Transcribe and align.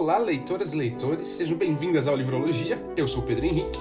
Olá, 0.00 0.16
leitoras 0.16 0.72
e 0.72 0.76
leitores, 0.76 1.26
sejam 1.28 1.58
bem-vindas 1.58 2.08
ao 2.08 2.16
Livrologia. 2.16 2.82
Eu 2.96 3.06
sou 3.06 3.22
o 3.22 3.26
Pedro 3.26 3.44
Henrique. 3.44 3.78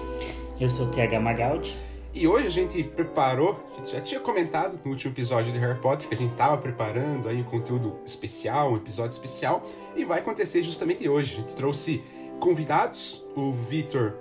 Eu 0.60 0.70
sou 0.70 0.88
o 0.88 0.92
TH 0.92 1.18
Magaldi. 1.18 1.78
E 2.14 2.28
hoje 2.28 2.48
a 2.48 2.50
gente 2.50 2.84
preparou, 2.84 3.58
a 3.72 3.78
gente 3.78 3.92
já 3.92 4.02
tinha 4.02 4.20
comentado 4.20 4.78
no 4.84 4.92
último 4.92 5.14
episódio 5.14 5.54
de 5.54 5.58
Harry 5.58 5.80
Potter 5.80 6.10
que 6.10 6.16
a 6.16 6.18
gente 6.18 6.34
estava 6.34 6.58
preparando 6.58 7.30
aí 7.30 7.40
um 7.40 7.46
conteúdo 7.46 7.98
especial, 8.06 8.74
um 8.74 8.76
episódio 8.76 9.14
especial, 9.14 9.64
e 9.96 10.04
vai 10.04 10.20
acontecer 10.20 10.62
justamente 10.62 11.08
hoje. 11.08 11.36
A 11.36 11.38
gente 11.38 11.56
trouxe 11.56 12.04
convidados, 12.38 13.26
o 13.34 13.54
Vitor 13.54 14.16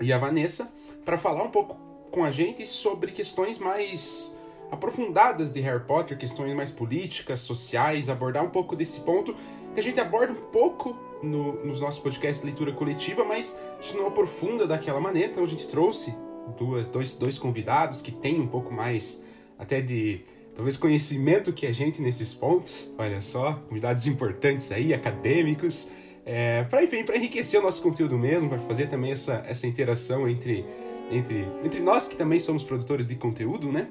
e 0.00 0.12
a 0.12 0.18
Vanessa, 0.18 0.72
para 1.04 1.18
falar 1.18 1.42
um 1.42 1.50
pouco 1.50 1.76
com 2.12 2.22
a 2.22 2.30
gente 2.30 2.64
sobre 2.64 3.10
questões 3.10 3.58
mais 3.58 4.38
aprofundadas 4.70 5.50
de 5.50 5.58
Harry 5.62 5.82
Potter, 5.82 6.16
questões 6.16 6.54
mais 6.54 6.70
políticas, 6.70 7.40
sociais, 7.40 8.08
abordar 8.08 8.44
um 8.44 8.50
pouco 8.50 8.76
desse 8.76 9.00
ponto 9.00 9.34
que 9.74 9.80
a 9.80 9.82
gente 9.82 9.98
aborda 9.98 10.32
um 10.32 10.50
pouco 10.52 11.07
no, 11.22 11.64
nos 11.64 11.80
nossos 11.80 12.00
podcasts 12.00 12.44
leitura 12.44 12.72
coletiva, 12.72 13.24
mas 13.24 13.60
a 13.78 13.82
gente 13.82 13.96
não 13.96 14.06
aprofunda 14.06 14.66
daquela 14.66 15.00
maneira, 15.00 15.30
então 15.30 15.44
a 15.44 15.48
gente 15.48 15.66
trouxe 15.66 16.14
duas, 16.56 16.86
dois, 16.86 17.16
dois 17.16 17.38
convidados 17.38 18.00
que 18.02 18.12
têm 18.12 18.40
um 18.40 18.46
pouco 18.46 18.72
mais 18.72 19.24
até 19.58 19.80
de 19.80 20.24
talvez 20.54 20.76
conhecimento 20.76 21.52
que 21.52 21.66
a 21.66 21.72
gente 21.72 22.00
nesses 22.00 22.34
pontos, 22.34 22.94
olha 22.98 23.20
só, 23.20 23.54
convidados 23.68 24.06
importantes 24.06 24.72
aí, 24.72 24.94
acadêmicos, 24.94 25.90
é, 26.24 26.64
para 26.64 26.82
enfim, 26.82 27.04
para 27.04 27.16
enriquecer 27.16 27.60
o 27.60 27.62
nosso 27.62 27.82
conteúdo 27.82 28.18
mesmo, 28.18 28.48
para 28.48 28.58
fazer 28.60 28.86
também 28.88 29.12
essa, 29.12 29.42
essa 29.46 29.66
interação 29.66 30.28
entre, 30.28 30.64
entre, 31.10 31.46
entre 31.64 31.80
nós 31.80 32.06
que 32.06 32.16
também 32.16 32.38
somos 32.38 32.62
produtores 32.62 33.06
de 33.06 33.14
conteúdo, 33.14 33.72
né? 33.72 33.88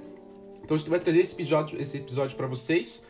Então 0.63 0.75
a 0.75 0.77
gente 0.77 0.89
vai 0.89 0.99
trazer 0.99 1.19
esse 1.19 1.33
episódio, 1.33 1.81
esse 1.81 1.97
episódio 1.97 2.35
para 2.35 2.45
vocês, 2.45 3.07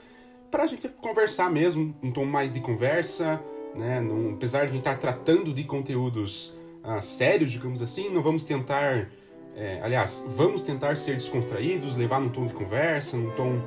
para 0.50 0.64
a 0.64 0.68
gente 0.68 0.88
conversar 0.88 1.52
mesmo, 1.52 1.96
um 2.02 2.12
tom 2.12 2.26
mais 2.26 2.54
de 2.54 2.60
conversa, 2.60 3.42
né? 3.78 4.02
Não, 4.02 4.34
apesar 4.34 4.66
de 4.66 4.66
a 4.66 4.74
gente 4.74 4.80
estar 4.80 4.98
tratando 4.98 5.54
de 5.54 5.64
conteúdos 5.64 6.58
ah, 6.84 7.00
sérios, 7.00 7.52
digamos 7.52 7.82
assim, 7.82 8.10
não 8.10 8.22
vamos 8.22 8.44
tentar 8.44 9.10
é, 9.58 9.80
aliás, 9.82 10.24
vamos 10.28 10.62
tentar 10.62 10.96
ser 10.98 11.14
descontraídos, 11.16 11.96
levar 11.96 12.22
num 12.22 12.30
tom 12.30 12.46
de 12.46 12.54
conversa, 12.54 13.18
num 13.18 13.32
tom 13.32 13.60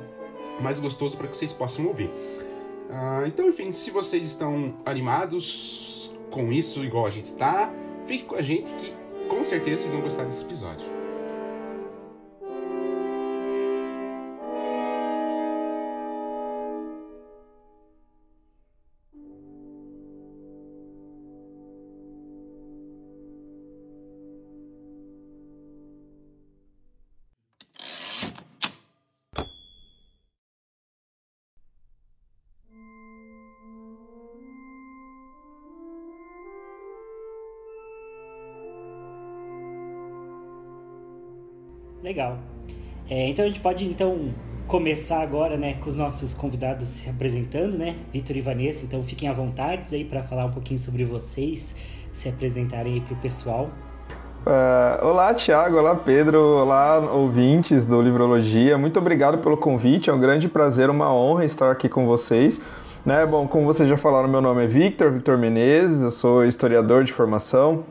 mais 0.61 0.79
gostoso 0.79 1.17
para 1.17 1.27
que 1.27 1.35
vocês 1.35 1.51
possam 1.51 1.85
ouvir. 1.85 2.07
Uh, 2.07 3.25
então, 3.27 3.49
enfim, 3.49 3.73
se 3.73 3.91
vocês 3.91 4.23
estão 4.23 4.73
animados 4.85 6.13
com 6.29 6.51
isso, 6.51 6.83
igual 6.85 7.05
a 7.05 7.09
gente 7.09 7.25
está, 7.25 7.73
fique 8.05 8.23
com 8.23 8.35
a 8.35 8.41
gente 8.41 8.73
que 8.75 8.93
com 9.27 9.43
certeza 9.43 9.81
vocês 9.81 9.93
vão 9.93 10.01
gostar 10.01 10.23
desse 10.23 10.45
episódio. 10.45 11.00
Legal. 42.11 42.37
É, 43.09 43.29
então 43.29 43.45
a 43.45 43.47
gente 43.47 43.61
pode 43.61 43.85
então 43.85 44.33
começar 44.67 45.21
agora, 45.21 45.55
né, 45.55 45.75
com 45.75 45.87
os 45.87 45.95
nossos 45.95 46.33
convidados 46.33 46.89
se 46.89 47.09
apresentando, 47.09 47.77
né, 47.77 47.95
Vitor 48.11 48.35
e 48.35 48.41
Vanessa. 48.41 48.83
Então 48.83 49.01
fiquem 49.01 49.29
à 49.29 49.33
vontade 49.33 49.95
aí 49.95 50.03
para 50.03 50.21
falar 50.21 50.43
um 50.43 50.51
pouquinho 50.51 50.77
sobre 50.77 51.05
vocês, 51.05 51.73
se 52.11 52.27
apresentarem 52.27 52.95
aí 52.95 52.99
para 52.99 53.13
o 53.13 53.17
pessoal. 53.17 53.69
Uh, 54.45 55.05
olá, 55.05 55.33
Tiago. 55.33 55.77
Olá, 55.77 55.95
Pedro. 55.95 56.37
Olá, 56.37 56.99
ouvintes 56.99 57.87
do 57.87 58.01
Livrologia. 58.01 58.77
Muito 58.77 58.99
obrigado 58.99 59.37
pelo 59.37 59.55
convite. 59.55 60.09
É 60.09 60.13
um 60.13 60.19
grande 60.19 60.49
prazer, 60.49 60.89
uma 60.89 61.13
honra 61.13 61.45
estar 61.45 61.71
aqui 61.71 61.87
com 61.87 62.05
vocês. 62.05 62.59
Né? 63.05 63.25
Bom, 63.25 63.47
como 63.47 63.65
vocês 63.65 63.87
já 63.87 63.95
falaram, 63.95 64.27
meu 64.27 64.41
nome 64.41 64.65
é 64.65 64.67
Victor, 64.67 65.11
Victor 65.11 65.37
Menezes. 65.37 66.01
Eu 66.01 66.11
sou 66.11 66.43
historiador 66.43 67.05
de 67.05 67.13
formação. 67.13 67.85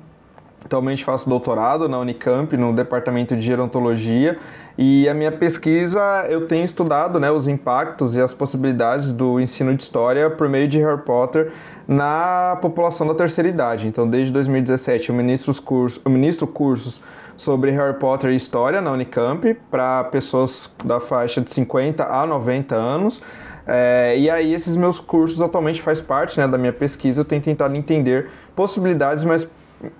Atualmente 0.71 1.05
faço 1.05 1.29
doutorado 1.29 1.89
na 1.89 1.99
Unicamp, 1.99 2.57
no 2.57 2.73
departamento 2.73 3.35
de 3.35 3.43
gerontologia, 3.43 4.39
e 4.79 5.09
a 5.09 5.13
minha 5.13 5.33
pesquisa 5.33 6.01
eu 6.29 6.47
tenho 6.47 6.65
estudado 6.65 7.19
né, 7.19 7.29
os 7.29 7.49
impactos 7.49 8.15
e 8.15 8.21
as 8.21 8.33
possibilidades 8.33 9.13
do 9.13 9.41
ensino 9.41 9.75
de 9.75 9.83
história 9.83 10.31
por 10.31 10.49
meio 10.49 10.69
de 10.69 10.79
Harry 10.79 11.03
Potter 11.03 11.51
na 11.89 12.57
população 12.63 13.05
da 13.05 13.17
terceira 13.17 13.49
idade. 13.49 13.89
Então, 13.89 14.09
desde 14.09 14.33
2017, 14.33 15.09
eu 15.09 15.15
ministro, 15.17 15.53
cursos, 15.61 16.01
eu 16.05 16.09
ministro 16.09 16.47
cursos 16.47 17.03
sobre 17.37 17.73
Harry 17.73 17.99
Potter 17.99 18.31
e 18.31 18.37
história 18.37 18.81
na 18.81 18.93
Unicamp 18.93 19.53
para 19.73 20.05
pessoas 20.05 20.71
da 20.85 21.01
faixa 21.01 21.41
de 21.41 21.51
50 21.51 22.05
a 22.05 22.25
90 22.25 22.77
anos. 22.77 23.21
É, 23.67 24.17
e 24.17 24.31
aí 24.31 24.55
esses 24.55 24.77
meus 24.77 25.01
cursos 25.01 25.43
atualmente 25.43 25.83
faz 25.83 26.01
parte 26.01 26.39
né, 26.39 26.47
da 26.47 26.57
minha 26.57 26.73
pesquisa, 26.73 27.23
eu 27.23 27.25
tenho 27.25 27.43
tentado 27.43 27.75
entender 27.75 28.31
possibilidades 28.55 29.25
mais 29.25 29.45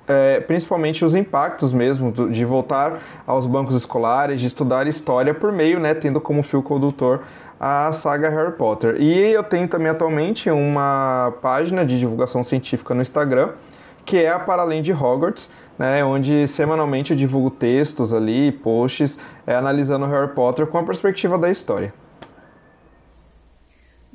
é, 0.07 0.41
principalmente 0.41 1.05
os 1.05 1.15
impactos 1.15 1.73
mesmo 1.73 2.11
do, 2.11 2.31
de 2.31 2.45
voltar 2.45 3.01
aos 3.27 3.47
bancos 3.47 3.75
escolares, 3.75 4.41
de 4.41 4.47
estudar 4.47 4.87
história 4.87 5.33
por 5.33 5.53
meio, 5.53 5.81
né, 5.81 5.95
tendo 5.95 6.21
como 6.21 6.43
fio 6.43 6.63
condutor 6.63 7.23
a 7.59 7.93
saga 7.93 8.31
Harry 8.31 8.53
Potter. 8.53 8.97
E 8.99 9.33
eu 9.33 9.43
tenho 9.43 9.69
também 9.69 9.89
atualmente 9.89 10.51
uma 10.51 11.35
página 11.43 11.85
de 11.85 11.99
divulgação 11.99 12.43
científica 12.43 12.95
no 12.95 13.03
Instagram, 13.03 13.51
que 14.05 14.19
é 14.19 14.31
a 14.31 14.39
Para 14.39 14.63
Além 14.63 14.83
de 14.83 14.93
Hogwarts, 14.93 15.51
né, 15.79 16.05
onde 16.05 16.47
semanalmente 16.49 17.13
eu 17.13 17.17
divulgo 17.17 17.51
textos 17.51 18.13
ali, 18.13 18.53
posts, 18.53 19.19
é, 19.47 19.55
analisando 19.55 20.07
Harry 20.07 20.29
Potter 20.29 20.67
com 20.67 20.79
a 20.79 20.83
perspectiva 20.83 21.39
da 21.39 21.51
história. 21.51 21.93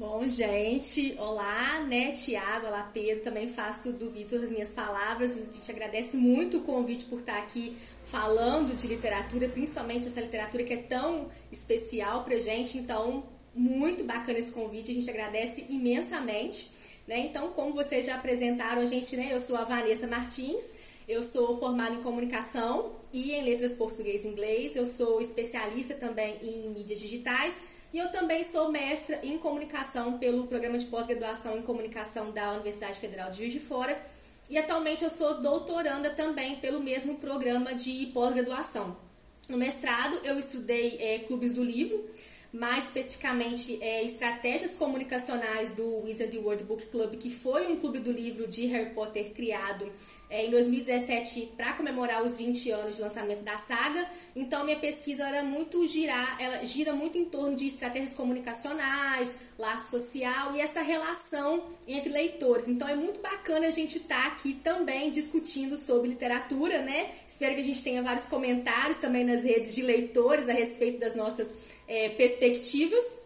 Bom, 0.07 0.27
gente, 0.27 1.15
olá, 1.17 1.79
né, 1.79 2.11
Tiago, 2.11 2.67
olá, 2.67 2.91
Pedro, 2.93 3.23
também 3.23 3.47
faço 3.47 3.91
do 3.91 4.11
Vitor 4.11 4.39
as 4.39 4.51
minhas 4.51 4.69
palavras, 4.69 5.35
a 5.35 5.39
gente 5.39 5.71
agradece 5.71 6.15
muito 6.15 6.57
o 6.57 6.61
convite 6.61 7.05
por 7.05 7.21
estar 7.21 7.39
aqui 7.39 7.75
falando 8.03 8.75
de 8.75 8.85
literatura, 8.85 9.49
principalmente 9.49 10.05
essa 10.05 10.21
literatura 10.21 10.63
que 10.63 10.73
é 10.73 10.77
tão 10.77 11.31
especial 11.51 12.23
pra 12.23 12.37
gente, 12.37 12.77
então, 12.77 13.23
muito 13.51 14.03
bacana 14.03 14.37
esse 14.37 14.51
convite, 14.51 14.91
a 14.91 14.93
gente 14.93 15.09
agradece 15.09 15.65
imensamente, 15.69 16.69
né, 17.07 17.21
então, 17.21 17.49
como 17.53 17.73
vocês 17.73 18.05
já 18.05 18.13
apresentaram 18.13 18.83
a 18.83 18.85
gente, 18.85 19.17
né, 19.17 19.29
eu 19.31 19.39
sou 19.39 19.57
a 19.57 19.63
Vanessa 19.63 20.05
Martins, 20.05 20.75
eu 21.07 21.23
sou 21.23 21.57
formada 21.57 21.95
em 21.95 22.03
comunicação 22.03 22.93
e 23.11 23.31
em 23.31 23.43
letras 23.43 23.73
português 23.73 24.23
e 24.23 24.27
inglês, 24.27 24.75
eu 24.75 24.85
sou 24.85 25.19
especialista 25.19 25.95
também 25.95 26.37
em 26.43 26.69
mídias 26.69 26.99
digitais, 26.99 27.59
e 27.95 27.97
eu 27.97 28.11
também 28.11 28.43
sou 28.43 28.73
mestra 28.73 29.21
em 29.23 29.37
comunicação 29.37 30.17
pelo 30.17 30.47
programa 30.47 30.77
de 30.77 30.85
pós-graduação 30.87 31.57
em 31.57 31.61
comunicação 31.61 32.29
da 32.31 32.51
Universidade 32.51 32.99
Federal 32.99 33.31
de 33.31 33.37
Juiz 33.37 33.53
de 33.53 33.61
Fora. 33.61 33.97
E 34.49 34.57
atualmente 34.57 35.01
eu 35.05 35.09
sou 35.09 35.41
doutoranda 35.41 36.09
também 36.09 36.57
pelo 36.57 36.81
mesmo 36.81 37.15
programa 37.19 37.73
de 37.73 38.07
pós-graduação. 38.07 38.97
No 39.47 39.57
mestrado 39.57 40.19
eu 40.25 40.37
estudei 40.37 40.97
é, 40.99 41.19
clubes 41.19 41.53
do 41.53 41.63
livro, 41.63 42.05
mais 42.55 42.85
especificamente 42.85 43.77
é, 43.81 44.03
estratégias 44.03 44.75
comunicacionais 44.75 45.71
do 45.71 46.03
Wizard 46.03 46.37
World 46.37 46.63
Book 46.63 46.85
Club, 46.87 47.15
que 47.17 47.29
foi 47.29 47.67
um 47.67 47.75
clube 47.75 47.99
do 47.99 48.11
livro 48.11 48.47
de 48.47 48.65
Harry 48.67 48.91
Potter 48.91 49.31
criado 49.33 49.91
é, 50.29 50.45
em 50.45 50.49
2017 50.49 51.53
para 51.57 51.73
comemorar 51.73 52.23
os 52.23 52.37
20 52.37 52.71
anos 52.71 52.95
de 52.95 53.01
lançamento 53.01 53.43
da 53.43 53.57
saga. 53.57 54.09
Então 54.33 54.63
minha 54.63 54.79
pesquisa 54.79 55.27
era 55.27 55.43
muito 55.43 55.85
girar, 55.85 56.41
ela 56.41 56.65
gira 56.65 56.93
muito 56.93 57.17
em 57.17 57.25
torno 57.25 57.55
de 57.55 57.67
estratégias 57.67 58.13
comunicacionais, 58.13 59.37
laço 59.57 59.91
social 59.91 60.55
e 60.55 60.61
essa 60.61 60.81
relação 60.81 61.61
entre 61.85 62.09
leitores. 62.09 62.69
Então 62.69 62.87
é 62.87 62.95
muito 62.95 63.19
bacana 63.19 63.67
a 63.67 63.71
gente 63.71 63.97
estar 63.97 64.21
tá 64.21 64.27
aqui 64.27 64.53
também 64.53 65.11
discutindo 65.11 65.75
sobre 65.75 66.09
literatura, 66.09 66.81
né? 66.81 67.11
Espero 67.27 67.53
que 67.53 67.61
a 67.61 67.65
gente 67.65 67.83
tenha 67.83 68.01
vários 68.01 68.27
comentários 68.27 68.97
também 68.97 69.25
nas 69.25 69.43
redes 69.43 69.75
de 69.75 69.81
leitores 69.81 70.47
a 70.47 70.53
respeito 70.53 70.99
das 70.99 71.15
nossas 71.15 71.74
é, 71.87 72.09
perspectivas. 72.09 73.19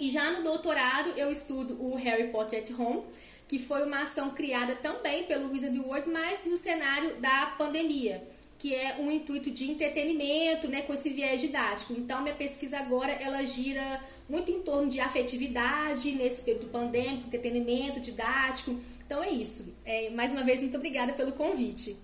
E 0.00 0.10
já 0.10 0.30
no 0.32 0.42
doutorado 0.42 1.12
eu 1.16 1.30
estudo 1.30 1.80
o 1.80 1.94
Harry 1.94 2.28
Potter 2.28 2.60
at 2.60 2.70
Home, 2.78 3.02
que 3.46 3.58
foi 3.58 3.84
uma 3.84 4.02
ação 4.02 4.30
criada 4.30 4.74
também 4.76 5.24
pelo 5.24 5.50
Wizard 5.52 5.78
World, 5.78 6.08
mas 6.08 6.44
no 6.44 6.56
cenário 6.56 7.14
da 7.16 7.54
pandemia, 7.58 8.26
que 8.58 8.74
é 8.74 8.96
um 8.98 9.10
intuito 9.10 9.50
de 9.50 9.70
entretenimento, 9.70 10.68
né, 10.68 10.82
com 10.82 10.94
esse 10.94 11.10
viés 11.10 11.40
didático. 11.40 11.92
Então 11.92 12.22
minha 12.22 12.34
pesquisa 12.34 12.78
agora 12.78 13.12
ela 13.12 13.44
gira 13.44 14.02
muito 14.28 14.50
em 14.50 14.62
torno 14.62 14.88
de 14.88 15.00
afetividade 15.00 16.12
nesse 16.12 16.42
período 16.42 16.68
pandêmico, 16.68 17.26
entretenimento 17.26 18.00
didático. 18.00 18.74
Então 19.04 19.22
é 19.22 19.30
isso. 19.30 19.76
É, 19.84 20.10
mais 20.10 20.32
uma 20.32 20.42
vez 20.42 20.60
muito 20.60 20.76
obrigada 20.76 21.12
pelo 21.12 21.32
convite. 21.32 21.98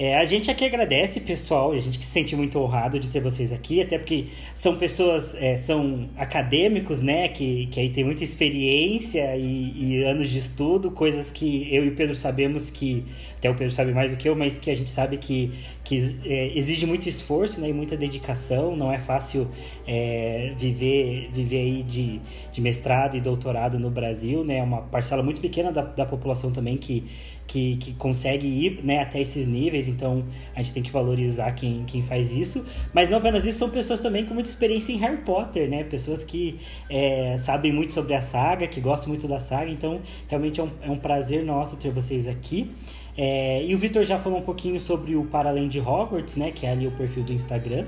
É, 0.00 0.16
a 0.16 0.24
gente 0.24 0.48
aqui 0.48 0.64
agradece, 0.64 1.18
pessoal, 1.18 1.72
a 1.72 1.78
gente 1.80 1.98
que 1.98 2.04
se 2.04 2.12
sente 2.12 2.36
muito 2.36 2.56
honrado 2.56 3.00
de 3.00 3.08
ter 3.08 3.20
vocês 3.20 3.52
aqui, 3.52 3.82
até 3.82 3.98
porque 3.98 4.26
são 4.54 4.76
pessoas, 4.76 5.34
é, 5.34 5.56
são 5.56 6.08
acadêmicos, 6.16 7.02
né, 7.02 7.26
que, 7.26 7.66
que 7.66 7.80
aí 7.80 7.90
tem 7.90 8.04
muita 8.04 8.22
experiência 8.22 9.36
e, 9.36 9.72
e, 9.76 10.04
anos 10.04 10.30
de 10.30 10.38
estudo, 10.38 10.92
coisas 10.92 11.32
que 11.32 11.66
eu 11.74 11.84
e 11.84 11.88
o 11.88 11.96
Pedro 11.96 12.14
sabemos 12.14 12.70
que, 12.70 13.04
até 13.38 13.50
o 13.50 13.56
Pedro 13.56 13.72
sabe 13.72 13.92
mais 13.92 14.12
do 14.12 14.18
que 14.18 14.28
eu, 14.28 14.36
mas 14.36 14.56
que 14.56 14.70
a 14.70 14.76
gente 14.76 14.88
sabe 14.88 15.16
que, 15.16 15.50
que 15.82 16.16
é, 16.24 16.56
exige 16.56 16.86
muito 16.86 17.08
esforço 17.08 17.60
né, 17.60 17.68
e 17.68 17.72
muita 17.72 17.96
dedicação, 17.96 18.76
não 18.76 18.92
é 18.92 19.00
fácil 19.00 19.48
é, 19.84 20.52
viver, 20.56 21.28
viver 21.32 21.58
aí 21.58 21.82
de, 21.82 22.20
de 22.52 22.60
mestrado 22.60 23.16
e 23.16 23.20
doutorado 23.20 23.80
no 23.80 23.90
Brasil, 23.90 24.44
né, 24.44 24.58
é 24.58 24.62
uma 24.62 24.82
parcela 24.82 25.24
muito 25.24 25.40
pequena 25.40 25.72
da, 25.72 25.82
da 25.82 26.06
população 26.06 26.52
também 26.52 26.76
que 26.76 27.04
que, 27.48 27.76
que 27.76 27.94
consegue 27.94 28.46
ir 28.46 28.84
né, 28.84 29.00
até 29.00 29.20
esses 29.20 29.48
níveis, 29.48 29.87
então 29.88 30.24
a 30.54 30.62
gente 30.62 30.72
tem 30.72 30.82
que 30.82 30.90
valorizar 30.90 31.52
quem, 31.52 31.84
quem 31.84 32.02
faz 32.02 32.32
isso. 32.32 32.64
Mas 32.92 33.10
não 33.10 33.18
apenas 33.18 33.44
isso, 33.46 33.58
são 33.58 33.70
pessoas 33.70 34.00
também 34.00 34.24
com 34.24 34.34
muita 34.34 34.48
experiência 34.50 34.92
em 34.92 34.96
Harry 34.98 35.18
Potter, 35.18 35.68
né? 35.68 35.84
Pessoas 35.84 36.22
que 36.22 36.58
é, 36.88 37.36
sabem 37.38 37.72
muito 37.72 37.92
sobre 37.92 38.14
a 38.14 38.20
saga, 38.20 38.66
que 38.66 38.80
gostam 38.80 39.08
muito 39.08 39.26
da 39.26 39.40
saga, 39.40 39.70
então 39.70 40.00
realmente 40.28 40.60
é 40.60 40.62
um, 40.62 40.70
é 40.82 40.90
um 40.90 40.98
prazer 40.98 41.44
nosso 41.44 41.76
ter 41.76 41.90
vocês 41.90 42.28
aqui. 42.28 42.70
É, 43.16 43.64
e 43.64 43.74
o 43.74 43.78
Victor 43.78 44.04
já 44.04 44.18
falou 44.18 44.38
um 44.38 44.42
pouquinho 44.42 44.78
sobre 44.78 45.16
o 45.16 45.24
Para 45.24 45.48
Além 45.50 45.68
de 45.68 45.80
Hogwarts, 45.80 46.36
né? 46.36 46.52
Que 46.52 46.66
é 46.66 46.70
ali 46.70 46.86
o 46.86 46.92
perfil 46.92 47.24
do 47.24 47.32
Instagram. 47.32 47.84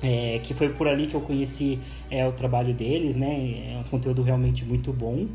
É, 0.00 0.38
que 0.44 0.54
foi 0.54 0.68
por 0.68 0.86
ali 0.86 1.08
que 1.08 1.16
eu 1.16 1.20
conheci 1.20 1.80
é, 2.08 2.24
o 2.24 2.30
trabalho 2.30 2.72
deles, 2.72 3.16
né? 3.16 3.74
É 3.74 3.78
um 3.78 3.82
conteúdo 3.82 4.22
realmente 4.22 4.64
muito 4.64 4.92
bom 4.92 5.26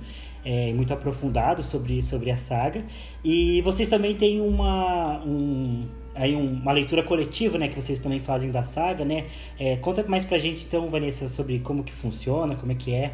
é, 0.46 0.74
muito 0.74 0.94
aprofundado 0.94 1.64
sobre, 1.64 2.04
sobre 2.04 2.32
a 2.32 2.38
saga. 2.38 2.84
E 3.24 3.62
vocês 3.62 3.88
também 3.88 4.16
têm 4.16 4.42
uma, 4.42 5.24
um, 5.26 5.88
aí 6.14 6.36
um, 6.36 6.54
uma 6.54 6.72
leitura 6.72 7.04
coletiva, 7.04 7.58
né, 7.58 7.68
que 7.68 7.76
vocês 7.76 8.00
também 8.00 8.20
fazem 8.20 8.52
da 8.52 8.64
saga, 8.64 9.06
né? 9.06 9.28
É, 9.60 9.76
conta 9.78 10.04
mais 10.08 10.26
pra 10.26 10.38
gente 10.38 10.66
então, 10.66 10.90
Vanessa, 10.90 11.30
sobre 11.30 11.60
como 11.60 11.84
que 11.84 11.94
funciona, 11.94 12.56
como 12.56 12.72
é 12.72 12.76
que 12.76 12.94
é. 12.94 13.14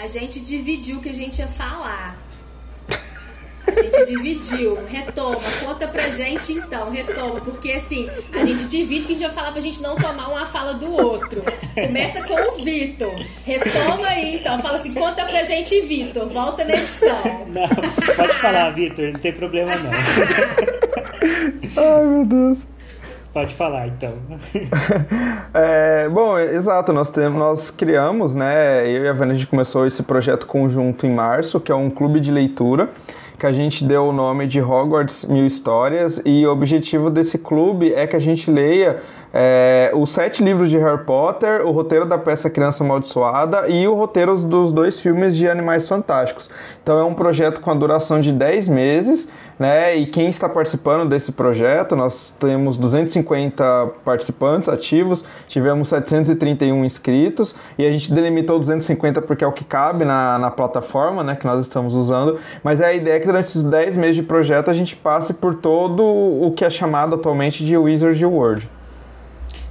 A 0.00 0.06
gente 0.06 0.40
dividiu 0.40 0.98
o 0.98 1.02
que 1.02 1.10
a 1.10 1.14
gente 1.14 1.38
ia 1.38 1.48
falar. 1.48 2.31
A 3.66 3.72
gente 3.72 4.04
dividiu. 4.06 4.78
Retoma. 4.86 5.40
Conta 5.64 5.88
pra 5.88 6.08
gente 6.08 6.52
então. 6.52 6.90
Retoma. 6.90 7.40
Porque 7.40 7.72
assim, 7.72 8.08
a 8.32 8.44
gente 8.44 8.64
divide 8.64 9.06
que 9.06 9.12
a 9.12 9.16
gente 9.16 9.26
vai 9.26 9.34
falar 9.34 9.52
pra 9.52 9.60
gente 9.60 9.80
não 9.80 9.96
tomar 9.96 10.28
uma 10.28 10.46
fala 10.46 10.74
do 10.74 10.90
outro. 10.90 11.42
Começa 11.74 12.22
com 12.22 12.34
o 12.34 12.64
Vitor. 12.64 13.12
Retoma 13.44 14.06
aí 14.06 14.36
então. 14.36 14.60
Fala 14.60 14.76
assim, 14.76 14.94
conta 14.94 15.24
pra 15.24 15.42
gente, 15.42 15.80
Vitor. 15.82 16.28
Volta 16.28 16.64
na 16.64 16.74
edição. 16.74 17.46
Não, 17.48 17.68
pode 18.16 18.34
falar, 18.34 18.70
Vitor. 18.70 19.12
Não 19.12 19.20
tem 19.20 19.32
problema 19.32 19.72
não. 19.76 19.90
Ai, 21.76 22.04
meu 22.04 22.24
Deus. 22.24 22.72
Pode 23.32 23.54
falar, 23.54 23.88
então. 23.88 24.12
é, 25.54 26.06
bom, 26.10 26.38
exato, 26.38 26.92
nós, 26.92 27.08
temos, 27.08 27.38
nós 27.38 27.70
criamos, 27.70 28.34
né, 28.34 28.86
eu 28.86 29.04
e 29.04 29.08
a 29.08 29.12
Vânia, 29.14 29.32
a 29.32 29.36
gente 29.36 29.46
começou 29.46 29.86
esse 29.86 30.02
projeto 30.02 30.46
conjunto 30.46 31.06
em 31.06 31.14
março, 31.14 31.58
que 31.58 31.72
é 31.72 31.74
um 31.74 31.88
clube 31.88 32.20
de 32.20 32.30
leitura, 32.30 32.90
que 33.42 33.46
a 33.48 33.52
gente 33.52 33.82
deu 33.82 34.04
o 34.04 34.12
nome 34.12 34.46
de 34.46 34.60
Hogwarts 34.60 35.24
Mil 35.24 35.44
Histórias, 35.44 36.22
e 36.24 36.46
o 36.46 36.52
objetivo 36.52 37.10
desse 37.10 37.36
clube 37.36 37.92
é 37.92 38.06
que 38.06 38.14
a 38.14 38.20
gente 38.20 38.48
leia 38.48 39.02
é, 39.32 39.90
os 39.94 40.10
sete 40.10 40.44
livros 40.44 40.68
de 40.68 40.76
Harry 40.76 41.04
Potter, 41.04 41.66
o 41.66 41.70
roteiro 41.70 42.04
da 42.04 42.18
peça 42.18 42.50
Criança 42.50 42.84
Amaldiçoada 42.84 43.66
e 43.68 43.88
o 43.88 43.94
roteiro 43.94 44.36
dos 44.36 44.72
dois 44.72 45.00
filmes 45.00 45.34
de 45.34 45.48
Animais 45.48 45.88
Fantásticos. 45.88 46.50
Então 46.82 46.98
é 46.98 47.04
um 47.04 47.14
projeto 47.14 47.60
com 47.60 47.70
a 47.70 47.74
duração 47.74 48.20
de 48.20 48.30
10 48.30 48.68
meses, 48.68 49.28
né? 49.58 49.96
E 49.96 50.06
quem 50.06 50.28
está 50.28 50.48
participando 50.48 51.08
desse 51.08 51.32
projeto, 51.32 51.96
nós 51.96 52.34
temos 52.38 52.76
250 52.76 53.92
participantes 54.04 54.68
ativos, 54.68 55.24
tivemos 55.48 55.88
731 55.88 56.84
inscritos 56.84 57.54
e 57.78 57.86
a 57.86 57.92
gente 57.92 58.12
delimitou 58.12 58.58
250 58.58 59.22
porque 59.22 59.44
é 59.44 59.46
o 59.46 59.52
que 59.52 59.64
cabe 59.64 60.04
na, 60.04 60.38
na 60.38 60.50
plataforma, 60.50 61.24
né? 61.24 61.36
Que 61.36 61.46
nós 61.46 61.60
estamos 61.60 61.94
usando. 61.94 62.38
Mas 62.62 62.82
a 62.82 62.92
ideia 62.92 63.14
é 63.14 63.20
que 63.20 63.26
durante 63.26 63.46
esses 63.46 63.62
10 63.62 63.96
meses 63.96 64.16
de 64.16 64.22
projeto 64.22 64.70
a 64.70 64.74
gente 64.74 64.94
passe 64.94 65.32
por 65.32 65.54
todo 65.54 66.02
o 66.04 66.52
que 66.54 66.66
é 66.66 66.70
chamado 66.70 67.14
atualmente 67.14 67.64
de 67.64 67.76
Wizard 67.78 68.22
World. 68.26 68.68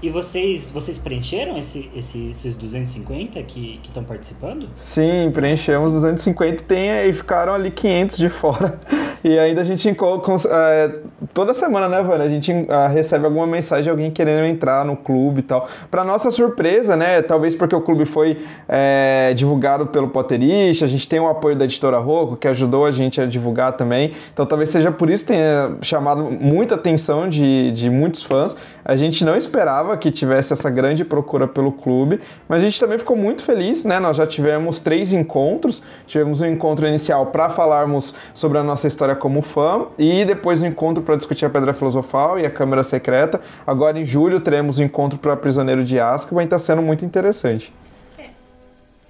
E 0.02 0.10
vocês, 0.10 0.68
vocês 0.68 0.98
preencheram 0.98 1.58
esse, 1.60 1.88
esse, 1.96 2.30
esses 2.32 2.56
250 2.56 3.42
que 3.44 3.80
estão 3.84 4.04
participando? 4.04 4.68
Sim, 4.74 5.30
preenchemos 5.32 5.94
250 5.94 6.64
tem, 6.64 6.90
e 7.08 7.14
ficaram 7.14 7.54
ali 7.54 7.70
500 7.70 8.18
de 8.18 8.30
fora. 8.30 8.80
E 9.24 9.38
ainda 9.38 9.62
a 9.62 9.64
gente 9.64 9.88
é, 9.88 10.92
toda 11.32 11.54
semana, 11.54 11.88
né, 11.88 12.02
Vânia? 12.02 12.26
A 12.26 12.30
gente 12.30 12.52
uh, 12.52 12.92
recebe 12.92 13.26
alguma 13.26 13.46
mensagem 13.46 13.84
de 13.84 13.90
alguém 13.92 14.10
querendo 14.10 14.46
entrar 14.46 14.84
no 14.84 14.98
clube 14.98 15.42
e 15.42 15.44
tal. 15.44 15.70
Para 15.92 16.04
nossa 16.04 16.32
surpresa, 16.32 16.96
né? 16.96 17.22
Talvez 17.22 17.54
porque 17.54 17.76
o 17.76 17.82
clube 17.82 18.06
foi 18.06 18.44
é, 18.68 19.32
divulgado 19.36 19.86
pelo 19.86 20.08
Potterist, 20.08 20.84
a 20.84 20.88
gente 20.88 21.08
tem 21.08 21.20
o 21.20 21.28
apoio 21.28 21.56
da 21.56 21.66
editora 21.66 22.00
Rocco, 22.00 22.36
que 22.36 22.48
ajudou 22.48 22.84
a 22.84 22.92
gente 22.92 23.22
a 23.22 23.28
divulgar 23.28 23.74
também. 23.74 24.14
Então 24.34 24.44
talvez 24.44 24.72
seja 24.72 24.92
por 24.92 25.08
isso 25.08 25.24
que 25.24 25.34
tenha 25.34 25.78
chamado 25.84 26.24
muita 26.24 26.74
atenção 26.74 27.30
de, 27.30 27.72
de 27.72 27.92
muitos 27.92 28.24
fãs. 28.24 28.56
A 28.84 28.96
gente 28.96 29.24
não 29.24 29.38
esperava 29.38 29.91
que 29.98 30.12
tivesse 30.12 30.54
essa 30.54 30.70
grande 30.70 31.04
procura 31.04 31.48
pelo 31.48 31.72
clube, 31.72 32.20
mas 32.48 32.62
a 32.62 32.64
gente 32.64 32.80
também 32.80 32.98
ficou 32.98 33.16
muito 33.16 33.44
feliz, 33.44 33.84
né? 33.84 34.00
Nós 34.00 34.18
já 34.18 34.26
tivemos 34.26 34.80
três 34.80 35.14
encontros. 35.14 35.82
Tivemos 36.08 36.42
um 36.42 36.46
encontro 36.46 36.88
inicial 36.88 37.28
para 37.28 37.50
falarmos 37.50 38.14
sobre 38.34 38.58
a 38.58 38.64
nossa 38.64 38.88
história 38.88 39.16
como 39.16 39.42
fã 39.42 39.88
e 39.98 40.26
depois 40.26 40.62
um 40.62 40.68
encontro 40.68 41.04
para 41.04 41.16
discutir 41.16 41.46
a 41.46 41.50
Pedra 41.50 41.74
Filosofal 41.74 42.40
e 42.40 42.46
a 42.46 42.50
Câmara 42.50 42.84
Secreta. 42.84 43.42
Agora 43.66 44.00
em 44.00 44.04
julho 44.04 44.40
teremos 44.40 44.80
um 44.80 44.84
encontro 44.84 45.18
para 45.18 45.36
Prisioneiro 45.36 45.84
de 45.84 46.00
Azkaban 46.00 46.42
e 46.42 46.46
está 46.46 46.60
sendo 46.60 46.82
muito 46.82 47.06
interessante. 47.06 47.74
É, 48.18 48.30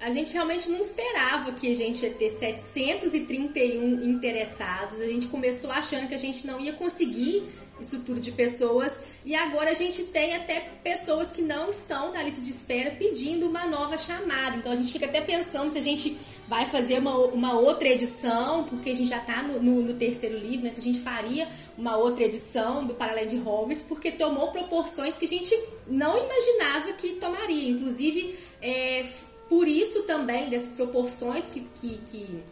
a 0.00 0.10
gente 0.10 0.32
realmente 0.32 0.70
não 0.70 0.80
esperava 0.80 1.52
que 1.52 1.72
a 1.72 1.76
gente 1.76 2.04
ia 2.04 2.12
ter 2.12 2.30
731 2.30 4.04
interessados. 4.04 5.00
A 5.00 5.06
gente 5.06 5.26
começou 5.28 5.70
achando 5.70 6.08
que 6.08 6.14
a 6.14 6.18
gente 6.18 6.46
não 6.46 6.60
ia 6.60 6.72
conseguir 6.72 7.44
estrutura 7.82 8.20
de 8.20 8.32
pessoas 8.32 9.02
e 9.24 9.34
agora 9.34 9.70
a 9.70 9.74
gente 9.74 10.04
tem 10.04 10.34
até 10.34 10.60
pessoas 10.82 11.30
que 11.32 11.42
não 11.42 11.68
estão 11.68 12.12
na 12.12 12.22
lista 12.22 12.40
de 12.40 12.50
espera 12.50 12.92
pedindo 12.92 13.48
uma 13.48 13.66
nova 13.66 13.96
chamada. 13.96 14.56
Então 14.56 14.72
a 14.72 14.76
gente 14.76 14.92
fica 14.92 15.06
até 15.06 15.20
pensando 15.20 15.70
se 15.70 15.78
a 15.78 15.82
gente 15.82 16.16
vai 16.48 16.66
fazer 16.66 16.98
uma, 16.98 17.16
uma 17.16 17.58
outra 17.58 17.88
edição, 17.88 18.64
porque 18.64 18.90
a 18.90 18.94
gente 18.94 19.08
já 19.08 19.18
está 19.18 19.42
no, 19.42 19.62
no, 19.62 19.82
no, 19.82 19.94
terceiro 19.94 20.36
livro, 20.38 20.64
né? 20.64 20.70
se 20.70 20.80
a 20.80 20.82
gente 20.82 21.00
faria 21.00 21.48
uma 21.78 21.96
outra 21.96 22.24
edição 22.24 22.84
do 22.84 22.94
Paralelo 22.94 23.28
de 23.28 23.36
Hogwarts, 23.36 23.82
porque 23.82 24.10
tomou 24.10 24.50
proporções 24.50 25.16
que 25.16 25.24
a 25.24 25.28
gente 25.28 25.56
não 25.86 26.16
imaginava 26.16 26.92
que 26.92 27.12
tomaria. 27.12 27.70
Inclusive, 27.70 28.38
é, 28.60 29.06
por 29.48 29.68
isso 29.68 30.02
também, 30.02 30.50
dessas 30.50 30.74
proporções 30.74 31.48
que, 31.48 31.60
que, 31.60 31.98
que 32.10 32.42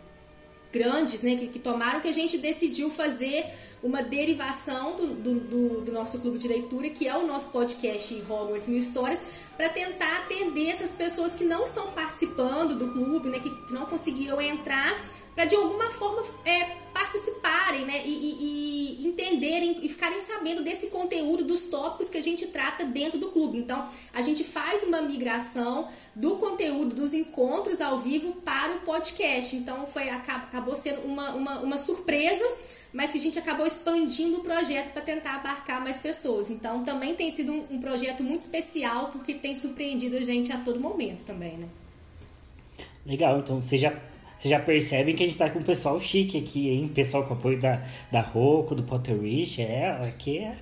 grandes 0.72 1.22
né, 1.22 1.36
que, 1.36 1.48
que 1.48 1.58
tomaram, 1.58 2.00
que 2.00 2.08
a 2.08 2.12
gente 2.12 2.38
decidiu 2.38 2.90
fazer 2.90 3.44
uma 3.82 4.02
derivação 4.02 4.94
do, 4.94 5.06
do, 5.06 5.34
do, 5.40 5.80
do, 5.80 5.92
nosso 5.92 6.20
clube 6.20 6.38
de 6.38 6.46
leitura, 6.46 6.90
que 6.90 7.08
é 7.08 7.16
o 7.16 7.26
nosso 7.26 7.50
podcast 7.50 8.14
Hogwarts 8.28 8.68
Mil 8.68 8.78
Histórias, 8.78 9.24
para 9.56 9.70
tentar 9.70 10.18
atender 10.18 10.68
essas 10.68 10.92
pessoas 10.92 11.34
que 11.34 11.44
não 11.44 11.64
estão 11.64 11.90
participando 11.92 12.78
do 12.78 12.92
clube, 12.92 13.30
né, 13.30 13.38
que, 13.38 13.50
que 13.50 13.72
não 13.72 13.86
conseguiram 13.86 14.40
entrar, 14.40 15.02
para 15.34 15.44
de 15.44 15.54
alguma 15.54 15.90
forma 15.90 16.22
é, 16.44 16.76
participarem 16.92 17.84
né, 17.84 18.02
e, 18.04 18.10
e, 18.10 19.04
e, 19.04 19.08
entenderem 19.08 19.84
e 19.84 19.88
ficarem 19.88 20.20
sabendo 20.20 20.62
desse 20.62 20.88
conteúdo, 20.88 21.44
dos 21.44 21.68
tópicos 21.68 22.10
que 22.10 22.18
a 22.18 22.22
gente 22.22 22.46
trata 22.48 22.84
dentro 22.84 23.18
do 23.18 23.30
clube. 23.30 23.58
Então, 23.58 23.88
a 24.12 24.20
gente 24.22 24.44
faz 24.44 24.82
uma 24.82 25.00
migração 25.00 25.88
do 26.14 26.36
conteúdo 26.36 26.94
dos 26.94 27.14
encontros 27.14 27.80
ao 27.80 28.00
vivo 28.00 28.32
para 28.42 28.72
o 28.74 28.80
podcast. 28.80 29.56
Então, 29.56 29.86
foi 29.86 30.08
acabou 30.10 30.76
sendo 30.76 31.00
uma, 31.02 31.30
uma, 31.30 31.58
uma 31.60 31.78
surpresa 31.78 32.44
mas 32.92 33.12
que 33.12 33.18
a 33.18 33.20
gente 33.20 33.38
acabou 33.38 33.66
expandindo 33.66 34.38
o 34.38 34.42
projeto 34.42 34.92
para 34.92 35.02
tentar 35.02 35.36
abarcar 35.36 35.80
mais 35.80 35.98
pessoas. 35.98 36.50
Então 36.50 36.84
também 36.84 37.14
tem 37.14 37.30
sido 37.30 37.52
um, 37.52 37.66
um, 37.70 37.80
projeto 37.80 38.22
muito 38.22 38.40
especial 38.40 39.10
porque 39.12 39.34
tem 39.34 39.54
surpreendido 39.54 40.16
a 40.16 40.22
gente 40.22 40.52
a 40.52 40.58
todo 40.58 40.80
momento 40.80 41.22
também, 41.22 41.56
né? 41.56 41.68
Legal, 43.06 43.38
então 43.38 43.62
você 43.62 43.78
já, 43.78 43.96
você 44.40 44.48
já 44.48 44.58
percebem 44.58 45.14
que 45.14 45.22
a 45.22 45.26
gente 45.26 45.34
está 45.34 45.50
com 45.50 45.58
um 45.58 45.62
pessoal 45.62 46.00
chique 46.00 46.38
aqui, 46.38 46.70
hein? 46.70 46.88
Pessoal 46.88 47.24
com 47.24 47.34
apoio 47.34 47.60
da, 47.60 47.82
da 48.10 48.22
Roku, 48.22 48.74
do 48.74 48.82
Potterish, 48.82 49.60
é, 49.60 49.90
aqui 50.02 50.38
é 50.38 50.56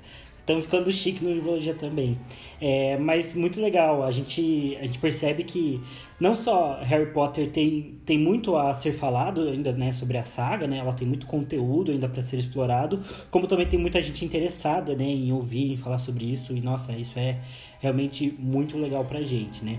estão 0.49 0.63
ficando 0.63 0.91
chique 0.91 1.23
no 1.23 1.33
Livologia 1.33 1.75
também. 1.75 2.19
É, 2.61 2.97
mas 2.97 3.37
muito 3.37 3.61
legal, 3.61 4.03
a 4.03 4.11
gente, 4.11 4.77
a 4.81 4.87
gente 4.87 4.99
percebe 4.99 5.45
que 5.45 5.81
não 6.19 6.35
só 6.35 6.81
Harry 6.83 7.13
Potter 7.13 7.51
tem, 7.51 8.01
tem 8.05 8.19
muito 8.19 8.57
a 8.57 8.73
ser 8.75 8.93
falado 8.93 9.43
ainda 9.43 9.71
né, 9.73 9.93
sobre 9.93 10.17
a 10.17 10.25
saga, 10.25 10.67
né, 10.67 10.79
ela 10.79 10.93
tem 10.93 11.07
muito 11.07 11.27
conteúdo 11.27 11.93
ainda 11.93 12.09
para 12.09 12.23
ser 12.23 12.39
explorado, 12.39 13.01
como 13.31 13.47
também 13.47 13.69
tem 13.69 13.79
muita 13.79 14.01
gente 14.01 14.25
interessada 14.25 14.97
né, 14.97 15.05
em 15.05 15.31
ouvir, 15.31 15.73
em 15.73 15.77
falar 15.77 15.99
sobre 15.99 16.25
isso, 16.25 16.57
e 16.57 16.61
nossa, 16.61 16.93
isso 16.93 17.19
é 17.19 17.39
realmente 17.79 18.35
muito 18.39 18.77
legal 18.79 19.05
pra 19.05 19.23
gente, 19.23 19.65
né. 19.65 19.79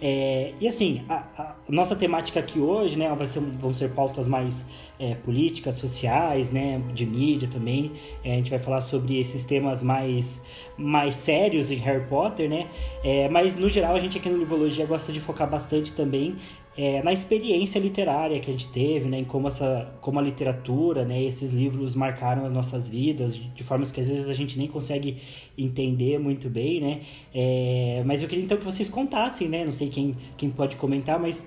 É, 0.00 0.52
e 0.60 0.68
assim, 0.68 1.02
a, 1.08 1.24
a, 1.36 1.54
nossa 1.68 1.96
temática 1.96 2.38
aqui 2.38 2.60
hoje, 2.60 2.96
né, 2.96 3.12
vai 3.14 3.26
ser, 3.26 3.40
vão 3.40 3.74
ser 3.74 3.90
pautas 3.90 4.28
mais 4.28 4.64
é, 4.98 5.14
políticas, 5.14 5.74
sociais, 5.76 6.50
né, 6.50 6.80
de 6.94 7.04
mídia 7.04 7.48
também. 7.50 7.92
É, 8.22 8.34
a 8.34 8.36
gente 8.36 8.50
vai 8.50 8.58
falar 8.58 8.80
sobre 8.80 9.18
esses 9.18 9.42
temas 9.42 9.82
mais, 9.82 10.40
mais 10.76 11.16
sérios 11.16 11.70
em 11.70 11.76
Harry 11.76 12.06
Potter, 12.06 12.48
né? 12.48 12.68
É, 13.02 13.28
mas 13.28 13.56
no 13.56 13.68
geral 13.68 13.96
a 13.96 14.00
gente 14.00 14.18
aqui 14.18 14.28
no 14.28 14.38
Livologia 14.38 14.86
gosta 14.86 15.12
de 15.12 15.20
focar 15.20 15.48
bastante 15.50 15.92
também 15.92 16.36
é, 16.80 17.02
na 17.02 17.12
experiência 17.12 17.80
literária 17.80 18.38
que 18.38 18.48
a 18.48 18.52
gente 18.52 18.68
teve, 18.68 19.08
né, 19.08 19.18
em 19.18 19.24
como, 19.24 19.48
essa, 19.48 19.92
como 20.00 20.20
a 20.20 20.22
literatura, 20.22 21.04
né, 21.04 21.20
esses 21.20 21.50
livros 21.50 21.96
marcaram 21.96 22.46
as 22.46 22.52
nossas 22.52 22.88
vidas, 22.88 23.34
de, 23.34 23.64
formas 23.64 23.90
que 23.90 24.00
às 24.00 24.08
vezes 24.08 24.28
a 24.28 24.32
gente 24.32 24.56
nem 24.56 24.68
consegue 24.68 25.16
entender 25.58 26.20
muito 26.20 26.48
bem, 26.48 26.80
né, 26.80 27.00
é, 27.34 28.04
mas 28.06 28.22
eu 28.22 28.28
queria 28.28 28.44
então 28.44 28.56
que 28.56 28.64
vocês 28.64 28.88
contassem, 28.88 29.48
né, 29.48 29.64
não 29.64 29.72
sei 29.72 29.88
quem, 29.88 30.16
quem 30.36 30.50
pode 30.50 30.76
comentar, 30.76 31.18
mas 31.18 31.44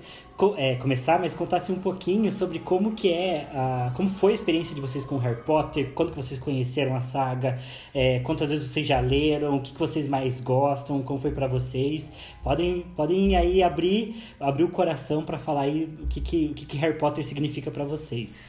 é, 0.56 0.74
começar, 0.76 1.20
mas 1.20 1.34
contasse 1.34 1.70
um 1.70 1.78
pouquinho 1.78 2.30
sobre 2.32 2.58
como 2.58 2.92
que 2.92 3.12
é, 3.12 3.48
a, 3.52 3.92
como 3.94 4.08
foi 4.08 4.32
a 4.32 4.34
experiência 4.34 4.74
de 4.74 4.80
vocês 4.80 5.04
com 5.04 5.16
Harry 5.18 5.42
Potter, 5.42 5.92
quando 5.94 6.10
que 6.10 6.16
vocês 6.16 6.40
conheceram 6.40 6.96
a 6.96 7.00
saga, 7.00 7.58
é, 7.94 8.18
quantas 8.20 8.50
vezes 8.50 8.68
vocês 8.68 8.86
já 8.86 9.00
leram, 9.00 9.56
o 9.56 9.62
que, 9.62 9.72
que 9.72 9.78
vocês 9.78 10.08
mais 10.08 10.40
gostam, 10.40 11.02
como 11.02 11.18
foi 11.18 11.30
para 11.30 11.46
vocês. 11.46 12.10
Podem, 12.42 12.86
podem 12.96 13.36
aí 13.36 13.62
abrir, 13.62 14.22
abrir 14.40 14.64
o 14.64 14.68
coração 14.68 15.24
para 15.24 15.38
falar 15.38 15.62
aí 15.62 15.84
o 16.02 16.06
que, 16.06 16.20
que, 16.20 16.46
o 16.46 16.54
que, 16.54 16.66
que 16.66 16.76
Harry 16.76 16.98
Potter 16.98 17.24
significa 17.24 17.70
para 17.70 17.84
vocês. 17.84 18.44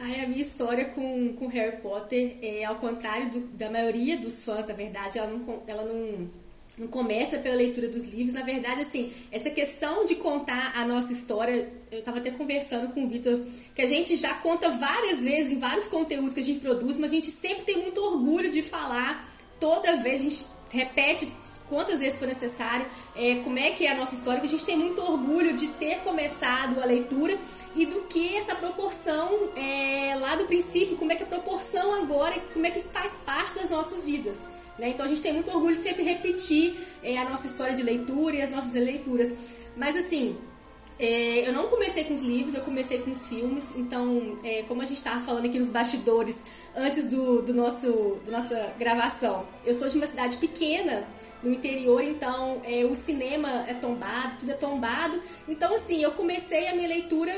Ai, 0.00 0.24
a 0.24 0.26
minha 0.26 0.42
história 0.42 0.86
com, 0.86 1.34
com 1.34 1.46
Harry 1.48 1.76
Potter 1.76 2.38
é 2.42 2.64
ao 2.64 2.76
contrário 2.76 3.30
do, 3.30 3.40
da 3.48 3.70
maioria 3.70 4.16
dos 4.16 4.44
fãs, 4.44 4.66
na 4.66 4.74
verdade, 4.74 5.18
ela 5.18 5.28
não, 5.28 5.62
ela 5.66 5.84
não 5.84 6.41
não 6.76 6.86
começa 6.86 7.38
pela 7.38 7.54
leitura 7.54 7.88
dos 7.88 8.04
livros. 8.04 8.32
Na 8.32 8.42
verdade, 8.42 8.80
assim, 8.80 9.12
essa 9.30 9.50
questão 9.50 10.04
de 10.04 10.14
contar 10.16 10.72
a 10.74 10.84
nossa 10.84 11.12
história, 11.12 11.68
eu 11.90 11.98
estava 11.98 12.18
até 12.18 12.30
conversando 12.30 12.92
com 12.92 13.04
o 13.04 13.08
Vitor, 13.08 13.40
que 13.74 13.82
a 13.82 13.86
gente 13.86 14.16
já 14.16 14.34
conta 14.34 14.70
várias 14.70 15.22
vezes 15.22 15.52
em 15.52 15.58
vários 15.58 15.86
conteúdos 15.86 16.34
que 16.34 16.40
a 16.40 16.44
gente 16.44 16.60
produz, 16.60 16.98
mas 16.98 17.12
a 17.12 17.14
gente 17.14 17.30
sempre 17.30 17.64
tem 17.64 17.82
muito 17.82 18.00
orgulho 18.00 18.50
de 18.50 18.62
falar. 18.62 19.28
Toda 19.60 19.96
vez 19.96 20.20
a 20.20 20.24
gente 20.24 20.46
repete 20.72 21.30
quantas 21.68 22.00
vezes 22.00 22.18
for 22.18 22.26
necessário, 22.26 22.86
é, 23.14 23.36
como 23.36 23.58
é 23.58 23.70
que 23.70 23.86
é 23.86 23.92
a 23.92 23.94
nossa 23.94 24.14
história, 24.14 24.40
que 24.40 24.46
a 24.46 24.50
gente 24.50 24.64
tem 24.64 24.76
muito 24.76 25.00
orgulho 25.02 25.54
de 25.54 25.68
ter 25.68 26.00
começado 26.00 26.82
a 26.82 26.84
leitura 26.84 27.38
e 27.74 27.86
do 27.86 28.02
que 28.02 28.36
essa 28.36 28.54
proporção 28.54 29.50
é, 29.56 30.14
lá 30.16 30.36
do 30.36 30.44
princípio, 30.44 30.96
como 30.96 31.12
é 31.12 31.16
que 31.16 31.22
a 31.22 31.26
proporção 31.26 31.94
agora, 31.94 32.38
como 32.52 32.66
é 32.66 32.70
que 32.70 32.80
faz 32.92 33.18
parte 33.24 33.54
das 33.54 33.70
nossas 33.70 34.04
vidas. 34.04 34.48
Né? 34.78 34.88
Então 34.88 35.04
a 35.04 35.08
gente 35.08 35.20
tem 35.20 35.32
muito 35.32 35.50
orgulho 35.50 35.76
de 35.76 35.82
sempre 35.82 36.02
repetir 36.02 36.74
é, 37.02 37.18
a 37.18 37.28
nossa 37.28 37.46
história 37.46 37.74
de 37.74 37.82
leitura 37.82 38.36
e 38.36 38.42
as 38.42 38.50
nossas 38.50 38.72
leituras. 38.72 39.32
Mas 39.76 39.96
assim, 39.96 40.36
é, 40.98 41.48
eu 41.48 41.52
não 41.52 41.68
comecei 41.68 42.04
com 42.04 42.14
os 42.14 42.22
livros, 42.22 42.54
eu 42.54 42.62
comecei 42.62 42.98
com 43.00 43.10
os 43.10 43.28
filmes. 43.28 43.74
Então, 43.76 44.38
é, 44.44 44.62
como 44.62 44.82
a 44.82 44.84
gente 44.84 44.98
estava 44.98 45.20
falando 45.20 45.46
aqui 45.46 45.58
nos 45.58 45.68
bastidores 45.68 46.44
antes 46.76 47.08
do, 47.08 47.42
do 47.42 47.52
nosso 47.52 48.20
da 48.24 48.32
nossa 48.32 48.72
gravação, 48.78 49.46
eu 49.64 49.74
sou 49.74 49.88
de 49.88 49.96
uma 49.96 50.06
cidade 50.06 50.36
pequena 50.36 51.06
no 51.42 51.50
interior, 51.50 52.02
então 52.04 52.62
é, 52.64 52.84
o 52.84 52.94
cinema 52.94 53.64
é 53.66 53.74
tombado, 53.74 54.36
tudo 54.38 54.52
é 54.52 54.54
tombado. 54.54 55.20
Então, 55.48 55.74
assim, 55.74 56.00
eu 56.00 56.12
comecei 56.12 56.68
a 56.68 56.74
minha 56.74 56.88
leitura, 56.88 57.32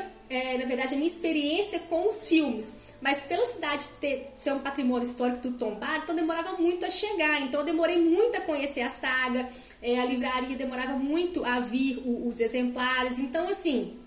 na 0.58 0.66
verdade, 0.66 0.94
a 0.94 0.96
minha 0.96 1.08
experiência 1.08 1.78
com 1.88 2.08
os 2.10 2.26
filmes. 2.28 2.83
Mas 3.00 3.22
pela 3.22 3.44
cidade 3.44 3.84
ter, 4.00 4.32
ser 4.36 4.52
um 4.52 4.60
patrimônio 4.60 5.06
histórico 5.06 5.48
do 5.48 5.58
tombado, 5.58 6.04
então 6.04 6.14
demorava 6.14 6.52
muito 6.52 6.84
a 6.86 6.90
chegar. 6.90 7.42
Então 7.42 7.60
eu 7.60 7.66
demorei 7.66 8.00
muito 8.00 8.36
a 8.36 8.40
conhecer 8.40 8.80
a 8.80 8.88
saga, 8.88 9.48
é, 9.82 10.00
a 10.00 10.04
livraria 10.04 10.56
demorava 10.56 10.94
muito 10.94 11.44
a 11.44 11.60
vir 11.60 11.98
o, 11.98 12.28
os 12.28 12.40
exemplares. 12.40 13.18
Então, 13.18 13.48
assim, 13.48 13.98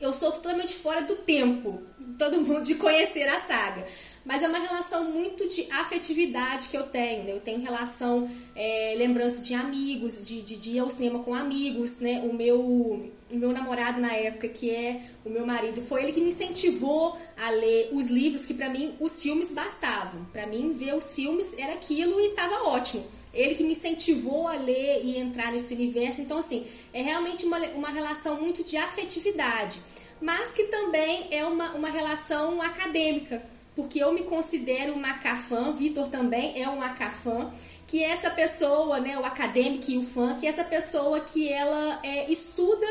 eu 0.00 0.12
sou 0.12 0.32
totalmente 0.32 0.74
fora 0.74 1.02
do 1.02 1.16
tempo, 1.16 1.82
todo 2.18 2.40
mundo, 2.40 2.62
de 2.62 2.76
conhecer 2.76 3.28
a 3.28 3.38
saga 3.38 3.84
mas 4.24 4.42
é 4.42 4.48
uma 4.48 4.58
relação 4.58 5.10
muito 5.10 5.46
de 5.48 5.70
afetividade 5.70 6.70
que 6.70 6.76
eu 6.76 6.84
tenho, 6.84 7.24
né? 7.24 7.32
Eu 7.32 7.40
tenho 7.40 7.60
relação, 7.60 8.30
é, 8.56 8.94
lembrança 8.96 9.42
de 9.42 9.52
amigos, 9.52 10.24
de, 10.24 10.40
de, 10.40 10.56
de, 10.56 10.70
ir 10.70 10.78
ao 10.78 10.88
cinema 10.88 11.18
com 11.18 11.34
amigos, 11.34 12.00
né? 12.00 12.22
O 12.24 12.32
meu, 12.32 13.12
meu 13.36 13.52
namorado 13.52 14.00
na 14.00 14.12
época, 14.12 14.48
que 14.48 14.70
é 14.70 15.02
o 15.24 15.30
meu 15.30 15.46
marido, 15.46 15.82
foi 15.82 16.02
ele 16.02 16.12
que 16.12 16.20
me 16.20 16.28
incentivou 16.28 17.16
a 17.36 17.50
ler 17.50 17.90
os 17.92 18.06
livros, 18.06 18.46
que 18.46 18.54
para 18.54 18.68
mim 18.68 18.94
os 19.00 19.20
filmes 19.20 19.50
bastavam. 19.50 20.24
Para 20.32 20.46
mim, 20.46 20.72
ver 20.72 20.94
os 20.94 21.14
filmes 21.14 21.56
era 21.58 21.74
aquilo 21.74 22.20
e 22.20 22.30
tava 22.30 22.68
ótimo. 22.68 23.04
Ele 23.32 23.54
que 23.54 23.64
me 23.64 23.72
incentivou 23.72 24.46
a 24.46 24.54
ler 24.54 25.04
e 25.04 25.18
entrar 25.18 25.52
nesse 25.52 25.74
universo. 25.74 26.20
Então, 26.20 26.38
assim, 26.38 26.66
é 26.92 27.02
realmente 27.02 27.44
uma, 27.44 27.58
uma 27.68 27.88
relação 27.88 28.40
muito 28.40 28.62
de 28.62 28.76
afetividade, 28.76 29.80
mas 30.20 30.52
que 30.52 30.64
também 30.64 31.28
é 31.30 31.44
uma, 31.44 31.72
uma 31.72 31.90
relação 31.90 32.62
acadêmica 32.62 33.54
porque 33.74 33.98
eu 33.98 34.12
me 34.12 34.22
considero 34.22 34.92
uma 34.92 35.14
cafã, 35.14 35.72
Vitor 35.72 36.08
também 36.08 36.60
é 36.62 36.68
um 36.68 36.80
acafã, 36.80 37.50
que 37.86 38.02
essa 38.02 38.30
pessoa, 38.30 39.00
né, 39.00 39.18
o 39.18 39.24
acadêmico 39.24 39.90
e 39.90 39.98
o 39.98 40.06
fã, 40.06 40.36
que 40.38 40.46
essa 40.46 40.64
pessoa 40.64 41.20
que 41.20 41.48
ela 41.48 42.00
é, 42.02 42.30
estuda 42.30 42.86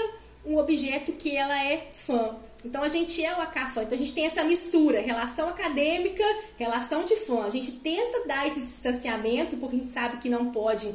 um 0.46 0.58
objeto 0.58 1.14
que 1.14 1.36
ela 1.36 1.64
é 1.64 1.88
fã. 1.92 2.36
Então 2.66 2.82
a 2.82 2.88
gente 2.88 3.24
é 3.24 3.36
o 3.36 3.42
acafã, 3.42 3.84
então 3.84 3.96
a 3.96 3.98
gente 3.98 4.14
tem 4.14 4.26
essa 4.26 4.44
mistura, 4.44 5.02
relação 5.02 5.50
acadêmica, 5.50 6.24
relação 6.58 7.04
de 7.04 7.16
fã. 7.18 7.44
A 7.44 7.50
gente 7.50 7.72
tenta 7.74 8.26
dar 8.26 8.48
esse 8.48 8.62
distanciamento, 8.62 9.58
porque 9.58 9.76
a 9.76 9.80
gente 9.80 9.90
sabe 9.90 10.18
que 10.18 10.30
não 10.30 10.52
pode 10.52 10.94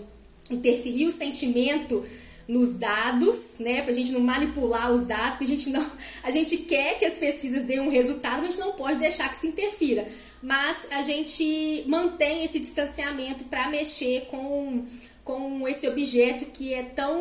interferir 0.50 1.06
o 1.06 1.10
sentimento 1.10 2.04
nos 2.48 2.78
dados, 2.78 3.58
né, 3.60 3.82
para 3.82 3.90
a 3.90 3.94
gente 3.94 4.10
não 4.10 4.20
manipular 4.20 4.90
os 4.90 5.02
dados, 5.02 5.36
porque 5.36 5.44
a 5.44 5.56
gente 5.56 5.68
não, 5.68 5.86
a 6.24 6.30
gente 6.30 6.56
quer 6.58 6.98
que 6.98 7.04
as 7.04 7.12
pesquisas 7.14 7.64
deem 7.64 7.80
um 7.80 7.90
resultado, 7.90 8.38
mas 8.42 8.46
a 8.46 8.50
gente 8.50 8.60
não 8.60 8.72
pode 8.72 8.98
deixar 8.98 9.28
que 9.28 9.36
isso 9.36 9.46
interfira. 9.46 10.08
Mas 10.42 10.86
a 10.92 11.02
gente 11.02 11.84
mantém 11.86 12.44
esse 12.44 12.60
distanciamento 12.60 13.44
para 13.44 13.68
mexer 13.68 14.26
com 14.30 14.84
com 15.28 15.68
esse 15.68 15.86
objeto 15.86 16.46
que 16.46 16.72
é 16.72 16.82
tão 16.82 17.20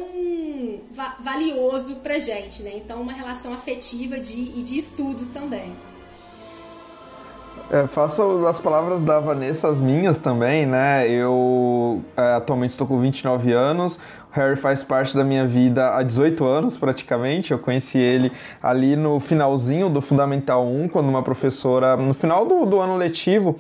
va 0.94 1.18
valioso 1.20 1.98
para 1.98 2.18
gente, 2.18 2.64
né? 2.64 2.72
Então, 2.76 3.02
uma 3.02 3.12
relação 3.12 3.54
afetiva 3.54 4.18
de, 4.18 4.34
e 4.58 4.64
de 4.64 4.78
estudos 4.78 5.28
também. 5.28 5.76
É, 7.70 7.86
faço 7.86 8.40
das 8.42 8.58
palavras 8.58 9.04
da 9.04 9.20
Vanessa 9.20 9.68
as 9.68 9.82
minhas 9.82 10.18
também, 10.18 10.66
né? 10.66 11.06
Eu 11.10 12.02
é, 12.16 12.36
atualmente 12.36 12.72
estou 12.72 12.88
com 12.88 12.98
29 12.98 13.52
anos, 13.52 14.00
Harry 14.32 14.56
faz 14.56 14.86
parte 14.86 15.14
da 15.14 15.26
minha 15.26 15.46
vida 15.46 15.94
há 15.94 16.02
18 16.02 16.46
anos, 16.46 16.78
praticamente. 16.78 17.52
Eu 17.52 17.60
conheci 17.60 17.98
ele 17.98 18.32
ali 18.64 18.96
no 18.96 19.20
finalzinho 19.20 19.90
do 19.90 20.00
Fundamental 20.00 20.66
1, 20.66 20.88
quando 20.88 21.10
uma 21.10 21.24
professora, 21.24 21.98
no 21.98 22.14
final 22.14 22.46
do, 22.46 22.66
do 22.66 22.80
ano 22.80 22.96
letivo 22.96 23.58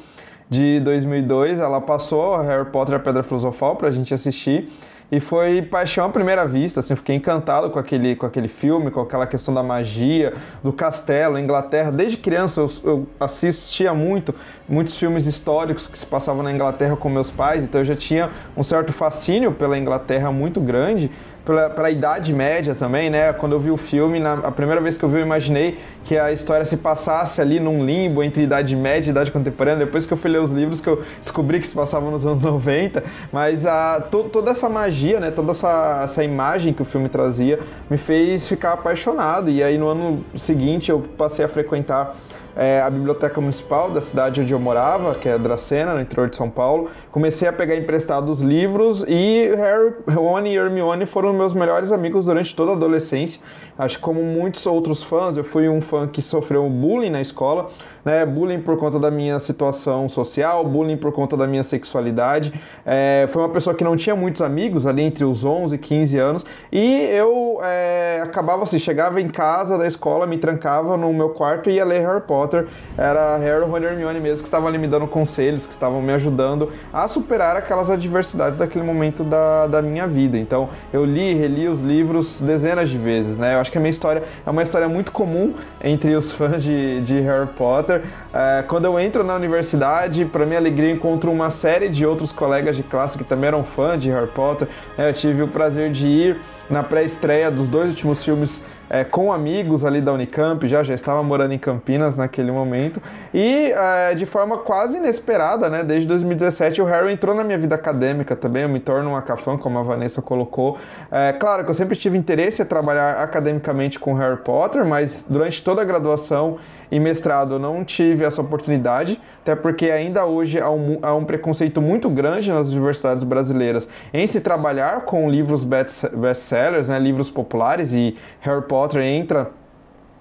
de 0.49 0.79
2002, 0.79 1.59
ela 1.59 1.81
passou 1.81 2.37
Harry 2.41 2.65
Potter 2.65 2.95
a 2.95 2.99
Pedra 2.99 3.23
Filosofal 3.23 3.75
para 3.75 3.89
a 3.89 3.91
gente 3.91 4.13
assistir. 4.13 4.69
E 5.09 5.21
foi 5.21 5.61
paixão 5.61 6.05
à 6.05 6.09
primeira 6.09 6.45
vista, 6.45 6.81
assim, 6.81 6.93
fiquei 6.93 7.15
encantado 7.15 7.69
com 7.69 7.79
aquele, 7.79 8.13
com 8.13 8.25
aquele 8.25 8.49
filme, 8.49 8.91
com 8.91 8.99
aquela 8.99 9.25
questão 9.25 9.53
da 9.53 9.63
magia, 9.63 10.33
do 10.61 10.73
castelo, 10.73 11.39
Inglaterra. 11.39 11.91
Desde 11.91 12.17
criança 12.17 12.59
eu, 12.59 12.69
eu 12.83 13.07
assistia 13.17 13.93
muito, 13.93 14.35
muitos 14.67 14.97
filmes 14.97 15.25
históricos 15.25 15.87
que 15.87 15.97
se 15.97 16.05
passavam 16.05 16.43
na 16.43 16.51
Inglaterra 16.51 16.97
com 16.97 17.07
meus 17.07 17.31
pais, 17.31 17.63
então 17.63 17.79
eu 17.79 17.85
já 17.85 17.95
tinha 17.95 18.29
um 18.55 18.63
certo 18.63 18.91
fascínio 18.91 19.53
pela 19.53 19.77
Inglaterra 19.77 20.29
muito 20.29 20.59
grande 20.59 21.09
pela, 21.47 21.69
pela 21.69 21.89
Idade 21.89 22.33
Média 22.33 22.75
também, 22.75 23.09
né? 23.09 23.31
Quando 23.31 23.53
eu 23.53 23.59
vi 23.59 23.71
o 23.71 23.77
filme, 23.77 24.19
na, 24.19 24.33
a 24.33 24.51
primeira 24.51 24.81
vez 24.81 24.97
que 24.97 25.05
eu 25.05 25.07
vi, 25.07 25.19
eu 25.19 25.21
imaginei 25.21 25.79
que 26.03 26.17
a 26.17 26.29
história 26.29 26.65
se 26.65 26.75
passasse 26.75 27.39
ali 27.39 27.57
num 27.57 27.85
limbo 27.85 28.21
entre 28.21 28.43
Idade 28.43 28.75
Média 28.75 29.09
e 29.09 29.11
Idade 29.11 29.31
Contemporânea. 29.31 29.85
Depois 29.85 30.05
que 30.05 30.11
eu 30.11 30.17
fui 30.17 30.29
ler 30.29 30.41
os 30.41 30.51
livros, 30.51 30.81
que 30.81 30.89
eu 30.89 31.01
descobri 31.21 31.61
que 31.61 31.67
se 31.67 31.73
passava 31.73 32.11
nos 32.11 32.25
anos 32.25 32.41
90. 32.43 33.01
Mas 33.31 33.65
a, 33.65 34.01
to, 34.01 34.25
toda 34.25 34.51
essa 34.51 34.67
magia, 34.67 35.21
né? 35.21 35.31
Toda 35.31 35.51
essa, 35.51 36.01
essa 36.03 36.21
imagem 36.21 36.73
que 36.73 36.81
o 36.81 36.85
filme 36.85 37.07
trazia 37.07 37.59
me 37.89 37.97
fez 37.97 38.45
ficar 38.45 38.73
apaixonado. 38.73 39.49
E 39.49 39.63
aí 39.63 39.77
no 39.77 39.87
ano 39.87 40.25
seguinte 40.35 40.91
eu 40.91 40.99
passei 41.17 41.45
a 41.45 41.47
frequentar 41.47 42.13
é, 42.57 42.81
a 42.81 42.89
biblioteca 42.89 43.39
municipal 43.39 43.91
da 43.91 44.01
cidade 44.01 44.41
onde 44.41 44.51
eu 44.51 44.59
morava, 44.59 45.13
que 45.13 45.29
é 45.29 45.37
Dracena, 45.37 45.93
no 45.93 46.01
interior 46.01 46.27
de 46.27 46.35
São 46.35 46.49
Paulo. 46.49 46.89
Comecei 47.11 47.47
a 47.47 47.53
pegar 47.53 47.75
emprestados 47.75 48.41
livros 48.41 49.05
e 49.07 49.53
Harry, 49.55 49.93
Rony 50.09 50.49
e 50.49 50.57
Hermione 50.57 51.05
foram 51.05 51.31
meus 51.33 51.53
melhores 51.53 51.91
amigos 51.91 52.25
durante 52.25 52.55
toda 52.55 52.71
a 52.71 52.75
adolescência. 52.75 53.39
Acho 53.77 53.97
que 53.97 54.01
como 54.01 54.23
muitos 54.23 54.65
outros 54.65 55.03
fãs, 55.03 55.37
eu 55.37 55.43
fui 55.43 55.69
um 55.69 55.79
fã 55.79 56.07
que 56.07 56.19
sofreu 56.19 56.67
bullying 56.67 57.11
na 57.11 57.21
escola, 57.21 57.69
né? 58.07 58.25
Bullying 58.25 58.61
por 58.61 58.77
conta 58.77 58.97
da 58.97 59.11
minha 59.11 59.37
situação 59.37 60.07
social, 60.07 60.63
bullying 60.63 60.95
por 60.95 61.11
conta 61.11 61.35
da 61.35 61.45
minha 61.45 61.61
sexualidade. 61.61 62.53
É, 62.85 63.27
foi 63.33 63.41
uma 63.41 63.49
pessoa 63.49 63.75
que 63.75 63.83
não 63.83 63.97
tinha 63.97 64.15
muitos 64.15 64.41
amigos 64.41 64.87
ali 64.87 65.01
entre 65.01 65.25
os 65.25 65.43
11 65.43 65.75
e 65.75 65.77
15 65.77 66.17
anos 66.17 66.45
e 66.71 67.01
eu 67.11 67.59
é, 67.61 68.21
acabava 68.23 68.63
assim, 68.63 68.79
chegava 68.79 69.19
em 69.19 69.27
casa 69.27 69.77
da 69.77 69.85
escola, 69.85 70.25
me 70.25 70.37
trancava 70.37 70.95
no 70.95 71.11
meu 71.11 71.31
quarto 71.31 71.69
e 71.69 71.73
ia 71.73 71.83
ler 71.83 71.99
Harry 71.99 72.21
Potter. 72.21 72.67
Era 72.97 73.35
Harry, 73.35 73.65
Ron 73.65 73.79
e 73.79 73.85
Hermione 73.85 74.21
mesmo 74.21 74.37
que 74.37 74.47
estavam 74.47 74.69
ali 74.69 74.77
me 74.77 74.87
dando 74.87 75.05
conselhos, 75.05 75.67
que 75.67 75.73
estavam 75.73 76.01
me 76.01 76.13
ajudando 76.13 76.71
a 76.93 77.09
superar 77.09 77.57
aquelas 77.57 77.89
adversidades 77.89 78.57
daquele 78.57 78.85
momento 78.85 79.21
da, 79.25 79.67
da 79.67 79.81
minha 79.81 80.07
vida. 80.07 80.37
Então 80.37 80.69
eu 80.93 81.03
li, 81.03 81.33
reli 81.33 81.67
os 81.67 81.81
livros 81.81 82.39
dezenas 82.39 82.89
de 82.89 82.97
vezes, 82.97 83.37
né? 83.37 83.55
Eu 83.55 83.59
acho 83.59 83.69
que 83.69 83.77
a 83.77 83.81
minha 83.81 83.91
história 83.91 84.23
é 84.45 84.49
uma 84.49 84.63
história 84.63 84.87
muito 84.87 85.11
comum 85.11 85.53
entre 85.83 86.15
os 86.15 86.31
fãs 86.37 86.63
de, 86.63 87.01
de 87.01 87.19
Harry 87.19 87.47
Potter. 87.47 87.96
É, 88.33 88.63
quando 88.67 88.85
eu 88.85 88.99
entro 88.99 89.23
na 89.23 89.35
universidade, 89.35 90.25
para 90.25 90.45
minha 90.45 90.59
alegria, 90.59 90.91
encontro 90.91 91.31
uma 91.31 91.49
série 91.49 91.89
de 91.89 92.05
outros 92.05 92.31
colegas 92.31 92.75
de 92.75 92.83
classe 92.83 93.17
que 93.17 93.23
também 93.23 93.47
eram 93.47 93.63
fãs 93.63 94.01
de 94.01 94.09
Harry 94.09 94.27
Potter. 94.27 94.67
Eu 94.97 95.13
tive 95.13 95.43
o 95.43 95.47
prazer 95.47 95.91
de 95.91 96.05
ir 96.05 96.37
na 96.69 96.83
pré-estreia 96.83 97.49
dos 97.49 97.69
dois 97.69 97.89
últimos 97.89 98.23
filmes 98.23 98.63
é, 98.89 99.03
com 99.03 99.31
amigos 99.33 99.83
ali 99.83 99.99
da 99.99 100.13
Unicamp, 100.13 100.65
já 100.67 100.83
já 100.83 100.93
estava 100.93 101.21
morando 101.21 101.53
em 101.53 101.57
Campinas 101.57 102.15
naquele 102.15 102.51
momento 102.51 103.01
e 103.33 103.71
é, 103.71 104.15
de 104.15 104.25
forma 104.25 104.57
quase 104.59 104.97
inesperada, 104.97 105.69
né? 105.69 105.83
Desde 105.83 106.07
2017 106.07 106.81
o 106.81 106.85
Harry 106.85 107.11
entrou 107.11 107.35
na 107.35 107.43
minha 107.43 107.57
vida 107.57 107.75
acadêmica 107.75 108.35
também, 108.35 108.63
eu 108.63 108.69
me 108.69 108.79
torno 108.79 109.11
um 109.11 109.15
acafã, 109.15 109.57
como 109.57 109.77
a 109.77 109.83
Vanessa 109.83 110.21
colocou. 110.21 110.77
É, 111.11 111.33
claro 111.33 111.63
que 111.65 111.69
eu 111.69 111.75
sempre 111.75 111.95
tive 111.95 112.17
interesse 112.17 112.61
em 112.61 112.65
trabalhar 112.65 113.21
academicamente 113.21 113.99
com 113.99 114.13
Harry 114.13 114.37
Potter, 114.37 114.85
mas 114.85 115.25
durante 115.27 115.61
toda 115.61 115.81
a 115.81 115.85
graduação 115.85 116.57
e 116.91 116.99
mestrado 116.99 117.55
eu 117.55 117.59
não 117.59 117.83
tive 117.83 118.23
essa 118.23 118.41
oportunidade, 118.41 119.19
até 119.41 119.55
porque 119.55 119.89
ainda 119.89 120.25
hoje 120.25 120.59
há 120.59 120.69
um, 120.69 120.99
há 121.01 121.13
um 121.13 121.25
preconceito 121.25 121.81
muito 121.81 122.09
grande 122.09 122.51
nas 122.51 122.69
universidades 122.69 123.23
brasileiras 123.23 123.87
em 124.13 124.25
se 124.27 124.41
trabalhar 124.41 125.01
com 125.01 125.29
livros 125.29 125.63
best-sellers, 125.63 126.89
né, 126.89 126.99
livros 126.99 127.29
populares, 127.29 127.93
e 127.93 128.17
Harry 128.41 128.63
Potter 128.63 129.01
entra 129.01 129.51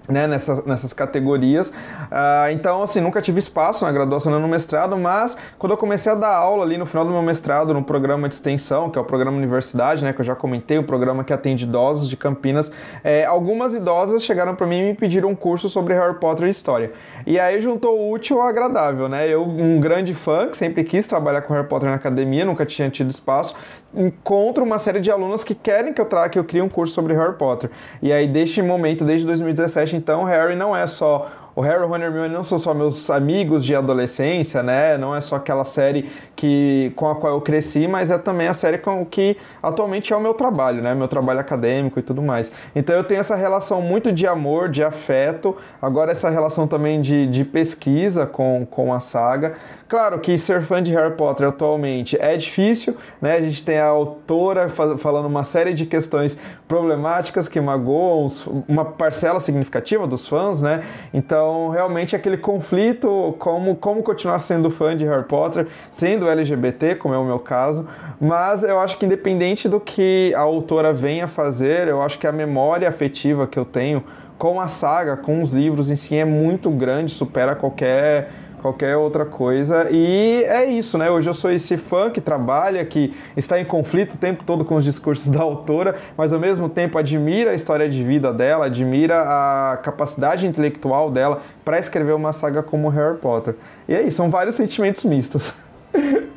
né, 0.07 0.27
nessas, 0.27 0.63
nessas 0.65 0.93
categorias. 0.93 1.69
Uh, 1.69 2.51
então, 2.51 2.81
assim, 2.81 3.01
nunca 3.01 3.21
tive 3.21 3.39
espaço 3.39 3.85
na 3.85 3.91
graduação 3.91 4.31
nem 4.31 4.41
no 4.41 4.47
mestrado, 4.47 4.97
mas 4.97 5.37
quando 5.57 5.71
eu 5.71 5.77
comecei 5.77 6.11
a 6.11 6.15
dar 6.15 6.35
aula 6.35 6.63
ali 6.63 6.77
no 6.77 6.85
final 6.85 7.05
do 7.05 7.11
meu 7.11 7.21
mestrado, 7.21 7.73
no 7.73 7.83
programa 7.83 8.27
de 8.27 8.35
extensão, 8.35 8.89
que 8.89 8.97
é 8.97 9.01
o 9.01 9.05
programa 9.05 9.37
Universidade, 9.37 10.03
né, 10.03 10.13
que 10.13 10.21
eu 10.21 10.25
já 10.25 10.35
comentei, 10.35 10.77
o 10.77 10.83
programa 10.83 11.23
que 11.23 11.33
atende 11.33 11.65
idosos 11.65 12.09
de 12.09 12.15
Campinas, 12.15 12.71
é, 13.03 13.25
algumas 13.25 13.73
idosas 13.73 14.23
chegaram 14.23 14.55
para 14.55 14.65
mim 14.65 14.79
e 14.79 14.83
me 14.83 14.93
pediram 14.93 15.29
um 15.29 15.35
curso 15.35 15.69
sobre 15.69 15.93
Harry 15.93 16.15
Potter 16.15 16.47
e 16.47 16.49
História. 16.49 16.91
E 17.25 17.39
aí 17.39 17.61
juntou 17.61 17.97
o 17.99 18.11
útil 18.11 18.41
ao 18.41 18.47
agradável, 18.47 19.09
né? 19.09 19.27
Eu, 19.27 19.43
um 19.43 19.79
grande 19.79 20.13
fã, 20.13 20.47
que 20.47 20.57
sempre 20.57 20.83
quis 20.83 21.05
trabalhar 21.05 21.41
com 21.41 21.53
Harry 21.53 21.67
Potter 21.67 21.89
na 21.89 21.95
academia, 21.95 22.45
nunca 22.45 22.65
tinha 22.65 22.89
tido 22.89 23.09
espaço, 23.09 23.55
encontro 23.93 24.63
uma 24.63 24.79
série 24.79 24.99
de 24.99 25.09
alunas 25.09 25.43
que 25.43 25.55
querem 25.55 25.93
que 25.93 26.01
eu 26.01 26.05
traga, 26.05 26.29
que 26.29 26.39
eu 26.39 26.43
crie 26.43 26.61
um 26.61 26.69
curso 26.69 26.93
sobre 26.93 27.13
Harry 27.13 27.35
Potter. 27.35 27.69
E 28.01 28.11
aí, 28.11 28.27
desde 28.27 28.61
momento, 28.61 29.05
desde 29.05 29.25
2017, 29.25 29.95
então, 29.95 30.23
Harry 30.23 30.55
não 30.55 30.75
é 30.75 30.85
só 30.87 31.46
o 31.57 31.61
Harry, 31.61 31.83
Ron 31.83 31.97
e 31.97 32.03
Hermione 32.03 32.31
não 32.35 32.43
são 32.43 32.59
só 32.59 32.71
meus 32.71 33.09
amigos 33.09 33.65
de 33.65 33.75
adolescência, 33.75 34.61
né? 34.61 34.95
Não 34.95 35.15
é 35.15 35.19
só 35.19 35.37
aquela 35.37 35.65
série 35.65 36.07
que, 36.35 36.93
com 36.95 37.09
a 37.09 37.15
qual 37.15 37.33
eu 37.33 37.41
cresci, 37.41 37.87
mas 37.87 38.11
é 38.11 38.17
também 38.19 38.47
a 38.47 38.53
série 38.53 38.77
com 38.77 39.03
que 39.03 39.35
atualmente 39.63 40.13
é 40.13 40.15
o 40.15 40.21
meu 40.21 40.35
trabalho, 40.35 40.83
né? 40.83 40.93
Meu 40.93 41.07
trabalho 41.07 41.39
acadêmico 41.39 41.97
e 41.97 42.03
tudo 42.03 42.21
mais. 42.21 42.51
Então 42.75 42.95
eu 42.95 43.03
tenho 43.03 43.19
essa 43.19 43.35
relação 43.35 43.81
muito 43.81 44.11
de 44.11 44.27
amor, 44.27 44.69
de 44.69 44.83
afeto, 44.83 45.57
agora 45.81 46.11
essa 46.11 46.29
relação 46.29 46.67
também 46.67 47.01
de, 47.01 47.25
de 47.25 47.43
pesquisa 47.43 48.27
com, 48.27 48.63
com 48.69 48.93
a 48.93 48.99
saga. 48.99 49.55
Claro 49.87 50.19
que 50.19 50.37
ser 50.37 50.61
fã 50.63 50.83
de 50.83 50.91
Harry 50.91 51.15
Potter 51.15 51.47
atualmente 51.47 52.17
é 52.21 52.35
difícil, 52.35 52.95
né? 53.19 53.35
A 53.35 53.41
gente 53.41 53.63
tem 53.63 53.79
a 53.79 53.85
autora 53.85 54.69
falando 54.69 55.25
uma 55.25 55.45
série 55.45 55.73
de 55.73 55.85
questões 55.87 56.37
problemáticas 56.67 57.47
que 57.47 57.59
magoam 57.59 58.27
uma 58.67 58.83
parcela 58.83 59.39
significativa 59.39 60.05
dos 60.05 60.27
fãs, 60.27 60.61
né? 60.61 60.83
Então, 61.13 61.46
realmente 61.71 62.15
aquele 62.15 62.37
conflito 62.37 63.35
como 63.39 63.75
como 63.75 64.01
continuar 64.03 64.39
sendo 64.39 64.69
fã 64.71 64.95
de 64.95 65.05
Harry 65.05 65.25
Potter, 65.25 65.67
sendo 65.91 66.29
LGBT, 66.29 66.95
como 66.95 67.13
é 67.13 67.17
o 67.17 67.23
meu 67.23 67.39
caso, 67.39 67.87
mas 68.19 68.63
eu 68.63 68.79
acho 68.79 68.97
que 68.97 69.05
independente 69.05 69.67
do 69.67 69.79
que 69.79 70.33
a 70.35 70.41
autora 70.41 70.93
venha 70.93 71.27
fazer, 71.27 71.87
eu 71.87 72.01
acho 72.01 72.17
que 72.19 72.27
a 72.27 72.31
memória 72.31 72.87
afetiva 72.87 73.47
que 73.47 73.57
eu 73.57 73.65
tenho 73.65 74.03
com 74.37 74.61
a 74.61 74.67
saga, 74.67 75.17
com 75.17 75.41
os 75.41 75.53
livros 75.53 75.89
em 75.89 75.95
si 75.95 76.15
é 76.15 76.25
muito 76.25 76.69
grande, 76.69 77.11
supera 77.11 77.55
qualquer 77.55 78.29
qualquer 78.67 78.97
outra 78.97 79.25
coisa. 79.25 79.87
E 79.91 80.43
é 80.45 80.65
isso, 80.65 80.97
né? 80.97 81.09
Hoje 81.09 81.29
eu 81.29 81.33
sou 81.33 81.49
esse 81.49 81.77
fã 81.77 82.09
que 82.09 82.19
trabalha, 82.19 82.83
que 82.83 83.13
está 83.35 83.59
em 83.59 83.65
conflito 83.65 84.15
o 84.15 84.17
tempo 84.17 84.43
todo 84.43 84.65
com 84.65 84.75
os 84.75 84.83
discursos 84.83 85.29
da 85.31 85.41
autora, 85.41 85.95
mas 86.17 86.33
ao 86.33 86.39
mesmo 86.39 86.67
tempo 86.67 86.97
admira 86.97 87.51
a 87.51 87.53
história 87.53 87.87
de 87.87 88.03
vida 88.03 88.33
dela, 88.33 88.65
admira 88.65 89.21
a 89.21 89.77
capacidade 89.77 90.45
intelectual 90.45 91.09
dela 91.09 91.41
para 91.63 91.79
escrever 91.79 92.13
uma 92.13 92.33
saga 92.33 92.61
como 92.61 92.89
Harry 92.89 93.17
Potter. 93.17 93.55
E 93.87 93.95
aí, 93.95 94.11
são 94.11 94.29
vários 94.29 94.55
sentimentos 94.55 95.03
mistos. 95.05 95.53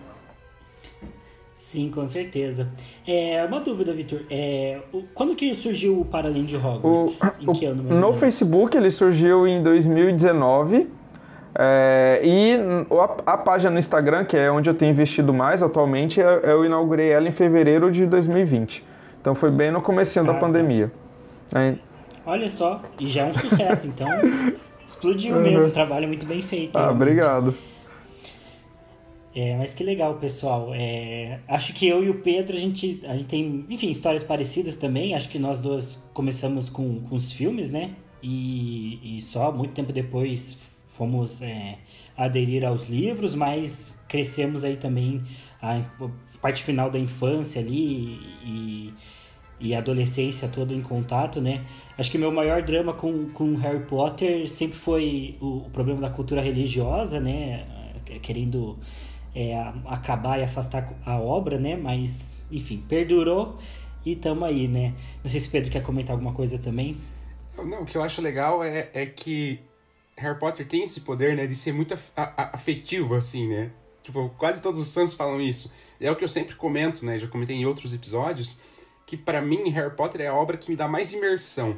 Sim, 1.57 1.89
com 1.89 2.07
certeza. 2.07 2.69
É, 3.07 3.45
uma 3.45 3.61
dúvida, 3.61 3.93
Vitor. 3.93 4.23
É, 4.29 4.81
quando 5.15 5.37
que 5.37 5.55
surgiu 5.55 6.01
o 6.01 6.05
Paralém 6.05 6.45
de 6.45 6.57
Hogwarts? 6.57 7.21
O, 7.21 7.51
em 7.51 7.53
que 7.53 7.65
ano? 7.65 7.83
No 7.83 8.13
Facebook 8.13 8.77
ele 8.77 8.91
surgiu 8.91 9.47
em 9.47 9.63
2019 9.63 11.00
é, 11.55 12.21
e 12.23 12.55
a, 12.95 13.33
a, 13.33 13.39
página 13.39 13.71
no 13.71 13.79
Instagram, 13.79 14.25
que 14.25 14.37
é 14.37 14.51
onde 14.51 14.71
eu 14.71 14.75
tenho 14.75 14.91
investido 14.91 15.35
mais 15.35 15.63
atualmente, 15.63 16.21
eu, 16.21 16.29
eu 16.41 16.65
inaugurei 16.65 17.11
ela 17.11 17.29
em 17.29 17.33
fevereiro 17.33 17.91
de 17.91 18.07
2020. 18.07 18.85
Então 19.21 19.35
foi 19.35 19.51
bem 19.51 19.71
no 19.71 19.83
comecinho 19.83 20.25
ah, 20.25 20.29
da 20.29 20.35
tá. 20.35 20.41
pandemia. 20.41 20.93
É. 21.55 21.75
Olha 22.25 22.49
só, 22.49 22.81
e 22.99 23.09
já 23.09 23.23
é 23.23 23.25
um 23.25 23.35
sucesso, 23.35 23.87
então 23.87 24.07
explodiu 24.87 25.37
uhum. 25.37 25.43
mesmo, 25.43 25.71
trabalho 25.71 26.07
muito 26.07 26.25
bem 26.25 26.43
feito. 26.43 26.77
Ah, 26.77 26.91
obrigado. 26.91 27.55
É, 29.35 29.57
mas 29.57 29.75
que 29.75 29.85
legal, 29.85 30.15
pessoal. 30.15 30.71
É, 30.75 31.39
acho 31.49 31.73
que 31.73 31.87
eu 31.87 32.05
e 32.05 32.11
o 32.11 32.15
Pedro, 32.21 32.57
a 32.57 32.61
gente, 32.61 33.01
a 33.07 33.15
gente 33.15 33.27
tem, 33.27 33.65
enfim, 33.69 33.91
histórias 33.91 34.23
parecidas 34.23 34.77
também. 34.77 35.15
Acho 35.15 35.29
que 35.29 35.39
nós 35.39 35.61
dois 35.61 35.99
começamos 36.13 36.69
com, 36.69 37.01
com 37.01 37.15
os 37.15 37.33
filmes, 37.33 37.71
né? 37.71 37.91
E, 38.23 39.19
e 39.19 39.21
só 39.21 39.53
muito 39.53 39.73
tempo 39.73 39.93
depois 39.93 40.80
fomos 41.01 41.41
é, 41.41 41.79
aderir 42.15 42.63
aos 42.63 42.91
livros, 42.91 43.35
mas 43.35 43.91
crescemos 44.07 44.67
aí 44.67 44.77
também 44.77 45.25
a 45.63 45.81
parte 46.43 46.63
final 46.63 46.91
da 46.91 46.99
infância 46.99 47.59
ali 47.59 48.21
e, 48.45 48.95
e 49.59 49.75
adolescência 49.75 50.47
toda 50.47 50.75
em 50.75 50.83
contato, 50.83 51.41
né? 51.41 51.65
Acho 51.97 52.11
que 52.11 52.19
meu 52.19 52.31
maior 52.31 52.61
drama 52.61 52.93
com, 52.93 53.31
com 53.31 53.55
Harry 53.57 53.83
Potter 53.87 54.47
sempre 54.51 54.77
foi 54.77 55.39
o, 55.41 55.67
o 55.67 55.71
problema 55.71 56.03
da 56.03 56.11
cultura 56.11 56.43
religiosa, 56.43 57.19
né? 57.19 57.67
Querendo 58.21 58.79
é, 59.35 59.57
acabar 59.87 60.39
e 60.39 60.43
afastar 60.43 60.93
a 61.07 61.19
obra, 61.19 61.59
né? 61.59 61.77
Mas, 61.77 62.37
enfim, 62.51 62.85
perdurou 62.87 63.57
e 64.05 64.15
tamo 64.15 64.45
aí, 64.45 64.69
né? 64.69 64.93
Não 65.25 65.31
sei 65.31 65.41
se 65.41 65.49
o 65.49 65.51
Pedro 65.51 65.71
quer 65.71 65.83
comentar 65.83 66.13
alguma 66.13 66.35
coisa 66.35 66.59
também. 66.59 66.99
Não, 67.57 67.83
o 67.83 67.87
que 67.87 67.97
eu 67.97 68.03
acho 68.03 68.21
legal 68.21 68.63
é, 68.63 68.91
é 68.93 69.07
que 69.07 69.70
Harry 70.21 70.39
Potter 70.39 70.67
tem 70.67 70.85
esse 70.85 71.01
poder, 71.01 71.35
né, 71.35 71.47
de 71.47 71.55
ser 71.55 71.73
muito 71.73 71.99
afetivo, 72.15 73.15
assim, 73.15 73.49
né? 73.49 73.71
Tipo, 74.03 74.31
quase 74.39 74.61
todos 74.61 74.81
os 74.81 74.93
fãs 74.93 75.15
falam 75.15 75.41
isso. 75.41 75.73
É 76.01 76.11
o 76.11 76.17
que 76.17 76.25
eu 76.25 76.29
sempre 76.29 76.55
comento, 76.55 77.05
né? 77.05 77.19
Já 77.19 77.27
comentei 77.27 77.57
em 77.57 77.67
outros 77.67 77.93
episódios, 77.93 78.61
que 79.07 79.17
para 79.17 79.41
mim 79.41 79.69
Harry 79.71 79.95
Potter 79.95 80.23
é 80.23 80.27
a 80.29 80.35
obra 80.35 80.57
que 80.57 80.71
me 80.71 80.77
dá 80.77 80.87
mais 80.87 81.13
imersão. 81.13 81.77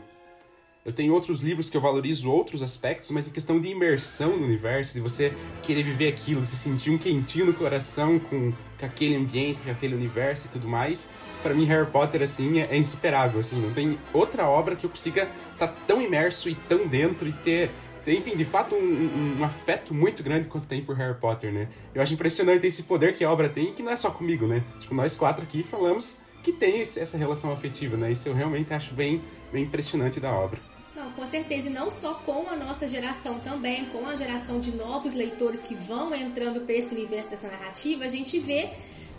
Eu 0.85 0.93
tenho 0.93 1.15
outros 1.15 1.41
livros 1.41 1.71
que 1.71 1.77
eu 1.77 1.81
valorizo 1.81 2.29
outros 2.29 2.61
aspectos, 2.61 3.13
mas 3.13 3.29
em 3.29 3.31
questão 3.31 3.61
de 3.61 3.69
imersão 3.69 4.37
no 4.37 4.45
universo, 4.45 4.95
de 4.95 5.01
você 5.01 5.33
querer 5.63 5.85
viver 5.85 6.09
aquilo, 6.09 6.45
você 6.45 6.57
sentir 6.57 6.91
um 6.91 6.99
quentinho 6.99 7.47
no 7.47 7.55
coração 7.55 8.19
com, 8.19 8.51
com 8.51 8.87
aquele 8.87 9.15
ambiente, 9.15 9.61
com 9.61 9.71
aquele 9.71 9.95
universo 9.95 10.49
e 10.49 10.51
tudo 10.51 10.67
mais, 10.67 11.13
para 11.41 11.55
mim 11.55 11.65
Harry 11.67 11.89
Potter 11.89 12.23
assim 12.23 12.59
é, 12.59 12.67
é, 12.69 12.77
insuperável, 12.77 13.39
assim, 13.39 13.61
não 13.61 13.73
tem 13.73 13.97
outra 14.13 14.49
obra 14.49 14.75
que 14.75 14.85
eu 14.85 14.91
consiga 14.91 15.29
estar 15.53 15.69
tá 15.69 15.75
tão 15.87 16.03
imerso 16.03 16.49
e 16.49 16.57
tão 16.57 16.89
dentro 16.89 17.29
e 17.29 17.33
ter 17.33 17.71
enfim, 18.07 18.37
de 18.37 18.45
fato, 18.45 18.75
um, 18.75 18.79
um, 18.79 19.37
um, 19.41 19.45
afeto 19.45 19.95
muito 19.95 20.23
grande 20.23 20.49
quanto 20.49 20.67
tem 20.67 20.83
por 20.83 20.97
Harry 20.97 21.19
Potter, 21.19 21.53
né? 21.53 21.69
Eu 21.95 22.03
acho 22.03 22.13
impressionante 22.15 22.67
esse 22.67 22.83
poder 22.83 23.15
que 23.15 23.25
a 23.25 23.31
obra 23.31 23.49
tem 23.49 23.71
e 23.71 23.73
que 23.73 23.83
não 23.83 23.93
é 23.93 23.97
só 23.97 24.11
comigo, 24.11 24.47
né? 24.47 24.63
Tipo, 24.81 24.95
nós 24.95 25.17
quatro 25.17 25.43
aqui 25.43 25.63
falamos 25.63 26.21
que 26.43 26.53
tem 26.53 26.81
esse, 26.81 26.99
essa 26.99 27.17
relação 27.17 27.53
afetiva, 27.53 27.97
né? 27.97 28.11
Isso 28.11 28.29
eu 28.29 28.35
realmente 28.35 28.75
acho 28.75 28.93
bem, 28.95 29.23
bem 29.53 29.65
impressionante 29.65 30.19
da 30.19 30.33
obra. 30.33 30.59
Não, 30.97 31.11
com 31.13 31.25
certeza, 31.25 31.69
e 31.69 31.73
não 31.73 31.91
só 31.91 32.15
com 32.15 32.49
a 32.49 32.57
nossa 32.57 32.87
geração 32.87 33.39
também, 33.39 33.87
com 33.87 34.07
a 34.07 34.15
geração 34.15 34.61
de 34.61 34.73
novos 34.73 35.15
leitores 35.15 35.63
que 35.63 35.75
vão 35.75 36.15
entrando 36.15 36.61
para 36.61 36.75
esse 36.75 36.95
universo 36.95 37.31
dessa 37.31 37.49
narrativa, 37.49 38.05
a 38.05 38.09
gente 38.09 38.39
vê 38.39 38.69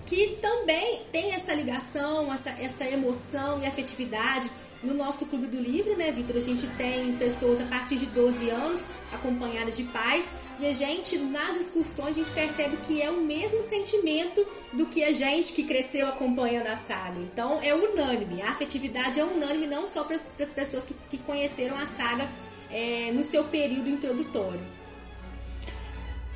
que 0.05 0.37
também 0.41 1.01
tem 1.11 1.31
essa 1.31 1.53
ligação, 1.53 2.31
essa, 2.31 2.49
essa 2.51 2.85
emoção 2.85 3.59
e 3.61 3.65
afetividade 3.65 4.51
no 4.83 4.93
nosso 4.93 5.27
clube 5.27 5.47
do 5.47 5.59
livro, 5.59 5.95
né, 5.97 6.11
Vitor? 6.11 6.35
A 6.37 6.41
gente 6.41 6.67
tem 6.75 7.15
pessoas 7.17 7.61
a 7.61 7.65
partir 7.65 7.95
de 7.95 8.05
12 8.07 8.49
anos 8.49 8.85
acompanhadas 9.11 9.77
de 9.77 9.83
pais 9.83 10.33
e 10.59 10.65
a 10.65 10.73
gente, 10.73 11.17
nas 11.17 11.57
discussões, 11.57 12.09
a 12.09 12.13
gente 12.13 12.31
percebe 12.31 12.77
que 12.77 13.01
é 13.01 13.09
o 13.09 13.21
mesmo 13.21 13.61
sentimento 13.61 14.45
do 14.73 14.85
que 14.85 15.03
a 15.03 15.11
gente 15.11 15.53
que 15.53 15.63
cresceu 15.63 16.07
acompanhando 16.07 16.67
a 16.67 16.75
saga. 16.75 17.19
Então 17.19 17.61
é 17.61 17.73
unânime, 17.73 18.41
a 18.41 18.49
afetividade 18.49 19.19
é 19.19 19.23
unânime 19.23 19.67
não 19.67 19.87
só 19.87 20.03
para 20.03 20.15
as 20.15 20.51
pessoas 20.51 20.85
que, 20.85 20.95
que, 21.09 21.17
conheceram 21.17 21.77
a 21.77 21.85
saga 21.85 22.29
é, 22.69 23.11
no 23.13 23.23
seu 23.23 23.43
período 23.45 23.89
introdutório. 23.89 24.82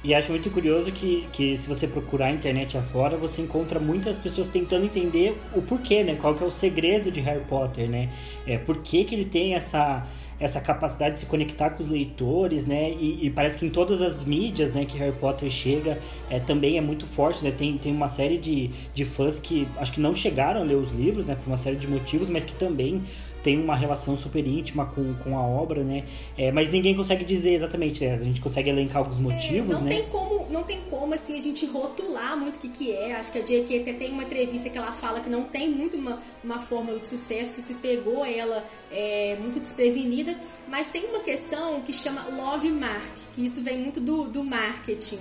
E 0.03 0.13
acho 0.13 0.31
muito 0.31 0.49
curioso 0.51 0.91
que, 0.91 1.27
que 1.33 1.57
se 1.57 1.67
você 1.67 1.87
procurar 1.87 2.27
a 2.27 2.31
internet 2.31 2.77
afora, 2.77 3.17
você 3.17 3.41
encontra 3.41 3.79
muitas 3.79 4.17
pessoas 4.17 4.47
tentando 4.47 4.85
entender 4.85 5.37
o 5.55 5.61
porquê, 5.61 6.03
né? 6.03 6.15
Qual 6.19 6.35
que 6.35 6.43
é 6.43 6.47
o 6.47 6.51
segredo 6.51 7.11
de 7.11 7.19
Harry 7.19 7.43
Potter, 7.45 7.89
né? 7.89 8.09
É, 8.45 8.57
por 8.57 8.77
que, 8.77 9.03
que 9.03 9.15
ele 9.15 9.25
tem 9.25 9.55
essa, 9.55 10.05
essa 10.39 10.61
capacidade 10.61 11.15
de 11.15 11.21
se 11.21 11.25
conectar 11.25 11.71
com 11.71 11.81
os 11.81 11.89
leitores, 11.89 12.65
né? 12.65 12.91
E, 12.91 13.25
e, 13.25 13.29
parece 13.31 13.57
que 13.57 13.65
em 13.65 13.69
todas 13.69 14.01
as 14.01 14.23
mídias, 14.23 14.71
né, 14.71 14.85
que 14.85 14.97
Harry 14.99 15.15
Potter 15.15 15.49
chega, 15.49 15.97
é, 16.29 16.39
também 16.39 16.77
é 16.77 16.81
muito 16.81 17.07
forte, 17.07 17.43
né? 17.43 17.51
Tem, 17.51 17.75
tem 17.77 17.91
uma 17.91 18.07
série 18.07 18.37
de, 18.37 18.69
de 18.93 19.03
fãs 19.03 19.39
que 19.39 19.67
acho 19.77 19.91
que 19.91 19.99
não 19.99 20.13
chegaram 20.13 20.61
a 20.61 20.63
ler 20.63 20.75
os 20.75 20.91
livros, 20.91 21.25
né, 21.25 21.35
por 21.35 21.47
uma 21.47 21.57
série 21.57 21.75
de 21.75 21.87
motivos, 21.87 22.29
mas 22.29 22.45
que 22.45 22.53
também 22.53 23.03
tem 23.47 23.57
uma 23.57 23.77
relação 23.77 24.17
super 24.17 24.45
íntima 24.45 24.87
com, 24.87 25.13
com 25.23 25.37
a 25.37 25.41
obra, 25.41 25.81
né? 25.81 26.03
É, 26.37 26.51
mas 26.51 26.69
ninguém 26.69 26.93
consegue 26.93 27.23
dizer 27.23 27.53
exatamente, 27.53 28.05
né? 28.05 28.13
A 28.13 28.17
gente 28.17 28.41
consegue 28.41 28.69
elencar 28.69 28.97
alguns 28.97 29.17
motivos, 29.17 29.71
é, 29.71 29.73
não 29.75 29.81
né? 29.83 29.89
Tem 29.89 30.03
como, 30.07 30.47
não 30.49 30.63
tem 30.63 30.81
como, 30.89 31.13
assim, 31.13 31.37
a 31.37 31.39
gente 31.39 31.65
rotular 31.65 32.35
muito 32.35 32.57
o 32.57 32.59
que, 32.59 32.67
que 32.67 32.91
é. 32.91 33.15
Acho 33.15 33.31
que 33.31 33.37
a 33.37 33.41
J.K. 33.41 33.83
até 33.83 33.93
tem 33.93 34.11
uma 34.11 34.23
entrevista 34.23 34.69
que 34.69 34.77
ela 34.77 34.91
fala 34.91 35.21
que 35.21 35.29
não 35.29 35.45
tem 35.45 35.69
muito 35.69 35.95
uma, 35.95 36.21
uma 36.43 36.59
fórmula 36.59 36.99
de 36.99 37.07
sucesso, 37.07 37.55
que 37.55 37.61
se 37.61 37.75
pegou 37.75 38.25
ela 38.25 38.65
é, 38.91 39.37
muito 39.39 39.61
desprevenida. 39.61 40.35
Mas 40.67 40.89
tem 40.89 41.05
uma 41.05 41.19
questão 41.19 41.79
que 41.79 41.93
chama 41.93 42.27
Love 42.29 42.69
Mark, 42.69 43.15
que 43.33 43.45
isso 43.45 43.63
vem 43.63 43.77
muito 43.77 44.01
do, 44.01 44.27
do 44.27 44.43
marketing. 44.43 45.19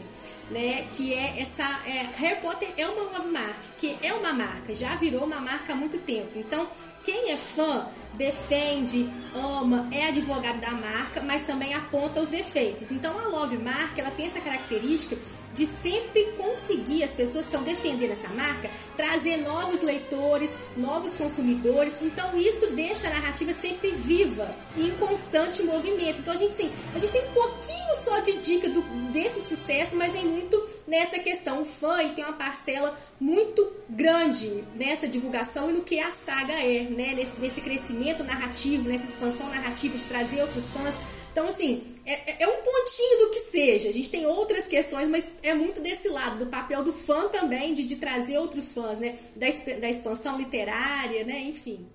Né, 0.51 0.87
que 0.97 1.13
é 1.13 1.41
essa 1.41 1.65
é, 1.85 2.07
Harry 2.19 2.41
Potter 2.41 2.69
é 2.77 2.87
uma 2.87 3.19
love 3.19 3.29
mark, 3.33 3.57
que 3.79 3.97
é 4.01 4.15
uma 4.15 4.33
marca, 4.33 4.73
já 4.77 4.95
virou 4.95 5.25
uma 5.25 5.41
marca 5.41 5.73
há 5.73 5.77
muito 5.77 5.99
tempo. 5.99 6.31
Então, 6.37 6.69
quem 7.07 7.31
é 7.31 7.37
fã 7.37 7.87
defende, 8.15 9.09
ama, 9.33 9.89
é 9.93 10.09
advogado 10.09 10.59
da 10.59 10.73
marca, 10.73 11.23
mas 11.23 11.43
também 11.43 11.73
aponta 11.73 12.21
os 12.21 12.29
defeitos. 12.29 12.91
Então 12.91 13.17
a 13.17 13.29
Love 13.29 13.59
Mark, 13.59 13.97
ela 13.97 14.11
tem 14.11 14.27
essa 14.27 14.41
característica 14.41 15.17
de 15.55 15.65
sempre 15.65 16.33
conseguir, 16.37 17.05
as 17.05 17.13
pessoas 17.13 17.47
que 17.47 17.55
estão 17.55 17.63
defendendo 17.63 18.11
essa 18.11 18.29
marca, 18.31 18.69
trazer 18.97 19.37
novos 19.37 19.83
leitores, 19.83 20.59
novos 20.77 21.15
consumidores. 21.15 22.03
Então 22.03 22.37
isso 22.37 22.73
deixa 22.73 23.07
a 23.07 23.11
narrativa 23.11 23.53
sempre 23.53 23.93
viva 23.93 24.53
e 24.77 24.89
em 24.89 24.91
constante 24.97 25.63
movimento. 25.63 26.19
Então 26.19 26.35
a 26.35 26.37
gente 26.37 26.55
sim, 26.55 26.73
a 26.93 26.99
gente 26.99 27.13
tem 27.13 27.23
um 27.23 27.33
pouquinho 27.33 27.95
só 27.95 28.19
de 28.19 28.33
dica 28.39 28.69
do, 28.69 28.83
desse 29.13 29.41
sucesso, 29.49 29.95
mas 29.95 30.13
vem 30.13 30.27
muito 30.27 30.61
nessa 30.87 31.19
questão. 31.19 31.63
O 31.63 31.65
fã 31.65 32.01
ele 32.01 32.13
tem 32.13 32.25
uma 32.25 32.35
parcela 32.35 32.97
muito 33.21 33.67
grande 33.89 34.65
nessa 34.75 35.09
divulgação 35.09 35.71
e 35.71 35.73
no 35.73 35.83
que 35.83 35.99
a 35.99 36.11
saga 36.11 36.53
é, 36.53 36.83
né? 36.83 37.15
Nesse, 37.15 37.41
nesse 37.41 37.61
crescimento 37.61 38.23
narrativo, 38.23 38.89
nessa 38.89 39.07
expansão 39.11 39.49
narrativa 39.49 39.97
de 39.97 40.05
trazer 40.05 40.43
outros 40.43 40.71
fãs. 40.71 40.95
Então, 41.33 41.49
assim, 41.49 41.83
é, 42.07 42.45
é, 42.45 42.49
um 42.49 42.63
pontinho 42.63 43.27
do 43.27 43.31
que 43.31 43.41
seja. 43.41 43.91
A 43.91 43.93
gente 43.93 44.09
tem 44.09 44.25
outras 44.25 44.67
questões, 44.67 45.09
mas 45.09 45.39
é 45.43 45.53
muito 45.53 45.83
desse 45.83 46.09
lado, 46.09 46.39
do 46.39 46.47
papel 46.47 46.83
do 46.83 46.93
fã 46.93 47.29
também, 47.29 47.75
de, 47.75 47.85
de 47.85 47.97
trazer 47.97 48.39
outros 48.39 48.73
fãs, 48.73 48.99
né? 48.99 49.17
Da, 49.37 49.47
da 49.81 49.91
expansão 49.91 50.39
literária, 50.39 51.25
né? 51.25 51.41
Enfim. 51.41 51.87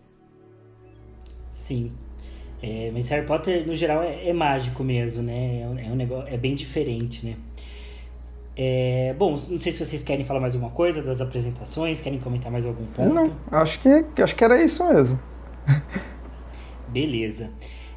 Sim. 1.52 1.92
É, 2.62 2.92
mas 2.94 3.08
Harry 3.10 3.26
Potter, 3.26 3.66
no 3.66 3.76
geral, 3.76 4.04
é, 4.04 4.28
é 4.28 4.34
mágico 4.34 4.84
mesmo, 4.84 5.24
né? 5.24 5.62
É 5.62 5.68
um, 5.68 5.80
é 5.80 5.92
um, 5.92 5.96
negócio, 5.96 6.32
é 6.32 6.38
bem 6.38 6.54
diferente, 6.54 7.26
né? 7.26 7.36
É, 8.56 9.16
bom, 9.18 9.32
não 9.50 9.60
sei 9.60 9.72
se 9.72 9.84
vocês 9.84 10.04
querem 10.04 10.26
falar 10.26 10.40
mais 10.40 10.54
alguma 10.54 10.72
coisa 10.72 11.02
das 11.02 11.22
apresentações, 11.22 12.02
querem 12.02 12.20
comentar 12.20 12.52
mais 12.52 12.66
algum 12.66 12.86
ponto? 12.86 13.14
Não, 13.14 13.32
acho 13.52 13.80
que, 13.80 14.22
acho 14.22 14.36
que 14.36 14.44
era 14.44 14.62
isso 14.62 14.86
mesmo. 14.88 15.20
Beleza. 16.90 17.50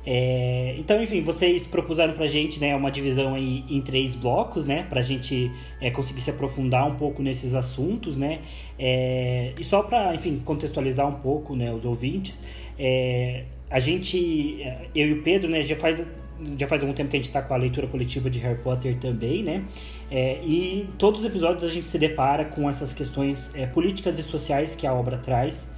É, 0.07 0.75
então, 0.79 1.03
enfim, 1.03 1.23
vocês 1.23 1.67
propuseram 1.67 2.12
pra 2.12 2.27
gente 2.27 2.61
né, 2.61 2.77
uma 2.77 2.90
divisão 2.90 3.35
aí 3.35 3.64
em 3.71 3.81
três 3.81 4.14
blocos, 4.14 4.67
né? 4.67 4.87
Pra 4.88 5.01
gente 5.01 5.51
é, 5.81 5.90
conseguir 5.90 6.21
se 6.21 6.31
aprofundar 6.31 6.87
um 6.87 6.95
pouco 6.97 7.23
nesses 7.23 7.55
assuntos, 7.55 8.17
né? 8.17 8.40
É, 8.79 9.53
e 9.59 9.64
só 9.64 9.83
pra, 9.83 10.14
enfim, 10.14 10.43
contextualizar 10.45 11.09
um 11.09 11.21
pouco 11.21 11.57
né, 11.57 11.73
os 11.73 11.85
ouvintes, 11.85 12.43
é, 12.79 13.45
a 13.71 13.81
gente, 13.81 14.62
é, 14.62 14.88
eu 14.95 15.09
e 15.09 15.12
o 15.14 15.23
Pedro, 15.23 15.51
né, 15.51 15.62
já 15.62 15.77
faz 15.77 16.05
já 16.59 16.66
faz 16.66 16.83
algum 16.83 16.94
tempo 16.94 17.11
que 17.11 17.16
a 17.16 17.18
gente 17.18 17.29
está 17.29 17.42
com 17.42 17.55
a 17.55 17.57
leitura 17.57 17.87
coletiva 17.87 18.29
de 18.29 18.38
Harry 18.38 18.59
Potter 18.59 18.99
também, 18.99 19.42
né? 19.42 19.64
É, 20.11 20.40
e 20.44 20.88
todos 20.99 21.20
os 21.20 21.27
episódios 21.27 21.64
a 21.64 21.73
gente 21.73 21.87
se 21.87 21.99
depara 21.99 22.44
com 22.44 22.68
essas 22.68 22.92
questões 22.92 23.51
é, 23.55 23.66
políticas 23.66 24.18
e 24.18 24.23
sociais 24.23 24.75
que 24.75 24.87
a 24.87 24.92
obra 24.92 25.16
traz. 25.18 25.68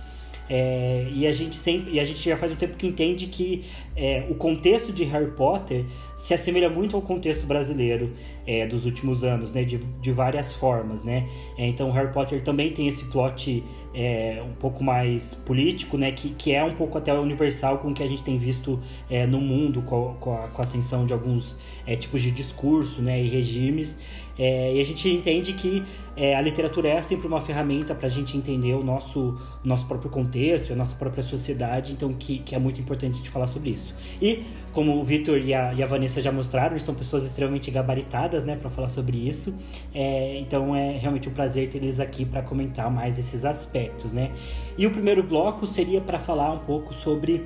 É, 0.48 1.08
e 1.12 1.26
a 1.26 1.32
gente 1.32 1.56
sempre 1.56 1.92
e 1.94 2.00
a 2.00 2.04
gente 2.04 2.20
já 2.20 2.36
faz 2.36 2.52
um 2.52 2.56
tempo 2.56 2.76
que 2.76 2.86
entende 2.86 3.26
que 3.26 3.64
é, 3.96 4.24
o 4.28 4.34
contexto 4.34 4.92
de 4.92 5.02
Harry 5.04 5.30
Potter 5.32 5.84
se 6.16 6.34
assemelha 6.34 6.70
muito 6.70 6.94
ao 6.94 7.02
contexto 7.02 7.46
brasileiro 7.46 8.12
é, 8.46 8.66
dos 8.66 8.84
últimos 8.84 9.24
anos, 9.24 9.52
né, 9.52 9.64
de, 9.64 9.78
de 9.78 10.12
várias 10.12 10.52
formas, 10.52 11.02
né. 11.02 11.26
É, 11.58 11.66
então 11.66 11.90
Harry 11.90 12.12
Potter 12.12 12.42
também 12.42 12.72
tem 12.72 12.86
esse 12.86 13.04
plot 13.06 13.64
é, 13.92 14.42
um 14.46 14.54
pouco 14.54 14.84
mais 14.84 15.34
político, 15.34 15.98
né, 15.98 16.12
que, 16.12 16.30
que 16.30 16.52
é 16.52 16.62
um 16.62 16.74
pouco 16.74 16.96
até 16.96 17.12
universal 17.12 17.78
com 17.78 17.88
o 17.88 17.94
que 17.94 18.02
a 18.02 18.06
gente 18.06 18.22
tem 18.22 18.38
visto 18.38 18.78
é, 19.10 19.26
no 19.26 19.40
mundo 19.40 19.82
com, 19.82 20.10
a, 20.32 20.48
com 20.48 20.62
a 20.62 20.62
ascensão 20.62 21.04
de 21.06 21.12
alguns 21.12 21.58
tipos 21.98 22.22
de 22.22 22.30
discurso, 22.30 23.00
né, 23.02 23.22
e 23.22 23.28
regimes. 23.28 23.98
É, 24.38 24.74
e 24.74 24.80
a 24.80 24.84
gente 24.84 25.08
entende 25.08 25.52
que 25.52 25.82
é, 26.16 26.34
a 26.34 26.40
literatura 26.40 26.88
é 26.88 27.02
sempre 27.02 27.26
uma 27.26 27.40
ferramenta 27.40 27.94
para 27.94 28.06
a 28.06 28.10
gente 28.10 28.36
entender 28.36 28.74
o 28.74 28.82
nosso, 28.82 29.38
o 29.64 29.68
nosso 29.68 29.86
próprio 29.86 30.10
contexto, 30.10 30.72
a 30.72 30.76
nossa 30.76 30.94
própria 30.94 31.22
sociedade, 31.22 31.92
então 31.92 32.12
que, 32.12 32.38
que 32.38 32.54
é 32.54 32.58
muito 32.58 32.80
importante 32.80 33.14
a 33.14 33.16
gente 33.16 33.30
falar 33.30 33.46
sobre 33.46 33.70
isso. 33.70 33.94
E, 34.20 34.44
como 34.72 34.98
o 34.98 35.04
Vitor 35.04 35.38
e 35.38 35.54
a, 35.54 35.72
e 35.74 35.82
a 35.82 35.86
Vanessa 35.86 36.20
já 36.20 36.32
mostraram, 36.32 36.72
eles 36.72 36.82
são 36.82 36.94
pessoas 36.94 37.24
extremamente 37.24 37.70
gabaritadas 37.70 38.44
né, 38.44 38.56
para 38.56 38.70
falar 38.70 38.88
sobre 38.88 39.16
isso, 39.16 39.54
é, 39.94 40.38
então 40.38 40.74
é 40.74 40.96
realmente 40.96 41.28
um 41.28 41.32
prazer 41.32 41.68
ter 41.68 41.78
eles 41.78 42.00
aqui 42.00 42.24
para 42.24 42.42
comentar 42.42 42.90
mais 42.90 43.18
esses 43.18 43.44
aspectos. 43.44 44.12
Né? 44.12 44.32
E 44.76 44.86
o 44.86 44.90
primeiro 44.90 45.22
bloco 45.22 45.66
seria 45.66 46.00
para 46.00 46.18
falar 46.18 46.52
um 46.52 46.58
pouco 46.58 46.92
sobre 46.92 47.44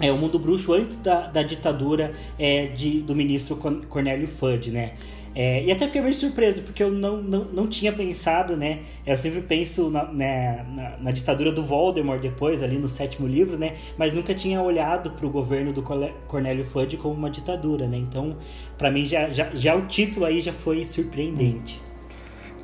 é, 0.00 0.12
o 0.12 0.18
mundo 0.18 0.38
bruxo 0.38 0.72
antes 0.72 0.98
da, 0.98 1.26
da 1.28 1.42
ditadura 1.42 2.12
é, 2.38 2.66
de, 2.66 3.00
do 3.00 3.14
ministro 3.14 3.56
Cornélio 3.56 4.28
Fudge, 4.28 4.70
né? 4.70 4.92
É, 5.38 5.62
e 5.62 5.70
até 5.70 5.86
fiquei 5.86 6.00
meio 6.00 6.14
surpreso, 6.14 6.62
porque 6.62 6.82
eu 6.82 6.90
não, 6.90 7.18
não, 7.18 7.44
não 7.44 7.66
tinha 7.68 7.92
pensado, 7.92 8.56
né? 8.56 8.80
Eu 9.06 9.18
sempre 9.18 9.42
penso 9.42 9.90
na, 9.90 10.10
né, 10.10 10.64
na, 10.74 10.96
na, 10.96 11.10
ditadura 11.10 11.52
do 11.52 11.62
Voldemort 11.62 12.18
depois, 12.18 12.62
ali 12.62 12.78
no 12.78 12.88
sétimo 12.88 13.26
livro, 13.26 13.58
né? 13.58 13.76
Mas 13.98 14.14
nunca 14.14 14.34
tinha 14.34 14.62
olhado 14.62 15.10
para 15.10 15.26
o 15.26 15.30
governo 15.30 15.74
do 15.74 15.82
Cornélio 16.26 16.64
Fudge 16.64 16.96
como 16.96 17.12
uma 17.12 17.28
ditadura, 17.28 17.86
né? 17.86 17.98
Então, 17.98 18.38
para 18.78 18.90
mim, 18.90 19.04
já, 19.04 19.28
já, 19.28 19.50
já 19.54 19.76
o 19.76 19.82
título 19.86 20.24
aí 20.24 20.40
já 20.40 20.54
foi 20.54 20.82
surpreendente. 20.86 21.82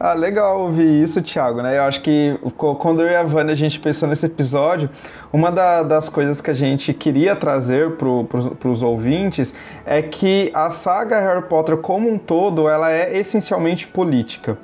Ah, 0.04 0.14
legal 0.14 0.62
ouvir 0.62 1.00
isso, 1.00 1.22
Thiago, 1.22 1.62
né? 1.62 1.78
Eu 1.78 1.84
acho 1.84 2.00
que 2.00 2.36
quando 2.56 3.02
eu 3.02 3.08
e 3.08 3.14
a 3.14 3.22
Vânia 3.22 3.52
a 3.52 3.56
gente 3.56 3.78
pensou 3.78 4.08
nesse 4.08 4.26
episódio, 4.26 4.90
uma 5.32 5.48
da, 5.48 5.84
das 5.84 6.08
coisas 6.08 6.40
que 6.40 6.50
a 6.50 6.54
gente 6.54 6.92
queria 6.92 7.36
trazer 7.36 7.92
para 7.92 8.68
os 8.68 8.82
ouvintes 8.82 9.54
é 9.86 10.02
que 10.02 10.50
a 10.52 10.72
saga 10.72 11.20
Harry 11.20 11.42
Potter 11.42 11.76
como 11.76 12.10
um 12.10 12.18
todo, 12.18 12.68
ela 12.68 12.90
é 12.90 13.16
essencialmente 13.16 13.86
política. 13.86 14.58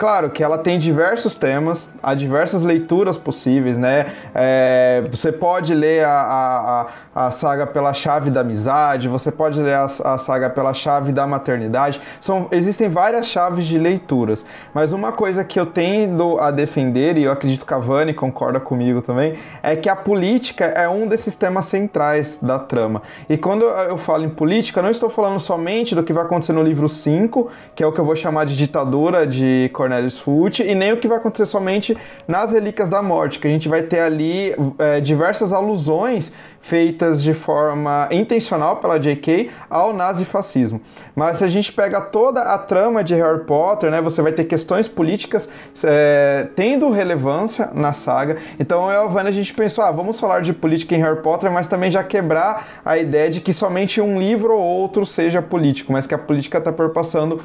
Claro 0.00 0.30
que 0.30 0.42
ela 0.42 0.56
tem 0.56 0.78
diversos 0.78 1.36
temas, 1.36 1.90
há 2.02 2.14
diversas 2.14 2.64
leituras 2.64 3.18
possíveis, 3.18 3.76
né? 3.76 4.06
É, 4.34 5.04
você 5.10 5.30
pode 5.30 5.74
ler 5.74 6.06
a, 6.06 6.86
a, 7.14 7.26
a, 7.26 7.30
saga 7.30 7.66
pela 7.66 7.92
chave 7.92 8.30
da 8.30 8.40
amizade, 8.40 9.08
você 9.08 9.30
pode 9.30 9.60
ler 9.60 9.74
a, 9.74 9.84
a, 9.84 10.16
saga 10.16 10.48
pela 10.48 10.72
chave 10.72 11.12
da 11.12 11.26
maternidade. 11.26 12.00
São, 12.18 12.48
existem 12.50 12.88
várias 12.88 13.26
chaves 13.26 13.66
de 13.66 13.76
leituras, 13.76 14.46
mas 14.72 14.94
uma 14.94 15.12
coisa 15.12 15.44
que 15.44 15.60
eu 15.60 15.66
tendo 15.66 16.40
a 16.40 16.50
defender, 16.50 17.18
e 17.18 17.24
eu 17.24 17.32
acredito 17.32 17.66
que 17.66 17.74
a 17.74 17.78
Vani 17.78 18.14
concorda 18.14 18.58
comigo 18.58 19.02
também, 19.02 19.34
é 19.62 19.76
que 19.76 19.90
a 19.90 19.94
política 19.94 20.64
é 20.64 20.88
um 20.88 21.06
desses 21.06 21.34
temas 21.34 21.66
centrais 21.66 22.38
da 22.40 22.58
trama. 22.58 23.02
E 23.28 23.36
quando 23.36 23.66
eu 23.66 23.98
falo 23.98 24.24
em 24.24 24.30
política, 24.30 24.80
não 24.80 24.90
estou 24.90 25.10
falando 25.10 25.38
somente 25.38 25.94
do 25.94 26.02
que 26.02 26.14
vai 26.14 26.24
acontecer 26.24 26.54
no 26.54 26.62
livro 26.62 26.88
5, 26.88 27.50
que 27.74 27.82
é 27.82 27.86
o 27.86 27.92
que 27.92 28.00
eu 28.00 28.04
vou 28.06 28.16
chamar 28.16 28.46
de 28.46 28.56
ditadura 28.56 29.26
de 29.26 29.68
Cornélio 29.74 29.89
Cornelius 29.90 30.24
e 30.60 30.74
nem 30.74 30.92
o 30.92 30.96
que 30.96 31.08
vai 31.08 31.18
acontecer 31.18 31.46
somente 31.46 31.96
nas 32.28 32.52
Relíquias 32.52 32.88
da 32.88 33.02
Morte, 33.02 33.38
que 33.38 33.48
a 33.48 33.50
gente 33.50 33.68
vai 33.68 33.82
ter 33.82 34.00
ali 34.00 34.54
é, 34.78 35.00
diversas 35.00 35.52
alusões 35.52 36.32
feitas 36.60 37.22
de 37.22 37.32
forma 37.32 38.06
intencional 38.10 38.76
pela 38.76 38.98
J.K. 38.98 39.50
ao 39.68 39.94
nazifascismo. 39.94 40.80
Mas 41.16 41.38
se 41.38 41.44
a 41.44 41.48
gente 41.48 41.72
pega 41.72 42.00
toda 42.00 42.42
a 42.42 42.58
trama 42.58 43.02
de 43.02 43.14
Harry 43.14 43.44
Potter, 43.44 43.90
né, 43.90 44.00
você 44.00 44.20
vai 44.20 44.30
ter 44.30 44.44
questões 44.44 44.86
políticas 44.86 45.48
é, 45.82 46.48
tendo 46.54 46.90
relevância 46.90 47.70
na 47.72 47.92
saga. 47.94 48.36
Então 48.58 48.90
eu 48.90 49.02
e 49.02 49.04
a 49.04 49.08
Vânia, 49.08 49.30
a 49.30 49.34
gente 49.34 49.54
pensou, 49.54 49.82
ah, 49.82 49.90
vamos 49.90 50.20
falar 50.20 50.42
de 50.42 50.52
política 50.52 50.94
em 50.94 50.98
Harry 50.98 51.22
Potter, 51.22 51.50
mas 51.50 51.66
também 51.66 51.90
já 51.90 52.04
quebrar 52.04 52.68
a 52.84 52.98
ideia 52.98 53.30
de 53.30 53.40
que 53.40 53.52
somente 53.52 54.00
um 54.00 54.18
livro 54.18 54.54
ou 54.54 54.62
outro 54.62 55.06
seja 55.06 55.40
político, 55.40 55.92
mas 55.92 56.06
que 56.06 56.14
a 56.14 56.18
política 56.18 56.58
está 56.58 56.70
perpassando 56.70 57.40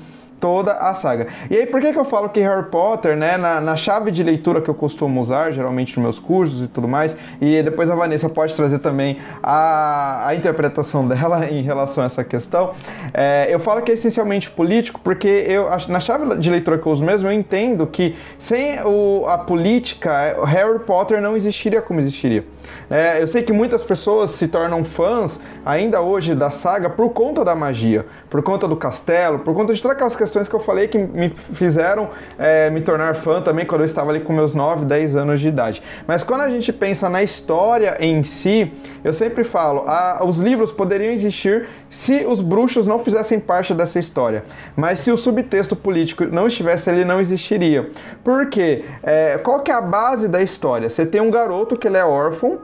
toda 0.45 0.73
a 0.73 0.93
saga. 0.93 1.25
E 1.49 1.57
aí, 1.57 1.65
por 1.65 1.81
que, 1.81 1.91
que 1.91 1.97
eu 1.97 2.05
falo 2.05 2.29
que 2.29 2.39
Harry 2.39 2.65
Potter, 2.69 3.17
né, 3.17 3.35
na, 3.35 3.59
na, 3.59 3.75
chave 3.75 4.11
de 4.11 4.21
leitura 4.21 4.61
que 4.61 4.69
eu 4.69 4.75
costumo 4.75 5.19
usar, 5.19 5.51
geralmente 5.51 5.97
nos 5.97 6.03
meus 6.03 6.19
cursos 6.19 6.65
e 6.65 6.67
tudo 6.67 6.87
mais, 6.87 7.17
e 7.41 7.63
depois 7.63 7.89
a 7.89 7.95
Vanessa 7.95 8.29
pode 8.29 8.55
trazer 8.55 8.77
também 8.77 9.17
a, 9.41 10.27
a 10.27 10.35
interpretação 10.35 11.07
dela 11.07 11.45
em 11.49 11.63
relação 11.63 12.03
a 12.03 12.05
essa 12.05 12.23
questão, 12.23 12.73
é, 13.11 13.47
eu 13.49 13.59
falo 13.59 13.81
que 13.81 13.89
é 13.89 13.95
essencialmente 13.95 14.51
político, 14.51 15.01
porque 15.03 15.27
eu, 15.27 15.67
na 15.89 15.99
chave 15.99 16.37
de 16.37 16.47
leitura 16.51 16.77
que 16.77 16.85
eu 16.85 16.91
uso 16.91 17.03
mesmo, 17.03 17.27
eu 17.27 17.33
entendo 17.33 17.87
que 17.87 18.15
sem 18.37 18.79
o, 18.83 19.25
a 19.27 19.39
política, 19.39 20.11
Harry 20.45 20.77
Potter 20.77 21.19
não 21.19 21.35
existiria 21.35 21.81
como 21.81 21.99
existiria. 21.99 22.45
É, 22.89 23.21
eu 23.21 23.27
sei 23.27 23.41
que 23.41 23.51
muitas 23.51 23.83
pessoas 23.83 24.31
se 24.31 24.47
tornam 24.47 24.83
fãs 24.83 25.39
ainda 25.65 26.01
hoje 26.01 26.35
da 26.35 26.51
saga 26.51 26.89
por 26.89 27.09
conta 27.09 27.43
da 27.43 27.55
magia, 27.55 28.05
por 28.29 28.43
conta 28.43 28.67
do 28.67 28.75
castelo, 28.75 29.39
por 29.39 29.55
conta 29.55 29.73
de 29.73 29.81
todas 29.81 29.95
aquelas 29.95 30.15
questões 30.15 30.34
que 30.43 30.55
eu 30.55 30.59
falei 30.59 30.87
que 30.87 30.97
me 30.97 31.29
fizeram 31.29 32.09
é, 32.37 32.69
me 32.69 32.81
tornar 32.81 33.15
fã 33.15 33.41
também 33.41 33.65
quando 33.65 33.81
eu 33.81 33.85
estava 33.85 34.11
ali 34.11 34.19
com 34.19 34.33
meus 34.33 34.53
9, 34.53 34.85
10 34.85 35.15
anos 35.15 35.39
de 35.39 35.47
idade. 35.47 35.81
Mas 36.05 36.23
quando 36.23 36.41
a 36.41 36.49
gente 36.49 36.71
pensa 36.71 37.09
na 37.09 37.23
história 37.23 37.97
em 37.99 38.23
si, 38.23 38.71
eu 39.03 39.13
sempre 39.13 39.43
falo, 39.43 39.83
a, 39.87 40.23
os 40.25 40.37
livros 40.37 40.71
poderiam 40.71 41.11
existir 41.11 41.67
se 41.89 42.25
os 42.25 42.41
bruxos 42.41 42.87
não 42.87 42.99
fizessem 42.99 43.39
parte 43.39 43.73
dessa 43.73 43.99
história. 43.99 44.43
Mas 44.75 44.99
se 44.99 45.11
o 45.11 45.17
subtexto 45.17 45.75
político 45.75 46.25
não 46.25 46.47
estivesse, 46.47 46.89
ele 46.89 47.05
não 47.05 47.19
existiria. 47.19 47.89
Por 48.23 48.47
quê? 48.47 48.83
É, 49.03 49.37
qual 49.37 49.61
que 49.61 49.71
é 49.71 49.73
a 49.73 49.81
base 49.81 50.27
da 50.27 50.41
história? 50.41 50.89
Você 50.89 51.05
tem 51.05 51.21
um 51.21 51.31
garoto 51.31 51.77
que 51.77 51.87
ele 51.87 51.97
é 51.97 52.05
órfão, 52.05 52.59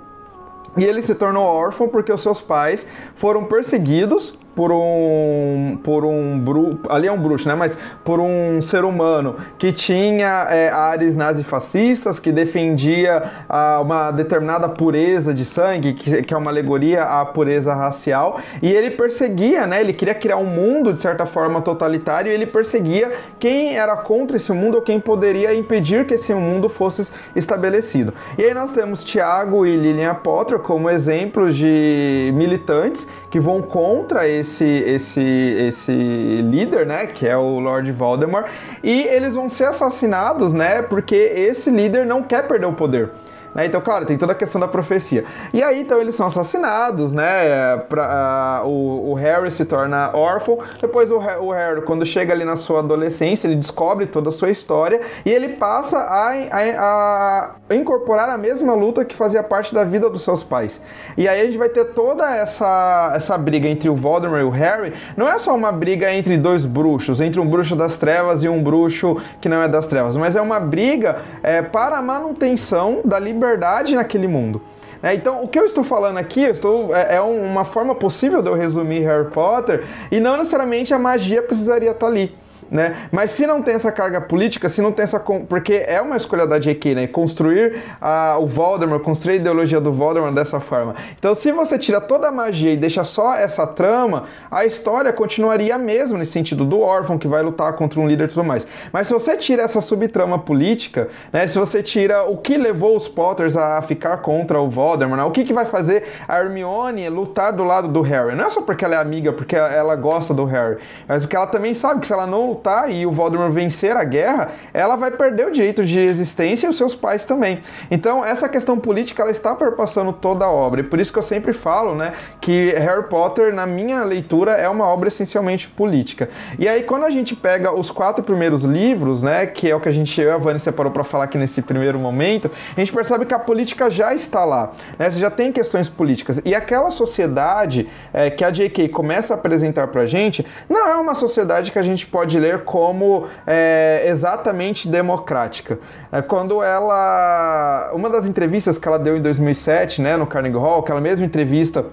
e 0.78 0.86
ele 0.86 1.02
se 1.02 1.16
tornou 1.16 1.44
órfão 1.44 1.88
porque 1.88 2.14
os 2.14 2.22
seus 2.22 2.40
pais 2.40 2.88
foram 3.16 3.44
perseguidos 3.44 4.38
por 4.56 4.72
um 4.72 5.78
por 5.84 6.06
um 6.06 6.40
bru, 6.40 6.80
ali 6.90 7.08
é 7.08 7.12
um 7.12 7.20
bruxo, 7.20 7.48
né? 7.48 7.56
Mas 7.56 7.78
por 8.04 8.20
um 8.20 8.62
ser 8.62 8.84
humano 8.84 9.36
que 9.58 9.72
tinha 9.72 10.48
é, 10.50 10.70
ares 10.70 11.16
nazifascistas, 11.16 12.20
que 12.20 12.32
defendia 12.32 13.24
ah, 13.48 13.80
uma 13.82 14.12
determinada 14.12 14.68
pureza 14.68 15.34
de 15.34 15.46
sangue, 15.46 15.94
que, 15.94 16.22
que, 16.22 16.34
é 16.34 16.38
uma 16.38 16.52
alegoria 16.52 17.04
à 17.04 17.26
pureza 17.26 17.74
racial, 17.74 18.40
e 18.62 18.70
ele 18.70 18.92
perseguia, 18.92 19.66
né? 19.66 19.82
Ele 19.82 19.94
queria 19.94 20.14
criar 20.14 20.38
um 20.38 20.46
mundo 20.46 20.94
de 20.94 21.02
certa 21.02 21.26
forma 21.26 21.62
totalitário, 21.62 22.32
e 22.32 22.36
ele 22.36 22.46
perseguia 22.46 23.12
quem 23.40 23.76
era 23.76 23.96
contra 23.96 24.38
esse 24.38 24.52
mundo 24.52 24.76
ou 24.76 24.82
quem 24.82 25.00
poderia 25.00 25.54
impedir 25.54 26.06
que 26.06 26.16
esse 26.16 26.34
mundo 26.34 26.70
fosse 26.70 27.12
estabelecido. 27.36 28.14
E 28.38 28.44
aí 28.44 28.54
nós 28.54 28.72
temos 28.72 29.04
Tiago 29.04 29.66
e 29.66 29.76
Lilian 29.76 30.16
Potter 30.16 30.60
como 30.60 30.90
exemplos 30.90 31.56
de 31.56 32.32
militantes 32.34 33.08
que 33.30 33.40
vão 33.40 33.62
contra 33.62 34.28
esse 34.28 34.51
esse, 34.52 34.66
esse, 34.66 35.22
esse 35.22 35.92
líder, 35.94 36.86
né, 36.86 37.08
que 37.08 37.26
é 37.26 37.38
o 37.38 37.60
Lord 37.60 37.90
Voldemort, 37.92 38.48
e 38.84 39.04
eles 39.04 39.34
vão 39.34 39.48
ser 39.48 39.66
assassinados, 39.66 40.52
né, 40.52 40.82
porque 40.82 41.16
esse 41.16 41.70
líder 41.70 42.06
não 42.06 42.22
quer 42.22 42.48
perder 42.48 42.66
o 42.66 42.74
poder. 42.74 43.12
Né? 43.54 43.66
Então, 43.66 43.82
claro, 43.82 44.06
tem 44.06 44.18
toda 44.18 44.32
a 44.32 44.36
questão 44.36 44.60
da 44.60 44.68
profecia. 44.68 45.26
E 45.54 45.62
aí, 45.62 45.82
então, 45.82 46.00
eles 46.00 46.16
são 46.16 46.28
assassinados, 46.28 47.12
né? 47.12 47.78
Pra, 47.90 48.62
uh, 48.64 48.68
o, 48.68 49.12
o, 49.12 49.14
Harry 49.14 49.52
se 49.52 49.66
torna 49.66 50.12
órfão. 50.16 50.58
Depois, 50.80 51.12
o, 51.12 51.18
o, 51.18 51.52
Harry, 51.52 51.82
quando 51.82 52.06
chega 52.06 52.34
ali 52.34 52.46
na 52.46 52.56
sua 52.56 52.80
adolescência, 52.80 53.48
ele 53.48 53.56
descobre 53.56 54.06
toda 54.06 54.30
a 54.30 54.32
sua 54.32 54.50
história 54.50 55.02
e 55.26 55.30
ele 55.30 55.50
passa 55.50 55.98
a, 55.98 56.32
a, 56.32 57.52
a 57.70 57.76
incorporar 57.76 58.30
a 58.30 58.38
mesma 58.38 58.74
luta 58.74 59.04
que 59.04 59.16
fazia 59.16 59.44
parte 59.44 59.74
da 59.74 59.84
vida 59.84 60.10
dos 60.10 60.22
seus 60.24 60.44
pais. 60.44 60.82
E 61.18 61.28
aí, 61.28 61.42
a 61.42 61.46
gente 61.46 61.58
vai 61.58 61.70
ter 61.70 61.86
toda 61.86 62.34
essa, 62.34 63.12
essa 63.16 63.38
briga 63.38 63.68
entre 63.68 63.90
o 63.90 63.96
Voldemort 63.96 64.42
e 64.42 64.46
o 64.46 64.50
Harry. 64.50 64.94
Não 65.18 65.28
é 65.28 65.38
só 65.38 65.54
uma 65.54 65.72
briga 65.72 66.12
entre 66.14 66.38
dois 66.38 66.66
bruxos, 66.66 67.20
entre 67.20 67.40
um 67.40 67.48
bruxo 67.48 67.76
das 67.76 67.98
trevas 67.98 68.44
e 68.44 68.50
um 68.50 68.64
bruxo 68.64 69.18
que 69.42 69.50
não 69.50 69.62
é 69.62 69.68
das 69.68 69.88
trevas, 69.88 70.16
mas 70.16 70.36
é 70.36 70.42
uma 70.42 70.60
briga 70.60 71.18
é, 71.44 71.62
para 71.62 71.98
a 71.98 72.02
manutenção 72.02 73.02
da 73.04 73.20
liberdade 73.20 73.40
liberdade 73.41 73.95
naquele 73.95 74.27
mundo. 74.27 74.62
É, 75.01 75.15
então, 75.15 75.43
o 75.43 75.47
que 75.47 75.58
eu 75.58 75.65
estou 75.65 75.84
falando 75.84 76.17
aqui 76.17 76.41
estou, 76.41 76.95
é, 76.95 77.15
é, 77.15 77.21
uma 77.21 77.65
forma 77.65 77.95
possível 77.95 78.43
de 78.43 78.49
eu 78.49 78.54
resumir 78.54 78.99
Harry 78.99 79.32
Potter 79.32 79.84
e 80.12 80.19
não 80.19 80.38
necessariamente 80.38 80.93
a 80.93 80.99
magia 80.99 81.41
precisaria 81.41 81.89
estar 81.89 82.06
ali 82.06 82.36
né? 82.72 82.96
Mas 83.12 83.32
se 83.32 83.46
não 83.46 83.62
tem 83.62 83.74
essa 83.74 83.92
carga 83.92 84.22
política, 84.22 84.70
se 84.70 84.82
não 84.82 84.94
tem 84.94 85.04
essa. 85.04 85.20
Porque 85.20 85.84
é 85.86 86.02
uma 86.02 86.16
escolha 86.16 86.48
da 86.48 86.58
J.K., 86.58 86.96
né? 86.96 87.08
Construir 87.08 87.82
a, 88.00 88.38
o 88.40 88.48
Voldemort, 88.48 89.02
construir 89.02 89.34
a 89.34 89.36
ideologia 89.36 89.82
do 89.82 89.92
Voldemort 89.92 90.34
dessa 90.34 90.62
forma. 90.62 90.96
Então, 91.20 91.36
se 91.36 91.52
você 91.52 91.78
tira 91.78 92.00
toda 92.00 92.30
a 92.30 92.32
magia 92.32 92.72
e 92.72 92.78
deixa 92.78 93.04
só 93.04 93.36
essa 93.36 93.68
trama, 93.68 94.24
a 94.50 94.66
história 94.66 95.12
continuaria 95.12 95.76
a 95.76 95.78
mesma 95.78 96.18
nesse 96.18 96.32
sentido 96.32 96.64
do 96.64 96.80
órfão 96.80 97.18
que 97.18 97.28
vai 97.28 97.44
lutar 97.44 97.74
contra 97.74 98.00
um 98.00 98.08
líder 98.08 98.26
e 98.26 98.28
tudo 98.30 98.46
mais. 98.46 98.66
Mas 98.94 99.08
se 99.08 99.14
você 99.14 99.36
tira 99.36 99.64
essa 99.64 99.82
subtrama 99.82 100.40
política, 100.40 101.10
né? 101.34 101.46
Se 101.48 101.60
você 101.60 101.84
tira 101.84 102.24
o 102.24 102.38
que 102.38 102.56
levou 102.56 102.96
os 102.96 103.10
Potters 103.10 103.58
a 103.58 103.82
ficar 103.82 104.18
contra 104.18 104.62
o 104.62 104.70
Voldemort, 104.70 105.18
né? 105.18 105.26
o 105.26 105.32
que, 105.32 105.44
que 105.44 105.54
vai 105.54 105.66
fazer 105.66 106.04
a 106.26 106.40
Hermione 106.40 107.10
lutar 107.10 107.52
do 107.52 107.66
lado 107.66 107.90
do 107.90 108.02
Harry? 108.02 108.34
Não 108.34 108.46
é 108.46 108.50
só 108.50 108.62
porque 108.62 108.86
ela 108.86 108.96
é 108.96 108.98
amiga, 108.98 109.34
porque 109.34 109.56
ela 109.56 109.96
gosta 109.98 110.34
do 110.34 110.46
Harry, 110.46 110.78
mas 111.06 111.24
porque 111.24 111.36
ela 111.36 111.48
também 111.48 111.74
sabe 111.74 112.00
que 112.00 112.08
se 112.08 112.14
ela 112.14 112.26
não 112.26 112.61
lutar 112.62 112.91
e 112.91 113.06
o 113.06 113.12
Voldemort 113.12 113.52
vencer 113.52 113.97
a 113.97 114.04
guerra, 114.04 114.52
ela 114.74 114.95
vai 114.95 115.10
perder 115.12 115.47
o 115.47 115.52
direito 115.52 115.84
de 115.84 116.00
existência 116.00 116.67
e 116.67 116.69
os 116.69 116.78
seus 116.78 116.93
pais 116.93 117.26
também. 117.26 117.60
Então, 117.89 118.24
essa 118.24 118.47
questão 118.47 118.78
política 118.78 119.24
ela 119.24 119.32
está 119.32 119.56
perpassando 119.56 120.13
toda 120.13 120.45
a 120.45 120.52
obra. 120.52 120.82
E 120.82 120.84
por 120.84 121.00
isso 121.00 121.12
que 121.12 121.17
eu 121.17 121.24
sempre 121.24 121.54
falo, 121.54 121.95
né, 121.95 122.13
que 122.39 122.71
Harry 122.78 123.04
Potter, 123.04 123.54
na 123.54 123.65
minha 123.65 124.04
leitura, 124.04 124.52
é 124.52 124.69
uma 124.69 124.86
obra 124.86 125.08
essencialmente 125.08 125.67
política. 125.67 126.30
E 126.60 126.67
aí, 126.67 126.84
quando 126.84 127.06
a 127.06 127.10
gente 127.10 127.36
pega 127.36 127.74
os 127.74 127.89
quatro 127.89 128.24
primeiros 128.24 128.63
livros, 128.63 129.24
né, 129.24 129.47
que 129.47 129.69
é 129.69 129.76
o 129.76 129.80
que 129.80 129.89
a 129.89 129.91
gente, 129.91 130.21
eu 130.21 130.30
e 130.30 130.32
a 130.32 130.38
Vânia 130.38 130.60
separou 130.60 130.91
para 130.91 131.04
falar 131.04 131.24
aqui 131.24 131.38
nesse 131.38 131.62
primeiro 131.62 131.97
momento, 131.97 132.52
a 132.76 132.80
gente 132.80 132.93
percebe 132.93 133.26
que 133.26 133.34
a 133.34 133.39
política 133.39 133.89
já 133.89 134.13
está 134.13 134.45
lá, 134.45 134.71
né? 135.00 135.10
Você 135.10 135.19
já 135.19 135.32
tem 135.32 135.52
questões 135.52 135.89
políticas. 135.89 136.41
E 136.45 136.54
aquela 136.54 136.91
sociedade 136.91 137.88
é, 138.13 138.30
que 138.30 138.43
a 138.43 138.52
J.K. 138.52 138.89
começa 138.89 139.34
a 139.34 139.38
apresentar 139.38 139.88
pra 139.88 140.06
gente, 140.06 140.45
não 140.69 140.88
é 140.88 140.95
uma 140.95 141.15
sociedade 141.15 141.71
que 141.71 141.80
a 141.80 141.84
gente 141.84 142.06
pode 142.06 142.38
ler 142.39 142.51
como 142.58 143.28
é, 143.46 144.04
exatamente 144.06 144.88
democrática. 144.88 145.80
É, 146.12 146.22
quando 146.22 146.62
ela. 146.64 147.92
Uma 147.94 148.10
das 148.10 148.26
entrevistas 148.26 148.78
que 148.78 148.88
ela 148.88 149.00
deu 149.00 149.18
em 149.18 149.22
2007, 149.22 150.02
né, 150.02 150.16
no 150.18 150.26
Carnegie 150.26 150.58
Hall, 150.58 150.80
aquela 150.80 151.02
mesma 151.02 151.26
entrevista 151.26 151.86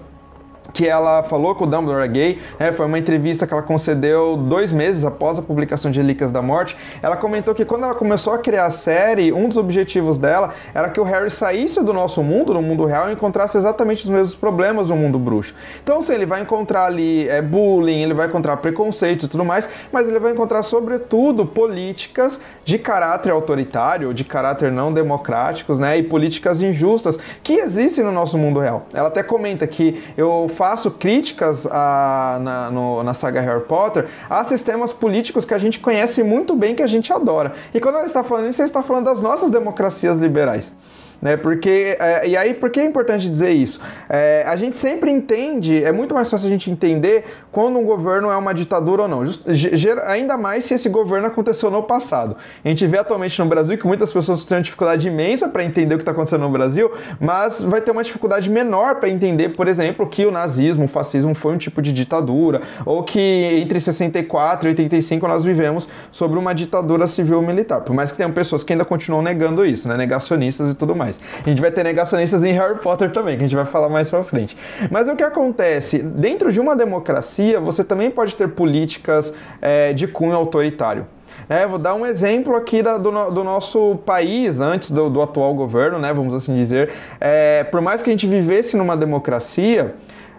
que 0.73 0.87
ela 0.87 1.23
falou 1.23 1.55
que 1.55 1.63
o 1.63 1.65
Dumbledore 1.65 2.03
é 2.03 2.07
gay, 2.07 2.41
né? 2.59 2.71
foi 2.71 2.85
uma 2.85 2.99
entrevista 2.99 3.45
que 3.47 3.53
ela 3.53 3.63
concedeu 3.63 4.37
dois 4.37 4.71
meses 4.71 5.03
após 5.03 5.39
a 5.39 5.41
publicação 5.41 5.91
de 5.91 5.99
Relíquias 5.99 6.31
da 6.31 6.41
Morte. 6.41 6.75
Ela 7.01 7.15
comentou 7.17 7.53
que 7.53 7.65
quando 7.65 7.83
ela 7.83 7.95
começou 7.95 8.33
a 8.33 8.37
criar 8.37 8.65
a 8.65 8.69
série, 8.69 9.31
um 9.31 9.47
dos 9.47 9.57
objetivos 9.57 10.17
dela 10.17 10.53
era 10.73 10.89
que 10.89 10.99
o 10.99 11.03
Harry 11.03 11.29
saísse 11.29 11.83
do 11.83 11.93
nosso 11.93 12.23
mundo, 12.23 12.53
do 12.53 12.61
mundo 12.61 12.85
real, 12.85 13.09
e 13.09 13.13
encontrasse 13.13 13.57
exatamente 13.57 14.03
os 14.03 14.09
mesmos 14.09 14.35
problemas 14.35 14.89
no 14.89 14.95
mundo 14.95 15.17
bruxo. 15.17 15.53
Então, 15.83 16.01
sim, 16.01 16.13
ele 16.13 16.25
vai 16.25 16.41
encontrar 16.41 16.85
ali 16.85 17.27
é, 17.27 17.41
bullying, 17.41 18.01
ele 18.01 18.13
vai 18.13 18.27
encontrar 18.27 18.57
preconceito 18.57 19.25
e 19.25 19.27
tudo 19.27 19.45
mais, 19.45 19.69
mas 19.91 20.07
ele 20.07 20.19
vai 20.19 20.31
encontrar, 20.31 20.63
sobretudo, 20.63 21.45
políticas 21.45 22.39
de 22.63 22.77
caráter 22.77 23.31
autoritário, 23.31 24.13
de 24.13 24.23
caráter 24.23 24.71
não 24.71 24.93
democráticos, 24.93 25.79
né? 25.79 25.97
E 25.97 26.03
políticas 26.03 26.61
injustas 26.61 27.17
que 27.43 27.53
existem 27.53 28.03
no 28.03 28.11
nosso 28.11 28.37
mundo 28.37 28.59
real. 28.59 28.85
Ela 28.93 29.07
até 29.07 29.23
comenta 29.23 29.65
que 29.65 30.01
eu 30.17 30.47
faço 30.59 30.91
críticas 30.91 31.65
a, 31.67 32.37
na, 32.41 32.69
no, 32.69 33.01
na 33.01 33.13
saga 33.13 33.39
Harry 33.39 33.63
Potter 33.63 34.09
a 34.29 34.43
sistemas 34.43 34.91
políticos 34.91 35.45
que 35.45 35.53
a 35.53 35.57
gente 35.57 35.79
conhece 35.79 36.21
muito 36.21 36.53
bem, 36.53 36.75
que 36.75 36.83
a 36.83 36.87
gente 36.87 37.13
adora. 37.13 37.53
E 37.73 37.79
quando 37.79 37.95
ela 37.95 38.05
está 38.05 38.25
falando 38.25 38.49
isso, 38.49 38.61
ela 38.61 38.67
está 38.67 38.83
falando 38.83 39.05
das 39.05 39.21
nossas 39.21 39.49
democracias 39.49 40.19
liberais 40.19 40.73
né? 41.21 41.37
Porque 41.37 41.97
é, 41.99 42.27
e 42.27 42.37
aí 42.37 42.53
por 42.53 42.69
que 42.69 42.79
é 42.79 42.85
importante 42.85 43.29
dizer 43.29 43.51
isso? 43.51 43.79
É, 44.09 44.43
a 44.47 44.55
gente 44.55 44.77
sempre 44.77 45.11
entende, 45.11 45.83
é 45.83 45.91
muito 45.91 46.13
mais 46.13 46.29
fácil 46.29 46.47
a 46.47 46.49
gente 46.49 46.69
entender 46.71 47.25
quando 47.51 47.77
um 47.77 47.83
governo 47.83 48.29
é 48.29 48.37
uma 48.37 48.53
ditadura 48.53 49.03
ou 49.03 49.07
não. 49.07 49.25
Just, 49.25 49.85
ainda 50.05 50.37
mais 50.37 50.65
se 50.65 50.73
esse 50.73 50.89
governo 50.89 51.27
aconteceu 51.27 51.69
no 51.71 51.83
passado. 51.83 52.35
A 52.63 52.67
gente 52.67 52.85
vê 52.85 52.99
atualmente 52.99 53.39
no 53.39 53.45
Brasil 53.47 53.77
que 53.77 53.87
muitas 53.87 54.11
pessoas 54.11 54.43
têm 54.43 54.57
uma 54.57 54.63
dificuldade 54.63 55.07
imensa 55.07 55.47
para 55.47 55.63
entender 55.63 55.95
o 55.95 55.97
que 55.97 56.03
está 56.03 56.11
acontecendo 56.11 56.41
no 56.41 56.49
Brasil, 56.49 56.91
mas 57.19 57.61
vai 57.61 57.81
ter 57.81 57.91
uma 57.91 58.03
dificuldade 58.03 58.49
menor 58.49 58.95
para 58.95 59.09
entender, 59.09 59.49
por 59.49 59.67
exemplo, 59.67 60.07
que 60.07 60.25
o 60.25 60.31
nazismo, 60.31 60.85
o 60.85 60.87
fascismo 60.87 61.33
foi 61.33 61.53
um 61.53 61.57
tipo 61.57 61.81
de 61.81 61.91
ditadura, 61.91 62.61
ou 62.85 63.03
que 63.03 63.19
entre 63.61 63.79
64 63.79 64.67
e 64.67 64.71
85 64.71 65.27
nós 65.27 65.43
vivemos 65.43 65.87
sobre 66.11 66.37
uma 66.37 66.53
ditadura 66.53 67.07
civil 67.07 67.41
militar. 67.41 67.81
Por 67.81 67.93
mais 67.93 68.11
que 68.11 68.17
tenham 68.17 68.31
pessoas 68.31 68.63
que 68.63 68.73
ainda 68.73 68.85
continuam 68.85 69.21
negando 69.21 69.65
isso, 69.65 69.87
né? 69.87 69.97
negacionistas 69.97 70.71
e 70.71 70.75
tudo 70.75 70.95
mais. 70.95 71.08
Mais. 71.09 71.19
A 71.45 71.49
gente 71.49 71.61
vai 71.61 71.71
ter 71.71 71.83
negacionistas 71.83 72.43
em 72.43 72.53
Harry 72.53 72.77
Potter 72.79 73.11
também, 73.11 73.37
que 73.37 73.43
a 73.43 73.47
gente 73.47 73.55
vai 73.55 73.65
falar 73.65 73.89
mais 73.89 74.09
pra 74.09 74.23
frente. 74.23 74.55
Mas 74.91 75.07
o 75.07 75.15
que 75.15 75.23
acontece? 75.23 75.99
Dentro 75.99 76.51
de 76.51 76.59
uma 76.59 76.75
democracia, 76.75 77.59
você 77.59 77.83
também 77.83 78.11
pode 78.11 78.35
ter 78.35 78.49
políticas 78.49 79.33
é, 79.61 79.93
de 79.93 80.07
cunho 80.07 80.35
autoritário. 80.35 81.07
É, 81.47 81.65
vou 81.65 81.79
dar 81.79 81.95
um 81.95 82.05
exemplo 82.05 82.55
aqui 82.55 82.83
da, 82.83 82.97
do, 82.97 83.11
do, 83.31 83.43
nosso 83.43 83.97
país, 84.05 84.59
antes 84.59 84.91
do, 84.91 85.09
do, 85.09 85.21
atual 85.21 85.53
governo, 85.55 85.97
né, 85.97 86.13
vamos 86.13 86.33
assim 86.33 86.53
dizer. 86.53 86.91
É, 87.19 87.63
por 87.63 87.81
mais 87.81 88.01
que 88.01 88.09
a 88.09 88.13
gente 88.13 88.27
vivesse 88.27 88.75
numa 88.75 88.95
democracia, 88.95 89.95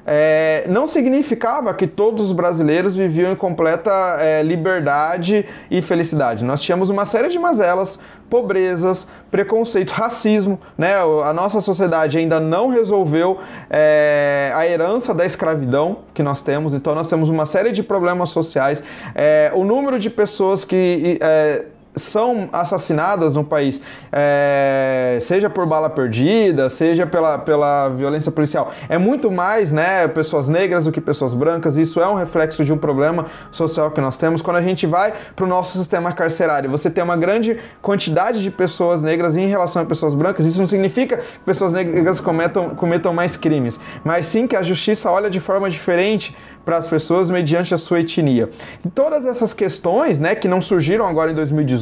é, 0.06 0.64
não 0.68 0.86
significava 0.86 1.72
que 1.74 1.86
todos 1.86 2.26
os 2.26 2.32
brasileiros 2.32 2.96
viviam 2.96 3.32
em 3.32 3.36
completa 3.36 3.90
é, 4.18 4.42
liberdade 4.42 5.44
e 5.70 5.82
felicidade. 5.82 6.44
Nós 6.44 6.60
tínhamos 6.62 6.90
uma 6.90 7.04
série 7.04 7.28
de 7.28 7.38
mazelas, 7.38 7.98
pobrezas, 8.28 9.06
preconceito, 9.30 9.90
racismo. 9.90 10.58
Né? 10.78 10.94
A 11.24 11.32
nossa 11.32 11.60
sociedade 11.60 12.16
ainda 12.16 12.38
não 12.38 12.68
resolveu 12.68 13.38
é, 13.68 14.52
a 14.54 14.66
herança 14.66 15.12
da 15.12 15.26
escravidão 15.26 15.98
que 16.14 16.22
nós 16.22 16.40
temos, 16.42 16.72
então 16.72 16.94
nós 16.94 17.08
temos 17.08 17.28
uma 17.28 17.44
série 17.44 17.72
de 17.72 17.82
problemas 17.82 18.30
sociais. 18.30 18.82
É, 19.14 19.50
o 19.54 19.64
número 19.64 19.98
de 19.98 20.08
pessoas 20.08 20.64
que 20.64 21.18
é, 21.20 21.66
são 21.94 22.48
assassinadas 22.53 23.35
no 23.35 23.44
país, 23.44 23.81
é, 24.12 25.18
seja 25.20 25.50
por 25.50 25.66
bala 25.66 25.90
perdida, 25.90 26.68
seja 26.68 27.07
pela, 27.07 27.38
pela 27.38 27.88
violência 27.88 28.31
policial, 28.31 28.72
é 28.88 28.96
muito 28.96 29.31
mais 29.31 29.72
né, 29.72 30.07
pessoas 30.09 30.48
negras 30.48 30.85
do 30.85 30.92
que 30.92 31.00
pessoas 31.00 31.35
brancas. 31.35 31.76
Isso 31.76 32.00
é 32.00 32.09
um 32.09 32.14
reflexo 32.14 32.64
de 32.64 32.72
um 32.72 32.79
problema 32.79 33.26
social 33.50 33.90
que 33.90 34.00
nós 34.00 34.16
temos. 34.16 34.40
Quando 34.40 34.57
a 34.57 34.62
gente 34.62 34.87
vai 34.87 35.12
para 35.35 35.44
o 35.44 35.48
nosso 35.48 35.76
sistema 35.79 36.12
carcerário, 36.12 36.70
você 36.70 36.90
tem 36.90 37.03
uma 37.03 37.16
grande 37.16 37.59
quantidade 37.83 38.42
de 38.42 38.50
pessoas 38.50 39.03
negras 39.03 39.37
em 39.37 39.46
relação 39.46 39.83
a 39.83 39.85
pessoas 39.85 40.14
brancas. 40.14 40.46
Isso 40.46 40.59
não 40.59 40.66
significa 40.66 41.18
que 41.18 41.40
pessoas 41.40 41.72
negras 41.72 42.20
cometam, 42.20 42.70
cometam 42.70 43.12
mais 43.12 43.37
crimes, 43.37 43.81
mas 44.05 44.26
sim 44.26 44.46
que 44.46 44.57
a 44.57 44.62
justiça 44.62 45.11
olha 45.11 45.29
de 45.29 45.40
forma 45.40 45.68
diferente 45.68 46.37
para 46.64 46.76
as 46.76 46.87
pessoas 46.87 47.31
mediante 47.31 47.74
a 47.74 47.79
sua 47.79 48.00
etnia. 48.00 48.50
E 48.85 48.88
todas 48.88 49.26
essas 49.26 49.53
questões, 49.53 50.20
né, 50.20 50.35
que 50.35 50.46
não 50.46 50.61
surgiram 50.61 51.07
agora 51.07 51.31
em 51.31 51.35
2018, 51.35 51.79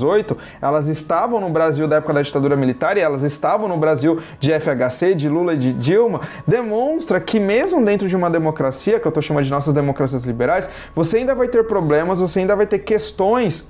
elas 0.61 0.89
estavam 0.89 1.41
no 1.41 1.51
Brasil 1.51 1.89
da 1.89 1.97
época 1.97 2.15
da 2.15 2.23
ditadura 2.23 2.57
militar 2.57 2.97
e 2.97 3.01
elas 3.01 3.23
estavam 3.23 3.69
no 3.69 3.77
Brasil 3.77 4.19
de 4.39 4.51
FHC, 4.53 5.15
de 5.15 5.29
Lula 5.29 5.55
e 5.55 5.57
de 5.57 5.73
Dilma, 5.73 6.21
demonstra 6.47 7.21
que 7.21 7.41
mesmo 7.41 7.85
dentro 7.85 8.09
de 8.09 8.17
uma 8.17 8.31
democracia, 8.31 8.99
que 9.01 9.07
eu 9.07 9.11
estou 9.11 9.23
chamando 9.23 9.45
de 9.45 9.51
nossas 9.51 9.75
democracias 9.75 10.25
liberais, 10.25 10.69
você 10.95 11.19
ainda 11.19 11.35
vai 11.35 11.49
ter 11.49 11.65
problemas, 11.65 12.21
você 12.21 12.41
ainda 12.41 12.55
vai 12.55 12.67
ter 12.67 12.79
questões 12.81 13.67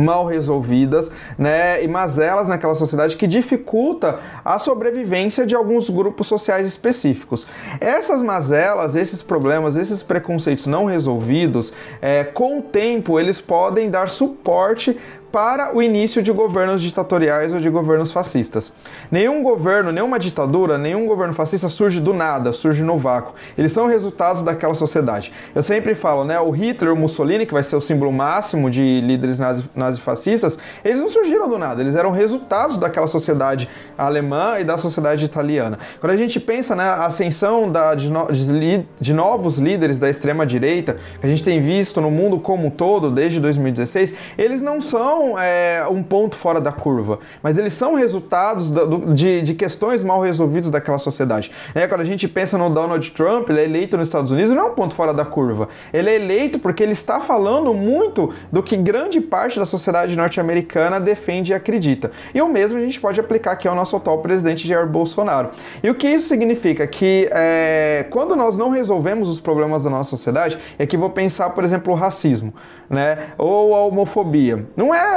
mal 0.00 0.26
resolvidas, 0.26 1.10
né, 1.38 1.82
e 1.82 1.88
mazelas 1.88 2.48
naquela 2.48 2.74
sociedade 2.74 3.16
que 3.16 3.26
dificulta 3.26 4.18
a 4.44 4.58
sobrevivência 4.58 5.46
de 5.46 5.54
alguns 5.54 5.90
grupos 5.90 6.26
sociais 6.26 6.66
específicos. 6.66 7.46
Essas 7.80 8.22
mazelas, 8.22 8.94
esses 8.94 9.22
problemas, 9.22 9.76
esses 9.76 10.02
preconceitos 10.02 10.66
não 10.66 10.86
resolvidos, 10.86 11.72
é, 12.00 12.24
com 12.24 12.58
o 12.58 12.62
tempo 12.62 13.18
eles 13.18 13.40
podem 13.40 13.90
dar 13.90 14.08
suporte 14.08 14.98
para 15.32 15.74
o 15.74 15.82
início 15.82 16.22
de 16.22 16.30
governos 16.30 16.82
ditatoriais 16.82 17.54
ou 17.54 17.58
de 17.58 17.70
governos 17.70 18.12
fascistas. 18.12 18.70
Nenhum 19.10 19.42
governo, 19.42 19.90
nenhuma 19.90 20.18
ditadura, 20.18 20.76
nenhum 20.76 21.06
governo 21.06 21.32
fascista 21.32 21.70
surge 21.70 22.00
do 22.00 22.12
nada, 22.12 22.52
surge 22.52 22.82
no 22.82 22.98
vácuo. 22.98 23.34
Eles 23.56 23.72
são 23.72 23.86
resultados 23.86 24.42
daquela 24.42 24.74
sociedade. 24.74 25.32
Eu 25.54 25.62
sempre 25.62 25.94
falo, 25.94 26.22
né, 26.22 26.38
o 26.38 26.50
Hitler, 26.50 26.92
o 26.92 26.96
Mussolini, 26.96 27.46
que 27.46 27.54
vai 27.54 27.62
ser 27.62 27.76
o 27.76 27.80
símbolo 27.80 28.12
máximo 28.12 28.70
de 28.70 29.00
líderes 29.00 29.38
nazifascistas, 29.74 30.58
eles 30.84 31.00
não 31.00 31.08
surgiram 31.08 31.48
do 31.48 31.58
nada, 31.58 31.80
eles 31.80 31.96
eram 31.96 32.10
resultados 32.10 32.76
daquela 32.76 33.06
sociedade 33.06 33.68
alemã 33.96 34.58
e 34.60 34.64
da 34.64 34.76
sociedade 34.76 35.24
italiana. 35.24 35.78
Quando 35.98 36.12
a 36.12 36.16
gente 36.16 36.38
pensa 36.38 36.76
na 36.76 36.98
né, 36.98 37.04
ascensão 37.06 37.70
da, 37.72 37.94
de, 37.94 38.12
no, 38.12 38.30
de, 38.30 38.86
de 39.00 39.14
novos 39.14 39.58
líderes 39.58 39.98
da 39.98 40.10
extrema 40.10 40.44
direita, 40.44 40.98
que 41.18 41.26
a 41.26 41.30
gente 41.30 41.42
tem 41.42 41.62
visto 41.62 42.00
no 42.02 42.10
mundo 42.10 42.38
como 42.38 42.66
um 42.66 42.70
todo 42.70 43.10
desde 43.10 43.40
2016, 43.40 44.14
eles 44.36 44.60
não 44.60 44.80
são 44.80 45.21
são 45.22 45.38
é, 45.38 45.86
um 45.88 46.02
ponto 46.02 46.36
fora 46.36 46.60
da 46.60 46.72
curva, 46.72 47.20
mas 47.42 47.56
eles 47.56 47.74
são 47.74 47.94
resultados 47.94 48.70
do, 48.70 49.14
de, 49.14 49.40
de, 49.42 49.54
questões 49.54 50.02
mal 50.02 50.20
resolvidas 50.20 50.70
daquela 50.70 50.98
sociedade. 50.98 51.50
É, 51.74 51.86
quando 51.86 52.00
a 52.00 52.04
gente 52.04 52.26
pensa 52.26 52.58
no 52.58 52.68
Donald 52.68 53.08
Trump, 53.12 53.48
ele 53.48 53.60
é 53.60 53.64
eleito 53.64 53.96
nos 53.96 54.08
Estados 54.08 54.30
Unidos, 54.32 54.52
não 54.52 54.62
é 54.62 54.64
um 54.66 54.74
ponto 54.74 54.94
fora 54.94 55.14
da 55.14 55.24
curva. 55.24 55.68
Ele 55.92 56.10
é 56.10 56.16
eleito 56.16 56.58
porque 56.58 56.82
ele 56.82 56.92
está 56.92 57.20
falando 57.20 57.72
muito 57.72 58.34
do 58.50 58.62
que 58.62 58.76
grande 58.76 59.20
parte 59.20 59.58
da 59.58 59.66
sociedade 59.66 60.16
norte-americana 60.16 60.98
defende 60.98 61.52
e 61.52 61.54
acredita. 61.54 62.10
E 62.34 62.42
o 62.42 62.48
mesmo 62.48 62.78
a 62.78 62.82
gente 62.82 63.00
pode 63.00 63.20
aplicar 63.20 63.52
aqui 63.52 63.68
ao 63.68 63.74
nosso 63.74 63.94
atual 63.94 64.18
presidente 64.18 64.66
Jair 64.66 64.86
Bolsonaro. 64.86 65.50
E 65.82 65.90
o 65.90 65.94
que 65.94 66.08
isso 66.08 66.28
significa? 66.28 66.86
Que 66.86 67.28
é, 67.30 68.06
quando 68.10 68.34
nós 68.34 68.58
não 68.58 68.70
resolvemos 68.70 69.28
os 69.28 69.40
problemas 69.40 69.84
da 69.84 69.90
nossa 69.90 70.10
sociedade, 70.10 70.58
é 70.78 70.86
que 70.86 70.96
vou 70.96 71.10
pensar, 71.10 71.50
por 71.50 71.62
exemplo, 71.62 71.92
o 71.92 71.96
racismo, 71.96 72.52
né? 72.88 73.28
Ou 73.38 73.74
a 73.74 73.84
homofobia. 73.84 74.66
Não 74.76 74.94
é 74.94 75.11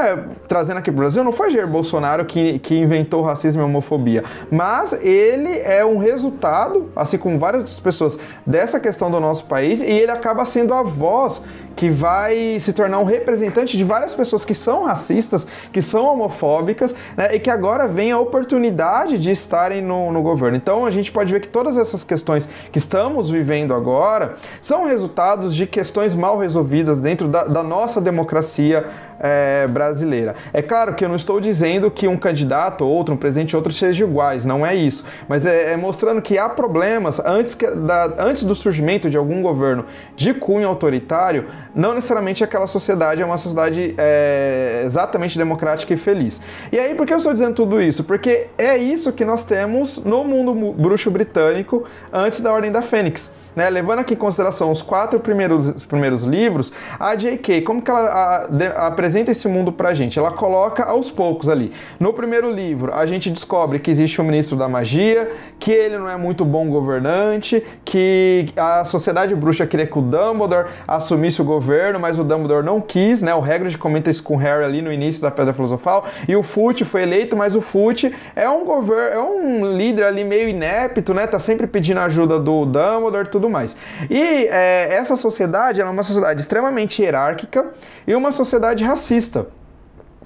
trazendo 0.47 0.77
aqui 0.77 0.91
para 0.91 0.97
o 0.97 1.01
Brasil, 1.01 1.23
não 1.23 1.31
foi 1.31 1.51
Jair 1.51 1.67
Bolsonaro 1.67 2.25
que, 2.25 2.59
que 2.59 2.77
inventou 2.77 3.21
racismo 3.21 3.61
e 3.61 3.65
homofobia, 3.65 4.23
mas 4.51 4.93
ele 4.93 5.59
é 5.59 5.85
um 5.85 5.97
resultado, 5.97 6.89
assim 6.95 7.17
como 7.17 7.37
várias 7.37 7.61
outras 7.61 7.79
pessoas, 7.79 8.19
dessa 8.45 8.79
questão 8.79 9.09
do 9.09 9.19
nosso 9.19 9.45
país 9.45 9.81
e 9.81 9.85
ele 9.85 10.11
acaba 10.11 10.45
sendo 10.45 10.73
a 10.73 10.83
voz 10.83 11.41
que 11.75 11.89
vai 11.89 12.57
se 12.59 12.71
tornar 12.73 12.99
um 12.99 13.03
representante 13.03 13.77
de 13.77 13.83
várias 13.83 14.13
pessoas 14.13 14.45
que 14.45 14.53
são 14.53 14.85
racistas, 14.85 15.45
que 15.71 15.81
são 15.81 16.05
homofóbicas, 16.05 16.95
né, 17.17 17.35
e 17.35 17.39
que 17.39 17.49
agora 17.49 17.87
vem 17.87 18.11
a 18.11 18.19
oportunidade 18.19 19.17
de 19.17 19.31
estarem 19.31 19.81
no, 19.81 20.11
no, 20.11 20.21
governo. 20.21 20.55
Então 20.55 20.85
a 20.85 20.91
gente 20.91 21.11
pode 21.11 21.33
ver 21.33 21.41
que 21.41 21.47
todas 21.47 21.77
essas 21.77 22.03
questões 22.03 22.47
que 22.71 22.77
estamos 22.77 23.29
vivendo 23.29 23.73
agora 23.73 24.35
são 24.61 24.85
resultados 24.85 25.53
de 25.53 25.67
questões 25.67 26.15
mal 26.15 26.37
resolvidas 26.37 27.01
dentro 27.01 27.27
da, 27.27 27.43
da 27.43 27.63
nossa 27.63 27.99
democracia 27.99 28.85
é, 29.19 29.67
brasileira. 29.67 30.35
É 30.53 30.61
claro 30.61 30.93
que 30.93 31.03
eu 31.03 31.09
não 31.09 31.15
estou 31.15 31.39
dizendo 31.39 31.89
que 31.89 32.07
um 32.07 32.17
candidato, 32.17 32.85
outro, 32.85 33.13
um 33.13 33.17
presidente, 33.17 33.55
outro 33.55 33.71
sejam 33.71 34.07
iguais, 34.07 34.45
não 34.45 34.65
é 34.65 34.75
isso. 34.75 35.05
Mas 35.27 35.45
é, 35.45 35.73
é 35.73 35.77
mostrando 35.77 36.21
que 36.21 36.37
há 36.37 36.49
problemas 36.49 37.19
antes, 37.19 37.55
que, 37.55 37.65
da, 37.67 38.13
antes 38.17 38.43
do 38.43 38.55
surgimento 38.55 39.09
de 39.09 39.17
algum 39.17 39.41
governo 39.41 39.85
de 40.15 40.33
cunho 40.33 40.67
autoritário, 40.67 41.45
não 41.73 41.93
necessariamente 41.93 42.43
aquela 42.43 42.67
sociedade 42.67 43.21
é 43.21 43.25
uma 43.25 43.37
sociedade 43.37 43.95
é, 43.97 44.81
exatamente 44.85 45.37
democrática 45.37 45.93
e 45.93 45.97
feliz. 45.97 46.41
E 46.71 46.79
aí, 46.79 46.95
por 46.95 47.05
que 47.05 47.13
eu 47.13 47.17
estou 47.17 47.33
dizendo 47.33 47.53
tudo 47.53 47.81
isso? 47.81 48.03
Porque 48.03 48.47
é 48.57 48.77
isso 48.77 49.11
que 49.11 49.25
nós 49.25 49.43
temos 49.43 49.97
no 49.97 50.23
mundo 50.23 50.73
bruxo 50.73 51.09
britânico 51.11 51.85
antes 52.11 52.41
da 52.41 52.51
Ordem 52.51 52.71
da 52.71 52.81
Fênix. 52.81 53.31
Né? 53.55 53.69
Levando 53.69 53.99
aqui 53.99 54.13
em 54.13 54.17
consideração 54.17 54.71
os 54.71 54.81
quatro 54.81 55.19
primeiros, 55.19 55.83
primeiros 55.83 56.23
livros, 56.23 56.73
a 56.99 57.15
J.K., 57.15 57.61
como 57.61 57.81
que 57.81 57.89
ela 57.89 58.01
a, 58.01 58.47
de, 58.47 58.67
apresenta 58.75 59.31
esse 59.31 59.47
mundo 59.47 59.71
pra 59.71 59.93
gente? 59.93 60.19
Ela 60.19 60.31
coloca 60.31 60.83
aos 60.83 61.09
poucos 61.09 61.47
ali. 61.47 61.71
No 61.99 62.13
primeiro 62.13 62.51
livro, 62.51 62.93
a 62.93 63.05
gente 63.05 63.29
descobre 63.29 63.79
que 63.79 63.89
existe 63.89 64.21
um 64.21 64.25
ministro 64.25 64.57
da 64.57 64.67
magia, 64.67 65.31
que 65.59 65.71
ele 65.71 65.97
não 65.97 66.09
é 66.09 66.17
muito 66.17 66.43
bom 66.43 66.67
governante, 66.67 67.63
que 67.83 68.47
a 68.57 68.83
sociedade 68.83 69.33
bruxa 69.35 69.65
queria 69.65 69.87
que 69.87 69.97
o 69.97 70.01
Dumbledore 70.01 70.67
assumisse 70.87 71.41
o 71.41 71.45
governo, 71.45 71.99
mas 71.99 72.19
o 72.19 72.23
Dumbledore 72.23 72.65
não 72.65 72.81
quis, 72.81 73.21
né? 73.21 73.33
O 73.33 73.43
Hagrid 73.43 73.77
comenta 73.77 74.09
isso 74.09 74.23
com 74.23 74.35
o 74.35 74.37
Harry 74.37 74.63
ali 74.63 74.81
no 74.81 74.91
início 74.91 75.21
da 75.21 75.31
Pedra 75.31 75.53
Filosofal, 75.53 76.05
e 76.27 76.35
o 76.35 76.43
Fute 76.43 76.83
foi 76.83 77.03
eleito, 77.03 77.35
mas 77.35 77.55
o 77.55 77.61
Fute 77.61 78.13
é 78.35 78.49
um 78.49 78.65
governo, 78.65 79.15
é 79.15 79.23
um 79.23 79.77
líder 79.77 80.03
ali 80.03 80.23
meio 80.23 80.49
inepto, 80.49 81.13
né? 81.13 81.25
Tá 81.25 81.39
sempre 81.39 81.67
pedindo 81.67 81.99
ajuda 81.99 82.39
do 82.39 82.65
Dumbledore, 82.65 83.27
tudo 83.29 83.44
tudo 83.45 83.49
mais. 83.49 83.75
E 84.09 84.47
é, 84.49 84.95
essa 84.95 85.15
sociedade 85.15 85.79
é 85.79 85.85
uma 85.85 86.03
sociedade 86.03 86.41
extremamente 86.41 87.01
hierárquica 87.01 87.71
e 88.05 88.15
uma 88.15 88.31
sociedade 88.31 88.83
racista. 88.83 89.47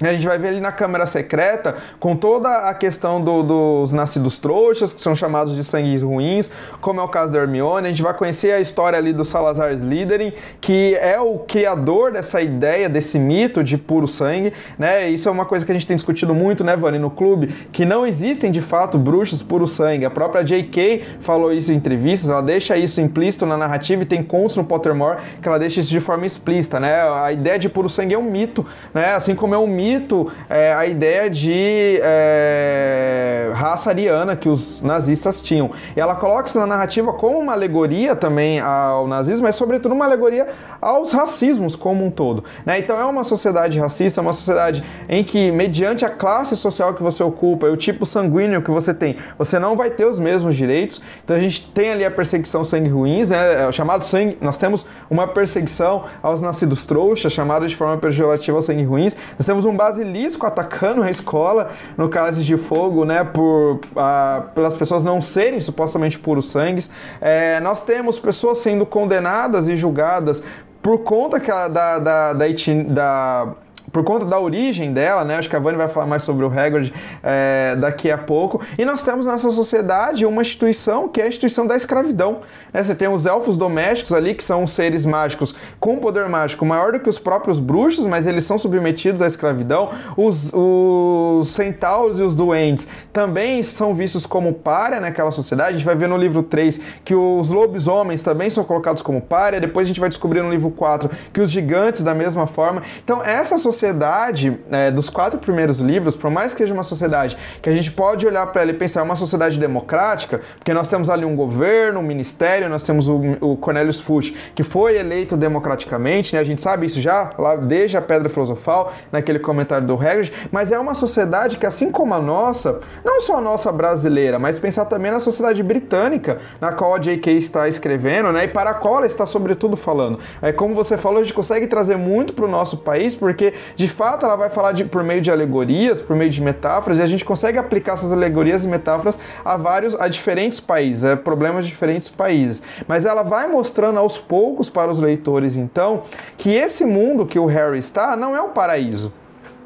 A 0.02 0.14
gente 0.14 0.26
vai 0.26 0.38
ver 0.38 0.48
ali 0.48 0.62
na 0.62 0.72
Câmara 0.72 1.06
Secreta, 1.06 1.76
com 2.00 2.16
toda 2.16 2.70
a 2.70 2.74
questão 2.74 3.22
do, 3.22 3.44
dos 3.44 3.92
nascidos 3.92 4.38
trouxas, 4.38 4.94
que 4.94 5.02
são 5.02 5.14
chamados 5.14 5.54
de 5.58 5.62
sangues 5.62 6.02
ruins, 6.02 6.50
como 6.80 7.02
é 7.02 7.04
o 7.04 7.08
caso 7.10 7.34
da 7.34 7.40
Hermione. 7.40 7.88
A 7.88 7.90
gente 7.90 8.02
vai 8.02 8.14
conhecer 8.14 8.54
a 8.54 8.62
história 8.62 8.98
ali 8.98 9.12
do 9.12 9.26
Salazar 9.26 9.74
Slytherin, 9.74 10.32
que 10.62 10.96
é 10.96 11.20
o 11.20 11.40
criador 11.40 12.14
dessa 12.14 12.42
ideia, 12.42 12.88
desse 12.88 13.20
mito 13.20 13.62
de 13.62 13.78
puro 13.78 14.08
sangue. 14.08 14.54
Né? 14.78 15.10
Isso 15.10 15.28
é 15.28 15.32
uma 15.34 15.46
coisa 15.46 15.66
que 15.66 15.72
a 15.74 15.76
gente 15.76 15.86
tem 15.86 15.98
discutido 15.98 16.34
muito, 16.34 16.64
né, 16.64 16.78
Vani, 16.78 16.98
no 16.98 17.10
clube, 17.10 17.48
que 17.70 17.84
não 17.84 18.08
existem 18.08 18.52
de 18.52 18.62
fato 18.62 18.98
bruxos 18.98 19.44
puro 19.44 19.68
sangue. 19.68 20.06
A 20.06 20.10
própria 20.10 20.46
J.K. 20.46 21.04
falou 21.20 21.52
isso 21.52 21.74
em 21.74 21.76
entrevistas, 21.76 22.30
ela 22.30 22.42
deixa 22.42 22.78
isso 22.78 23.02
implícito 23.02 23.46
na 23.46 23.58
narrativa 23.58 24.04
e 24.04 24.06
tem 24.06 24.24
contos 24.24 24.56
no 24.56 24.64
Pottermore 24.64 25.18
que 25.42 25.48
ela 25.48 25.60
deixa 25.60 25.82
isso 25.82 25.90
de 25.90 26.00
forma 26.00 26.26
explícita. 26.26 26.80
Né? 26.80 27.02
A 27.22 27.34
ideia 27.34 27.60
de 27.60 27.68
puro 27.68 27.90
sangue 27.90 28.16
é 28.16 28.18
um 28.18 28.24
mito, 28.24 28.66
né? 28.94 29.14
assim 29.14 29.36
como 29.36 29.54
é 29.54 29.58
um 29.58 29.68
mito 29.68 29.88
mito 29.89 30.32
é, 30.49 30.73
a 30.73 30.86
ideia 30.86 31.30
de 31.30 31.99
é, 32.02 33.52
raça 33.54 33.89
ariana 33.89 34.36
que 34.36 34.47
os 34.47 34.82
nazistas 34.82 35.41
tinham. 35.41 35.71
E 35.95 35.99
ela 35.99 36.15
coloca 36.15 36.47
isso 36.47 36.60
na 36.60 36.67
narrativa 36.67 37.13
como 37.13 37.39
uma 37.39 37.54
alegoria 37.54 38.15
também 38.15 38.60
ao 38.60 39.08
nazismo, 39.08 39.43
mas 39.43 39.56
sobretudo 39.56 39.93
uma 39.93 40.06
alegoria 40.06 40.47
aos 40.82 41.12
racismos 41.12 41.75
como 41.75 42.06
um 42.06 42.12
todo. 42.12 42.43
Né? 42.65 42.80
Então 42.80 42.99
é 42.99 43.06
uma 43.06 43.23
sociedade 43.23 43.80
racista, 43.80 44.21
uma 44.21 44.34
sociedade 44.34 44.84
em 45.08 45.23
que, 45.23 45.52
mediante 45.52 46.06
a 46.06 46.10
classe 46.10 46.56
social 46.56 46.93
que 46.93 47.02
você 47.02 47.23
ocupa 47.23 47.67
e 47.67 47.71
o 47.71 47.78
tipo 47.78 48.06
sanguíneo 48.06 48.62
que 48.62 48.71
você 48.71 48.93
tem, 48.93 49.17
você 49.37 49.58
não 49.58 49.75
vai 49.75 49.90
ter 49.90 50.06
os 50.06 50.19
mesmos 50.19 50.56
direitos. 50.56 51.02
Então 51.23 51.35
a 51.35 51.40
gente 51.40 51.67
tem 51.71 51.92
ali 51.92 52.06
a 52.06 52.12
perseguição 52.12 52.63
sangue 52.63 52.90
ruins, 52.90 53.29
né? 53.29 53.63
É 53.63 53.67
o 53.67 53.71
chamado 53.71 54.04
sangue. 54.04 54.37
Nós 54.42 54.58
temos 54.58 54.85
uma 55.10 55.27
perseguição 55.27 56.06
aos 56.21 56.42
nascidos 56.42 56.85
trouxas, 56.85 57.31
chamado 57.31 57.67
de 57.67 57.75
forma 57.75 57.98
pejorativa 57.98 58.62
sangue 58.62 58.83
ruins. 58.83 59.15
Nós 59.37 59.46
temos 59.46 59.65
um 59.65 59.75
basilisco 59.80 60.46
atacando 60.46 61.02
a 61.04 61.10
escola 61.10 61.69
no 61.98 62.10
Cálice 62.10 62.44
de 62.44 62.58
Fogo, 62.58 63.06
né? 63.06 63.23
Por, 63.23 63.80
ah, 63.96 64.44
pelas 64.54 64.75
pessoas 64.75 65.06
não 65.06 65.21
serem 65.21 65.62
supostamente 65.62 66.19
puros 66.19 66.52
sangues. 66.52 66.90
É, 67.21 67.60
nós 67.62 67.82
temos 67.82 68.19
pessoas 68.19 68.58
sendo 68.58 68.86
condenadas 68.86 69.69
e 69.69 69.77
julgadas 69.77 70.44
por 70.82 71.00
conta 71.00 71.40
que 71.40 71.52
a, 71.52 71.67
da, 71.67 72.00
da, 72.00 72.34
da, 72.34 72.46
da 72.88 73.48
por 73.92 74.04
conta 74.04 74.25
da 74.25 74.40
origem 74.40 74.94
dela, 74.94 75.23
né? 75.23 75.37
Acho 75.37 75.50
que 75.50 75.56
a 75.56 75.60
Vani 75.60 75.77
vai 75.77 75.87
falar 75.87 76.06
mais 76.06 76.23
sobre 76.23 76.46
o 76.46 76.48
Hagrid 76.48 76.94
é, 77.23 77.75
daqui 77.77 78.12
a 78.12 78.17
pouco. 78.17 78.62
E 78.77 78.85
nós 78.85 79.04
temos 79.04 79.25
nessa 79.25 79.52
sociedade 79.52 80.25
uma 80.25 80.42
instituição 80.42 81.08
que 81.08 81.21
é 81.21 81.25
a 81.25 81.27
instituição 81.27 81.65
da 81.65 81.75
escravidão. 81.75 82.40
Né? 82.73 82.83
Você 82.83 82.96
tem 82.96 83.08
os 83.08 83.25
elfos 83.25 83.58
domésticos 83.58 84.13
ali, 84.13 84.33
que 84.33 84.44
são 84.44 84.65
seres 84.67 85.06
mágicos 85.06 85.56
com 85.79 85.98
poder 85.98 86.27
mágico 86.29 86.65
maior 86.65 86.92
do 86.92 87.00
que 87.00 87.10
os 87.10 87.19
próprios 87.19 87.60
bruxos, 87.60 88.06
mas 88.06 88.27
eles 88.27 88.46
são 88.46 88.58
submetidos 88.58 89.21
à 89.21 89.27
escravidão. 89.27 89.90
Os, 90.15 90.52
os 90.54 91.50
centauros 91.50 92.19
e 92.19 92.21
os 92.21 92.35
duendes 92.35 92.87
também 93.12 93.63
são 93.63 93.94
vistos 93.94 94.25
como 94.25 94.54
párea 94.54 95.00
naquela 95.00 95.31
sociedade. 95.31 95.69
A 95.69 95.73
gente 95.73 95.85
vai 95.85 95.96
ver 95.96 96.08
no 96.08 96.17
livro 96.17 96.44
3 96.44 96.79
que 97.04 97.15
os 97.15 97.50
lobisomens 97.50 98.23
também 98.23 98.50
são 98.50 98.63
colocados 98.63 99.02
como 99.02 99.21
párea. 99.21 99.60
Depois 99.60 99.85
a 99.85 99.90
gente 99.90 100.00
vai 100.00 100.10
descobrir 100.10 100.42
no 100.42 100.50
livro 100.50 100.69
4 100.71 101.10
que 101.33 101.42
os 101.42 101.50
gigantes 101.50 102.04
da 102.04 102.13
mesma 102.13 102.48
forma. 102.48 102.83
Então, 103.04 103.23
essa 103.23 103.58
sociedade 103.58 103.79
sociedade 103.80 104.60
é, 104.69 104.92
dos 104.92 105.10
quatro 105.10 105.40
primeiros 105.40 105.80
livros, 105.80 106.15
por 106.15 106.30
mais 106.30 106.54
que 106.54 106.60
seja 106.60 106.73
uma 106.73 106.84
sociedade 106.84 107.38
que 107.62 107.69
a 107.69 107.73
gente 107.73 107.90
pode 107.92 108.27
olhar 108.27 108.46
para 108.48 108.62
ela 108.63 108.71
e 108.71 108.73
pensar 108.73 109.00
é 109.00 109.04
uma 109.04 109.15
sociedade 109.15 109.58
democrática, 109.58 110.42
porque 110.58 110.73
nós 110.73 110.90
temos 110.90 111.10
ali 111.10 111.23
um 111.23 111.36
governo, 111.36 112.02
um 112.02 112.04
ministério, 112.04 112.67
nós 112.67 112.84
temos 112.84 113.08
o, 113.08 113.38
o 113.40 113.56
Cornelius 113.56 114.00
Fudge, 114.00 114.36
que 114.54 114.63
foi 114.63 114.98
eleito 114.98 115.38
democraticamente, 115.38 116.36
né? 116.36 116.42
a 116.42 116.44
gente 116.44 116.62
sabe 116.62 116.86
isso 116.86 117.00
já 117.00 117.34
lá 117.38 117.56
desde 117.56 117.96
a 117.96 118.02
Pedra 118.02 118.27
Filosofal, 118.27 118.92
naquele 119.12 119.40
comentário 119.40 119.88
do 119.88 119.94
Hagrid, 119.94 120.34
mas 120.52 120.71
é 120.71 120.77
uma 120.77 120.94
sociedade 120.94 121.58
que, 121.58 121.65
assim 121.65 121.90
como 121.90 122.13
a 122.13 122.19
nossa, 122.19 122.80
não 123.06 123.21
só 123.21 123.38
a 123.38 123.42
nossa 123.42 123.71
brasileira, 123.71 124.38
mas 124.38 124.60
pensar 124.60 124.86
também 124.86 125.12
na 125.12 125.21
sociedade 125.21 125.63
britânica, 125.63 126.40
na 126.60 126.73
qual 126.73 126.96
a 126.96 127.00
J.K. 127.00 127.32
está 127.32 127.67
escrevendo, 127.69 128.32
né? 128.34 128.44
e 128.44 128.48
para 128.50 128.71
a 128.71 128.73
qual 128.73 128.98
ela 128.98 129.08
está 129.08 129.25
sobretudo 129.25 129.77
falando. 129.77 130.19
É 130.42 130.52
como 130.52 130.75
você 130.75 130.98
falou, 130.98 131.19
a 131.19 131.23
gente 131.23 131.34
consegue 131.34 131.67
trazer 131.67 131.96
muito 131.96 132.34
para 132.34 132.44
o 132.44 132.48
nosso 132.48 132.77
país, 132.77 133.15
porque 133.15 133.54
de 133.76 133.88
fato, 133.88 134.26
ela 134.26 134.36
vai 134.36 134.50
falar 134.50 134.72
de, 134.72 134.86
por 134.86 135.04
meio 135.04 135.22
de 135.22 135.32
alegorias, 135.32 136.02
por 136.02 136.15
meio 136.15 136.30
de 136.30 136.42
metáforas, 136.42 137.00
e 137.00 137.02
a 137.02 137.08
gente 137.08 137.26
consegue 137.26 137.58
aplicar 137.58 137.94
essas 137.94 138.12
alegorias 138.12 138.63
e 138.65 138.67
metáforas 138.67 139.17
a 139.44 139.58
vários, 139.58 139.96
a 140.00 140.08
diferentes 140.08 140.60
países, 140.60 141.06
a 141.06 141.17
problemas 141.17 141.65
de 141.65 141.72
diferentes 141.72 142.10
países. 142.10 142.62
Mas 142.88 143.06
ela 143.06 143.24
vai 143.24 143.48
mostrando 143.48 144.00
aos 144.00 144.17
poucos 144.17 144.70
para 144.70 144.92
os 144.92 145.00
leitores, 145.00 145.58
então, 145.58 146.04
que 146.38 146.52
esse 146.52 146.86
mundo 146.86 147.26
que 147.26 147.40
o 147.40 147.46
Harry 147.46 147.80
está 147.80 148.15
não 148.15 148.36
é 148.36 148.42
o 148.42 148.50
paraíso. 148.50 149.12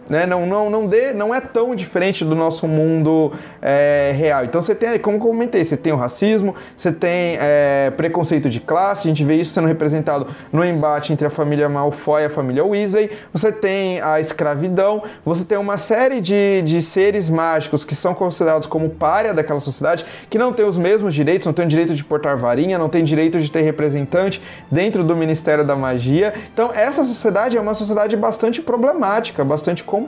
Né? 0.09 0.25
Não, 0.25 0.45
não, 0.45 0.69
não, 0.69 0.87
dê, 0.87 1.13
não 1.13 1.33
é 1.33 1.39
tão 1.39 1.73
diferente 1.75 2.25
do 2.25 2.35
nosso 2.35 2.67
mundo 2.67 3.31
é, 3.61 4.13
real. 4.15 4.43
Então 4.43 4.61
você 4.61 4.75
tem, 4.75 4.99
como 4.99 5.17
eu 5.17 5.21
comentei, 5.21 5.63
você 5.63 5.77
tem 5.77 5.93
o 5.93 5.95
racismo, 5.95 6.55
você 6.75 6.91
tem 6.91 7.37
é, 7.39 7.91
preconceito 7.95 8.49
de 8.49 8.59
classe, 8.59 9.07
a 9.07 9.09
gente 9.09 9.23
vê 9.23 9.35
isso 9.35 9.53
sendo 9.53 9.67
representado 9.67 10.27
no 10.51 10.63
embate 10.63 11.13
entre 11.13 11.25
a 11.25 11.29
família 11.29 11.69
Malfoy 11.69 12.23
e 12.23 12.25
a 12.25 12.29
família 12.29 12.65
Weasley, 12.65 13.11
você 13.31 13.51
tem 13.51 14.01
a 14.01 14.19
escravidão, 14.19 15.03
você 15.23 15.45
tem 15.45 15.57
uma 15.57 15.77
série 15.77 16.19
de, 16.19 16.61
de 16.63 16.81
seres 16.81 17.29
mágicos 17.29 17.85
que 17.85 17.95
são 17.95 18.13
considerados 18.13 18.67
como 18.67 18.89
párea 18.89 19.33
daquela 19.33 19.59
sociedade, 19.59 20.05
que 20.29 20.37
não 20.37 20.51
tem 20.51 20.65
os 20.65 20.77
mesmos 20.77 21.13
direitos, 21.13 21.45
não 21.45 21.53
tem 21.53 21.65
o 21.65 21.67
direito 21.67 21.95
de 21.95 22.03
portar 22.03 22.37
varinha, 22.37 22.77
não 22.77 22.89
tem 22.89 23.03
direito 23.03 23.39
de 23.39 23.49
ter 23.49 23.61
representante 23.61 24.41
dentro 24.69 25.03
do 25.03 25.15
Ministério 25.15 25.63
da 25.63 25.75
Magia. 25.75 26.33
Então 26.53 26.71
essa 26.73 27.03
sociedade 27.03 27.57
é 27.57 27.61
uma 27.61 27.73
sociedade 27.73 28.15
bastante 28.17 28.61
problemática, 28.61 29.43
bastante 29.45 29.83
complexa. 29.83 30.02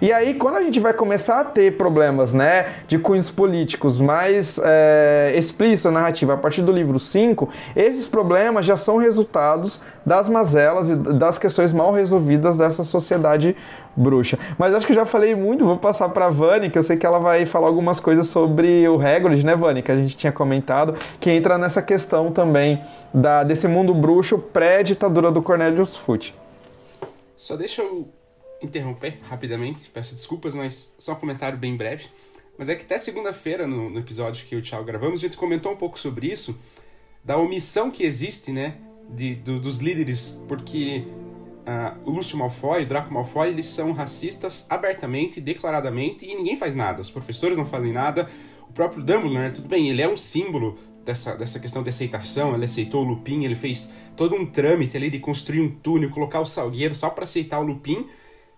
E 0.00 0.12
aí, 0.12 0.34
quando 0.34 0.56
a 0.56 0.62
gente 0.62 0.80
vai 0.80 0.92
começar 0.92 1.40
a 1.40 1.44
ter 1.44 1.76
problemas 1.76 2.34
né, 2.34 2.66
de 2.86 2.98
cunhos 2.98 3.30
políticos 3.30 3.98
mais 4.00 4.60
é, 4.62 5.32
explícitos 5.36 5.92
na 5.92 6.00
narrativa 6.00 6.34
a 6.34 6.36
partir 6.36 6.62
do 6.62 6.72
livro 6.72 6.98
5, 6.98 7.48
esses 7.74 8.06
problemas 8.06 8.66
já 8.66 8.76
são 8.76 8.96
resultados 8.96 9.80
das 10.04 10.28
mazelas 10.28 10.88
e 10.88 10.94
das 10.94 11.38
questões 11.38 11.72
mal 11.72 11.92
resolvidas 11.92 12.56
dessa 12.56 12.84
sociedade 12.84 13.56
bruxa. 13.96 14.38
Mas 14.58 14.74
acho 14.74 14.86
que 14.86 14.92
eu 14.92 14.96
já 14.96 15.06
falei 15.06 15.34
muito, 15.34 15.64
vou 15.64 15.78
passar 15.78 16.08
para 16.10 16.28
Vani, 16.28 16.70
que 16.70 16.78
eu 16.78 16.82
sei 16.82 16.96
que 16.96 17.06
ela 17.06 17.18
vai 17.18 17.46
falar 17.46 17.66
algumas 17.66 17.98
coisas 17.98 18.28
sobre 18.28 18.86
o 18.88 19.00
Hagrid, 19.00 19.44
né, 19.44 19.56
Vani, 19.56 19.82
que 19.82 19.90
a 19.90 19.96
gente 19.96 20.16
tinha 20.16 20.30
comentado, 20.30 20.94
que 21.18 21.30
entra 21.30 21.58
nessa 21.58 21.82
questão 21.82 22.30
também 22.30 22.82
da, 23.12 23.42
desse 23.42 23.66
mundo 23.66 23.94
bruxo 23.94 24.38
pré-ditadura 24.38 25.30
do 25.30 25.42
Cornelius 25.42 25.96
Fudge. 25.96 26.34
Só 27.36 27.56
deixa 27.56 27.82
eu 27.82 28.08
interromper 28.62 29.18
rapidamente, 29.22 29.88
peço 29.90 30.14
desculpas, 30.14 30.54
mas 30.54 30.94
só 30.98 31.12
um 31.12 31.16
comentário 31.16 31.58
bem 31.58 31.76
breve. 31.76 32.06
Mas 32.58 32.68
é 32.68 32.74
que 32.74 32.84
até 32.84 32.96
segunda-feira, 32.96 33.66
no, 33.66 33.90
no, 33.90 33.98
episódio 33.98 34.46
que 34.46 34.56
o 34.56 34.62
Thiago 34.62 34.84
gravamos, 34.84 35.20
a 35.20 35.22
gente 35.22 35.36
comentou 35.36 35.72
um 35.72 35.76
pouco 35.76 35.98
sobre 35.98 36.26
isso, 36.26 36.58
da 37.22 37.36
omissão 37.36 37.90
que 37.90 38.04
existe, 38.04 38.50
né, 38.50 38.78
de, 39.10 39.34
do, 39.34 39.60
dos 39.60 39.78
líderes, 39.80 40.42
porque 40.48 41.04
uh, 41.66 42.08
o 42.08 42.10
Lúcio 42.10 42.38
Malfoy, 42.38 42.84
o 42.84 42.86
Draco 42.86 43.12
Malfoy, 43.12 43.48
eles 43.48 43.66
são 43.66 43.92
racistas 43.92 44.66
abertamente, 44.70 45.40
declaradamente, 45.40 46.24
e 46.24 46.34
ninguém 46.34 46.56
faz 46.56 46.74
nada. 46.74 47.02
Os 47.02 47.10
professores 47.10 47.58
não 47.58 47.66
fazem 47.66 47.92
nada. 47.92 48.28
O 48.68 48.72
próprio 48.72 49.02
Dumbledore, 49.02 49.34
né, 49.34 49.50
tudo 49.50 49.68
bem, 49.68 49.90
ele 49.90 50.00
é 50.00 50.08
um 50.08 50.16
símbolo 50.16 50.78
dessa, 51.04 51.36
dessa 51.36 51.60
questão 51.60 51.82
de 51.82 51.90
aceitação, 51.90 52.54
ele 52.54 52.64
aceitou 52.64 53.04
o 53.04 53.08
Lupin, 53.08 53.44
ele 53.44 53.54
fez 53.54 53.94
todo 54.16 54.34
um 54.34 54.46
trâmite 54.46 54.96
ali 54.96 55.10
de 55.10 55.18
construir 55.18 55.60
um 55.60 55.70
túnel, 55.70 56.10
colocar 56.10 56.40
o 56.40 56.44
Salgueiro 56.44 56.94
só 56.94 57.10
para 57.10 57.24
aceitar 57.24 57.60
o 57.60 57.62
Lupin, 57.62 58.06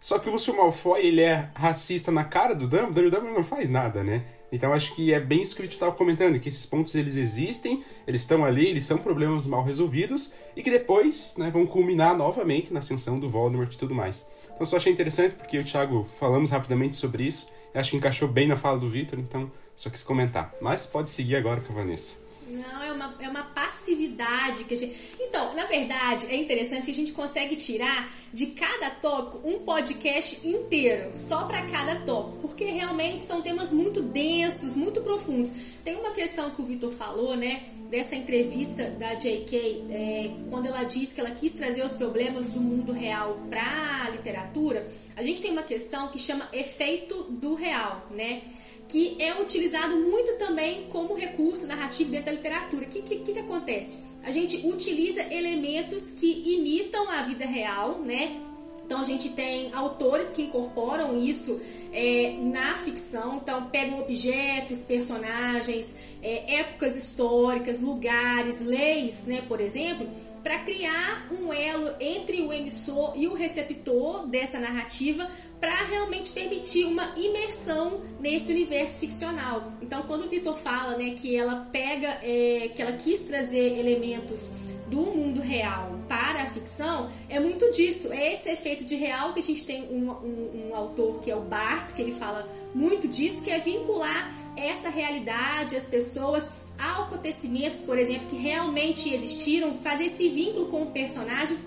só 0.00 0.18
que 0.18 0.28
o 0.28 0.32
Lúcio 0.32 0.56
Malfoy, 0.56 1.06
ele 1.06 1.20
é 1.20 1.50
racista 1.54 2.12
na 2.12 2.24
cara 2.24 2.54
do 2.54 2.68
Dumbledore 2.68 3.06
o 3.06 3.10
Dumbledore 3.10 3.34
não 3.34 3.44
faz 3.44 3.68
nada, 3.68 4.04
né? 4.04 4.24
Então 4.50 4.72
acho 4.72 4.94
que 4.94 5.12
é 5.12 5.20
bem 5.20 5.42
isso 5.42 5.54
que 5.54 5.62
o 5.62 5.64
estava 5.64 5.92
comentando, 5.92 6.38
que 6.38 6.48
esses 6.48 6.64
pontos 6.64 6.94
eles 6.94 7.16
existem, 7.16 7.84
eles 8.06 8.22
estão 8.22 8.44
ali, 8.44 8.66
eles 8.66 8.84
são 8.84 8.96
problemas 8.96 9.46
mal 9.46 9.62
resolvidos 9.62 10.34
e 10.56 10.62
que 10.62 10.70
depois 10.70 11.34
né, 11.36 11.50
vão 11.50 11.66
culminar 11.66 12.16
novamente 12.16 12.72
na 12.72 12.78
ascensão 12.78 13.20
do 13.20 13.28
Voldemort 13.28 13.72
e 13.72 13.78
tudo 13.78 13.94
mais. 13.94 14.28
Então 14.54 14.64
só 14.64 14.76
achei 14.76 14.92
interessante 14.92 15.34
porque 15.34 15.58
o 15.58 15.64
Thiago 15.64 16.06
falamos 16.18 16.50
rapidamente 16.50 16.96
sobre 16.96 17.24
isso, 17.24 17.50
acho 17.74 17.90
que 17.90 17.96
encaixou 17.96 18.26
bem 18.26 18.48
na 18.48 18.56
fala 18.56 18.78
do 18.78 18.88
Victor, 18.88 19.18
então 19.18 19.50
só 19.74 19.90
quis 19.90 20.02
comentar. 20.02 20.54
Mas 20.60 20.86
pode 20.86 21.10
seguir 21.10 21.36
agora 21.36 21.60
com 21.60 21.72
a 21.72 21.76
Vanessa. 21.76 22.27
Não, 22.50 22.82
é 22.82 22.92
uma, 22.92 23.14
é 23.20 23.28
uma 23.28 23.42
passividade 23.42 24.64
que 24.64 24.74
a 24.74 24.76
gente. 24.76 24.96
Então, 25.20 25.54
na 25.54 25.66
verdade, 25.66 26.26
é 26.26 26.36
interessante 26.36 26.86
que 26.86 26.90
a 26.90 26.94
gente 26.94 27.12
consegue 27.12 27.56
tirar 27.56 28.10
de 28.32 28.46
cada 28.48 28.90
tópico 28.90 29.40
um 29.48 29.60
podcast 29.60 30.46
inteiro, 30.46 31.10
só 31.14 31.44
para 31.44 31.66
cada 31.68 32.00
tópico, 32.00 32.36
porque 32.38 32.64
realmente 32.64 33.22
são 33.22 33.40
temas 33.40 33.72
muito 33.72 34.02
densos, 34.02 34.76
muito 34.76 35.00
profundos. 35.00 35.52
Tem 35.82 35.96
uma 35.96 36.10
questão 36.10 36.50
que 36.50 36.60
o 36.60 36.64
Vitor 36.64 36.92
falou, 36.92 37.36
né? 37.36 37.62
Dessa 37.90 38.14
entrevista 38.14 38.90
da 38.90 39.14
J.K., 39.14 39.86
é, 39.90 40.30
quando 40.50 40.66
ela 40.66 40.84
disse 40.84 41.14
que 41.14 41.20
ela 41.20 41.30
quis 41.30 41.52
trazer 41.52 41.82
os 41.82 41.92
problemas 41.92 42.48
do 42.48 42.60
mundo 42.60 42.92
real 42.92 43.38
para 43.48 44.04
a 44.04 44.10
literatura, 44.10 44.86
a 45.16 45.22
gente 45.22 45.40
tem 45.40 45.50
uma 45.50 45.62
questão 45.62 46.08
que 46.08 46.18
chama 46.18 46.46
efeito 46.52 47.24
do 47.30 47.54
real, 47.54 48.06
né? 48.10 48.42
Que 48.88 49.16
é 49.20 49.38
utilizado 49.40 49.94
muito 49.96 50.36
também 50.38 50.86
como 50.88 51.14
recurso 51.14 51.66
narrativo 51.66 52.10
dentro 52.10 52.26
da 52.26 52.32
literatura. 52.32 52.86
O 52.86 52.88
que, 52.88 53.02
que, 53.02 53.32
que, 53.32 53.38
acontece? 53.38 53.98
A 54.24 54.32
gente 54.32 54.66
utiliza 54.66 55.22
elementos 55.32 56.10
que 56.12 56.54
imitam 56.54 57.08
a 57.10 57.22
vida 57.22 57.44
real, 57.44 58.00
né? 58.00 58.40
Então 58.84 59.02
a 59.02 59.04
gente 59.04 59.28
tem 59.30 59.70
autores 59.74 60.30
que 60.30 60.42
incorporam 60.42 61.14
isso 61.22 61.60
é, 61.92 62.36
na 62.40 62.76
ficção, 62.78 63.36
então 63.36 63.66
pegam 63.66 64.00
objetos, 64.00 64.80
personagens, 64.80 65.96
é, 66.22 66.60
épocas 66.60 66.96
históricas, 66.96 67.80
lugares, 67.80 68.60
leis, 68.60 69.24
né, 69.26 69.42
por 69.46 69.60
exemplo, 69.60 70.08
para 70.48 70.60
criar 70.60 71.26
um 71.30 71.52
elo 71.52 71.94
entre 72.00 72.40
o 72.40 72.50
emissor 72.50 73.12
e 73.14 73.28
o 73.28 73.34
receptor 73.34 74.26
dessa 74.28 74.58
narrativa 74.58 75.28
para 75.60 75.74
realmente 75.84 76.30
permitir 76.30 76.86
uma 76.86 77.12
imersão 77.18 78.00
nesse 78.18 78.50
universo 78.50 78.98
ficcional. 78.98 79.74
Então, 79.82 80.04
quando 80.04 80.24
o 80.24 80.28
Vitor 80.30 80.56
fala 80.56 80.96
né, 80.96 81.10
que 81.10 81.36
ela 81.36 81.68
pega, 81.70 82.08
é, 82.22 82.70
que 82.74 82.80
ela 82.80 82.92
quis 82.92 83.24
trazer 83.24 83.78
elementos 83.78 84.48
do 84.86 85.02
mundo 85.02 85.42
real 85.42 85.98
para 86.08 86.44
a 86.44 86.46
ficção 86.46 87.10
é 87.28 87.38
muito 87.38 87.70
disso. 87.70 88.10
É 88.10 88.32
esse 88.32 88.48
efeito 88.48 88.86
de 88.86 88.94
real 88.94 89.34
que 89.34 89.40
a 89.40 89.42
gente 89.42 89.66
tem 89.66 89.82
um, 89.82 90.10
um, 90.10 90.70
um 90.70 90.74
autor 90.74 91.20
que 91.20 91.30
é 91.30 91.36
o 91.36 91.42
Barthes, 91.42 91.92
que 91.92 92.00
ele 92.00 92.12
fala 92.12 92.48
muito 92.74 93.06
disso, 93.06 93.44
que 93.44 93.50
é 93.50 93.58
vincular 93.58 94.34
essa 94.56 94.88
realidade, 94.88 95.76
as 95.76 95.86
pessoas 95.86 96.67
a 96.78 97.02
acontecimentos, 97.02 97.80
por 97.80 97.98
exemplo, 97.98 98.28
que 98.28 98.36
realmente 98.36 99.12
existiram, 99.12 99.74
fazer 99.74 100.04
esse 100.04 100.28
vínculo 100.28 100.66
com 100.66 100.82
o 100.82 100.90
personagem, 100.90 101.58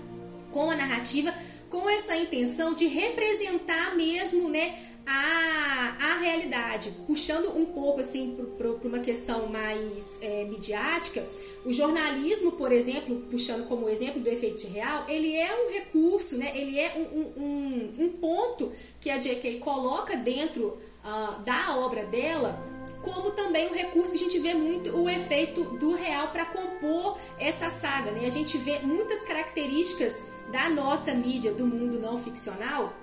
com 0.50 0.70
a 0.70 0.74
narrativa, 0.74 1.32
com 1.68 1.88
essa 1.88 2.16
intenção 2.16 2.74
de 2.74 2.86
representar 2.86 3.94
mesmo, 3.94 4.48
né, 4.48 4.78
a, 5.06 5.96
a 6.00 6.18
realidade, 6.20 6.92
puxando 7.06 7.56
um 7.56 7.66
pouco 7.66 8.00
assim 8.00 8.36
para 8.56 8.70
uma 8.86 9.00
questão 9.00 9.48
mais 9.48 10.18
é, 10.22 10.44
midiática, 10.44 11.26
o 11.64 11.72
jornalismo, 11.72 12.52
por 12.52 12.70
exemplo, 12.70 13.20
puxando 13.30 13.66
como 13.66 13.88
exemplo 13.88 14.20
do 14.20 14.28
efeito 14.28 14.66
real, 14.68 15.04
ele 15.08 15.34
é 15.34 15.66
um 15.66 15.72
recurso, 15.72 16.36
né? 16.36 16.52
ele 16.54 16.78
é 16.78 16.94
um, 16.96 17.42
um, 17.42 17.90
um 17.98 18.08
ponto 18.10 18.72
que 19.00 19.10
a 19.10 19.18
J.K. 19.18 19.58
coloca 19.58 20.16
dentro 20.16 20.78
uh, 21.04 21.40
da 21.42 21.78
obra 21.78 22.04
dela 22.04 22.71
como 23.02 23.32
também 23.32 23.68
um 23.68 23.74
recurso 23.74 24.12
que 24.12 24.16
a 24.16 24.20
gente 24.20 24.38
vê 24.38 24.54
muito 24.54 24.96
o 24.96 25.10
efeito 25.10 25.64
do 25.76 25.94
real 25.94 26.28
para 26.28 26.46
compor 26.46 27.18
essa 27.38 27.68
saga. 27.68 28.12
Né? 28.12 28.24
A 28.24 28.30
gente 28.30 28.56
vê 28.56 28.78
muitas 28.78 29.22
características 29.22 30.30
da 30.50 30.68
nossa 30.68 31.12
mídia, 31.12 31.52
do 31.52 31.66
mundo 31.66 31.98
não 31.98 32.16
ficcional, 32.16 32.94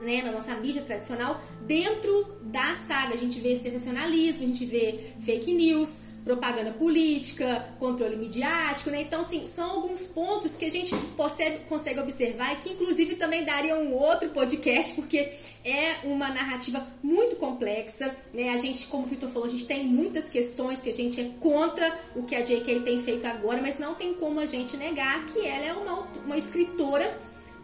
né, 0.00 0.22
na 0.22 0.32
nossa 0.32 0.54
mídia 0.54 0.82
tradicional, 0.82 1.42
dentro 1.62 2.36
da 2.42 2.74
saga. 2.74 3.14
A 3.14 3.16
gente 3.16 3.40
vê 3.40 3.56
sensacionalismo, 3.56 4.44
a 4.44 4.46
gente 4.46 4.64
vê 4.64 5.12
fake 5.20 5.52
news, 5.52 6.06
propaganda 6.26 6.72
política, 6.72 7.64
controle 7.78 8.16
midiático, 8.16 8.90
né? 8.90 9.00
Então, 9.00 9.20
assim, 9.20 9.46
são 9.46 9.76
alguns 9.76 10.06
pontos 10.06 10.56
que 10.56 10.64
a 10.64 10.70
gente 10.70 10.92
consegue, 11.16 11.58
consegue 11.68 12.00
observar 12.00 12.52
e 12.52 12.56
que, 12.56 12.70
inclusive, 12.70 13.14
também 13.14 13.44
daria 13.44 13.76
um 13.76 13.94
outro 13.94 14.30
podcast, 14.30 14.94
porque 14.94 15.32
é 15.64 15.98
uma 16.02 16.28
narrativa 16.28 16.84
muito 17.00 17.36
complexa, 17.36 18.12
né? 18.34 18.48
A 18.48 18.56
gente, 18.56 18.88
como 18.88 19.04
o 19.04 19.06
Vitor 19.06 19.28
falou, 19.28 19.46
a 19.46 19.50
gente 19.50 19.66
tem 19.66 19.84
muitas 19.84 20.28
questões 20.28 20.82
que 20.82 20.90
a 20.90 20.92
gente 20.92 21.20
é 21.20 21.30
contra 21.38 21.96
o 22.16 22.24
que 22.24 22.34
a 22.34 22.40
J.K. 22.40 22.80
tem 22.80 23.00
feito 23.00 23.24
agora, 23.24 23.62
mas 23.62 23.78
não 23.78 23.94
tem 23.94 24.12
como 24.14 24.40
a 24.40 24.46
gente 24.46 24.76
negar 24.76 25.24
que 25.26 25.46
ela 25.46 25.64
é 25.64 25.72
uma, 25.74 26.08
uma 26.24 26.36
escritora 26.36 27.16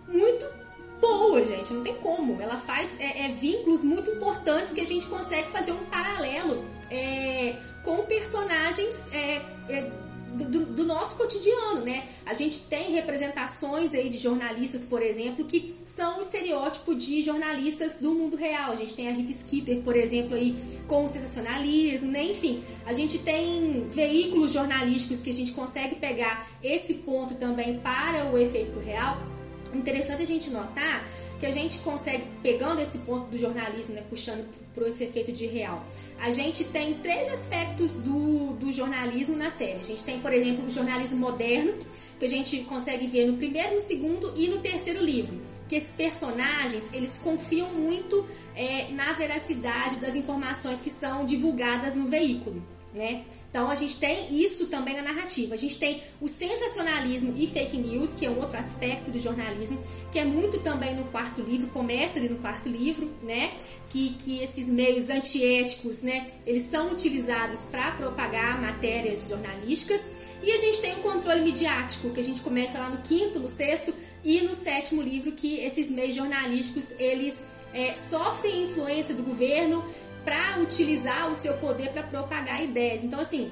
muito 0.07 0.62
boa, 1.03 1.45
gente, 1.45 1.75
não 1.75 1.83
tem 1.83 1.97
como. 1.97 2.41
Ela 2.41 2.57
faz 2.57 2.99
é, 3.01 3.27
é, 3.27 3.29
vínculos 3.33 3.83
muito 3.83 4.09
importantes 4.09 4.73
que 4.73 4.81
a 4.81 4.87
gente 4.87 5.07
consegue 5.07 5.51
fazer 5.51 5.73
um 5.73 5.85
paralelo 5.87 6.65
é, 6.89 7.57
com 7.83 7.97
personagens 8.05 9.13
é, 9.13 9.43
é, 9.69 9.91
do, 10.33 10.65
do, 10.65 10.85
nosso 10.85 11.17
cotidiano, 11.17 11.83
né? 11.83 12.05
A 12.25 12.33
gente 12.33 12.61
tem 12.61 12.93
representações 12.93 13.93
aí 13.93 14.09
de 14.09 14.17
jornalistas, 14.17 14.85
por 14.85 15.03
exemplo, 15.03 15.45
que 15.45 15.75
são 15.85 16.19
o 16.19 16.21
estereótipo 16.21 16.95
de 16.95 17.21
jornalistas 17.23 17.97
do 18.01 18.15
mundo 18.15 18.37
real. 18.37 18.73
A 18.73 18.77
gente 18.77 18.95
tem 18.95 19.09
a 19.09 19.13
Rita 19.13 19.33
Skeeter, 19.33 19.83
por 19.83 19.97
exemplo, 19.97 20.37
aí 20.37 20.57
com 20.87 21.05
o 21.05 21.09
sensacionalismo, 21.09 22.13
né? 22.13 22.23
Enfim, 22.23 22.63
a 22.87 22.93
gente 22.93 23.19
tem 23.19 23.89
veículos 23.91 24.53
jornalísticos 24.53 25.21
que 25.21 25.31
a 25.31 25.35
gente 25.35 25.53
consegue 25.53 25.97
pegar 25.97 26.49
esse 26.63 26.95
ponto 26.95 27.35
também 27.35 27.79
para 27.81 28.27
o 28.33 28.39
efeito 28.39 28.79
real. 28.79 29.32
Interessante 29.75 30.23
a 30.23 30.27
gente 30.27 30.51
notar 30.51 31.05
que 31.43 31.47
a 31.47 31.51
gente 31.51 31.79
consegue, 31.79 32.25
pegando 32.41 32.81
esse 32.81 32.99
ponto 32.99 33.27
do 33.29 33.37
jornalismo, 33.37 33.97
né, 33.97 34.05
puxando 34.09 34.47
para 34.73 34.89
esse 34.89 35.03
efeito 35.03 35.33
de 35.33 35.47
real, 35.47 35.85
a 36.21 36.31
gente 36.31 36.63
tem 36.63 36.95
três 36.95 37.27
aspectos 37.27 37.95
do, 37.95 38.53
do 38.53 38.73
jornalismo 38.73 39.37
na 39.37 39.51
série. 39.51 39.81
A 39.81 39.83
gente 39.83 40.05
tem, 40.05 40.21
por 40.21 40.33
exemplo, 40.33 40.65
o 40.65 40.71
jornalismo 40.71 41.19
moderno, 41.19 41.75
que 42.17 42.25
a 42.25 42.29
gente 42.29 42.59
consegue 42.61 43.09
ver 43.09 43.27
no 43.27 43.37
primeiro, 43.37 43.75
no 43.75 43.81
segundo 43.81 44.33
e 44.37 44.47
no 44.47 44.59
terceiro 44.61 45.05
livro. 45.05 45.41
Que 45.69 45.75
esses 45.75 45.93
personagens, 45.95 46.89
eles 46.93 47.19
confiam 47.19 47.69
muito 47.71 48.25
é, 48.55 48.87
na 48.93 49.13
veracidade 49.15 49.97
das 49.97 50.15
informações 50.15 50.81
que 50.81 50.91
são 50.91 51.25
divulgadas 51.25 51.97
no 51.97 52.07
veículo 52.07 52.63
né? 52.95 53.25
Então 53.51 53.71
a 53.71 53.75
gente 53.75 53.97
tem 53.97 54.35
isso 54.39 54.67
também 54.67 54.95
na 54.95 55.03
narrativa. 55.03 55.55
A 55.55 55.59
gente 55.59 55.79
tem 55.79 56.03
o 56.21 56.29
sensacionalismo 56.29 57.35
e 57.37 57.47
fake 57.47 57.77
news, 57.77 58.15
que 58.15 58.27
é 58.27 58.31
um 58.31 58.39
outro 58.39 58.59
aspecto 58.59 59.11
do 59.11 59.21
jornalismo, 59.21 59.83
que 60.11 60.19
é 60.19 60.25
muito 60.25 60.61
também 60.61 60.95
no 60.95 61.05
quarto 61.05 61.43
livro, 61.43 61.69
começa 61.69 62.19
ali 62.19 62.29
no 62.29 62.37
quarto 62.39 62.69
livro, 62.69 63.11
né? 63.23 63.53
Que, 63.89 64.11
que 64.11 64.43
esses 64.43 64.69
meios 64.69 65.11
antiéticos, 65.11 66.03
né? 66.03 66.31
Eles 66.47 66.63
são 66.63 66.93
utilizados 66.93 67.67
para 67.71 67.93
propagar 67.93 68.61
matérias 68.61 69.29
jornalísticas. 69.29 70.07
E 70.43 70.51
a 70.51 70.57
gente 70.57 70.81
tem 70.81 70.95
o 70.95 71.03
controle 71.03 71.41
midiático, 71.41 72.11
que 72.11 72.21
a 72.21 72.25
gente 72.25 72.41
começa 72.41 72.79
lá 72.79 72.91
no 72.91 72.99
quinto, 72.99 73.39
no 73.39 73.49
sexto 73.49 73.95
e 74.25 74.41
no 74.41 74.55
sétimo 74.55 75.01
livro, 75.01 75.33
que 75.33 75.61
esses 75.61 75.89
meios 75.89 76.17
jornalísticos 76.17 76.93
eles 76.99 77.45
é, 77.73 77.95
sofrem 77.95 78.65
influência 78.65 79.15
do 79.15 79.23
governo 79.23 79.85
para 80.25 80.61
utilizar 80.61 81.31
o 81.31 81.35
seu 81.35 81.55
poder 81.55 81.91
para 81.91 82.03
propagar 82.03 82.63
ideias. 82.63 83.03
Então, 83.03 83.21
assim, 83.21 83.51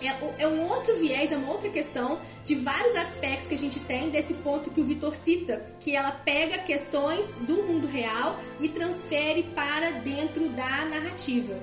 é, 0.00 0.42
é, 0.44 0.46
um 0.46 0.62
outro 0.68 0.96
viés, 0.96 1.32
é 1.32 1.36
uma 1.36 1.50
outra 1.50 1.68
questão 1.68 2.18
de 2.44 2.54
vários 2.54 2.94
aspectos 2.94 3.48
que 3.48 3.54
a 3.54 3.58
gente 3.58 3.80
tem 3.80 4.10
desse 4.10 4.34
ponto 4.34 4.70
que 4.70 4.80
o 4.80 4.84
Vitor 4.84 5.14
cita, 5.14 5.60
que 5.80 5.96
ela 5.96 6.12
pega 6.12 6.58
questões 6.58 7.38
do 7.38 7.62
mundo 7.64 7.88
real 7.88 8.36
e 8.60 8.68
transfere 8.68 9.42
para 9.42 9.90
dentro 9.90 10.48
da 10.50 10.84
narrativa. 10.84 11.54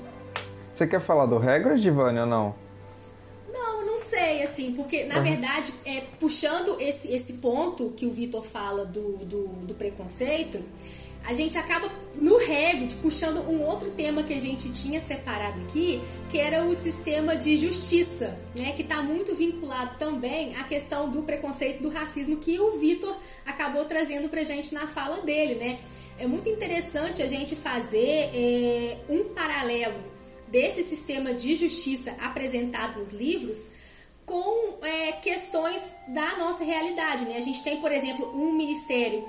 Você 0.74 0.86
quer 0.86 0.99
falar 0.99 1.26
do 1.26 1.38
Hagrid, 1.38 1.89
Vânia, 1.89 2.24
ou 2.24 2.28
não? 2.28 2.56
Não, 3.47 3.86
não 3.86 3.97
sei, 3.97 4.43
assim, 4.43 4.74
porque 4.74 5.06
na 5.06 5.20
uhum. 5.20 5.24
verdade, 5.24 5.74
é, 5.86 6.01
puxando 6.20 6.76
esse, 6.82 7.14
esse 7.14 7.34
ponto 7.36 7.91
que 7.91 8.06
o 8.06 8.12
Vitor 8.12 8.43
fala 8.43 8.84
do, 8.84 9.18
do, 9.20 9.47
do 9.66 9.74
preconceito, 9.74 10.62
a 11.28 11.34
gente 11.34 11.57
acaba 11.57 11.91
no 12.15 12.38
Revit 12.38 12.95
puxando 12.95 13.39
um 13.49 13.61
outro 13.63 13.91
tema 13.91 14.23
que 14.23 14.34
a 14.34 14.39
gente 14.39 14.71
tinha 14.71 15.01
separado 15.01 15.59
aqui, 15.61 16.01
que 16.30 16.38
era 16.38 16.63
o 16.63 16.73
sistema 16.73 17.36
de 17.36 17.57
justiça, 17.57 18.38
né, 18.57 18.71
que 18.71 18.82
está 18.82 19.01
muito 19.01 19.36
vinculado 19.36 19.97
também 19.97 20.55
à 20.55 20.63
questão 20.63 21.09
do 21.09 21.23
preconceito, 21.23 21.82
do 21.82 21.89
racismo 21.89 22.38
que 22.38 22.59
o 22.59 22.78
Vitor 22.78 23.15
acabou 23.45 23.86
trazendo 23.86 24.30
para 24.30 24.43
gente 24.43 24.73
na 24.73 24.88
fala 24.88 25.21
dele, 25.21 25.55
né? 25.55 25.80
É 26.17 26.26
muito 26.26 26.47
interessante 26.47 27.21
a 27.21 27.28
gente 27.28 27.55
fazer 27.55 28.30
é, 28.34 28.97
um 29.09 29.26
paralelo 29.34 29.95
desse 30.47 30.82
sistema 30.84 31.34
de 31.34 31.55
justiça 31.55 32.15
apresentado 32.21 32.99
nos 32.99 33.11
livros 33.11 33.73
com 34.26 34.78
é, 34.82 35.11
questões 35.13 35.95
da 36.07 36.38
nossa 36.38 36.63
realidade, 36.63 37.26
né? 37.26 37.36
A 37.38 37.41
gente 37.41 37.63
tem, 37.63 37.82
por 37.82 37.91
exemplo, 37.91 38.32
um 38.34 38.53
ministério 38.53 39.26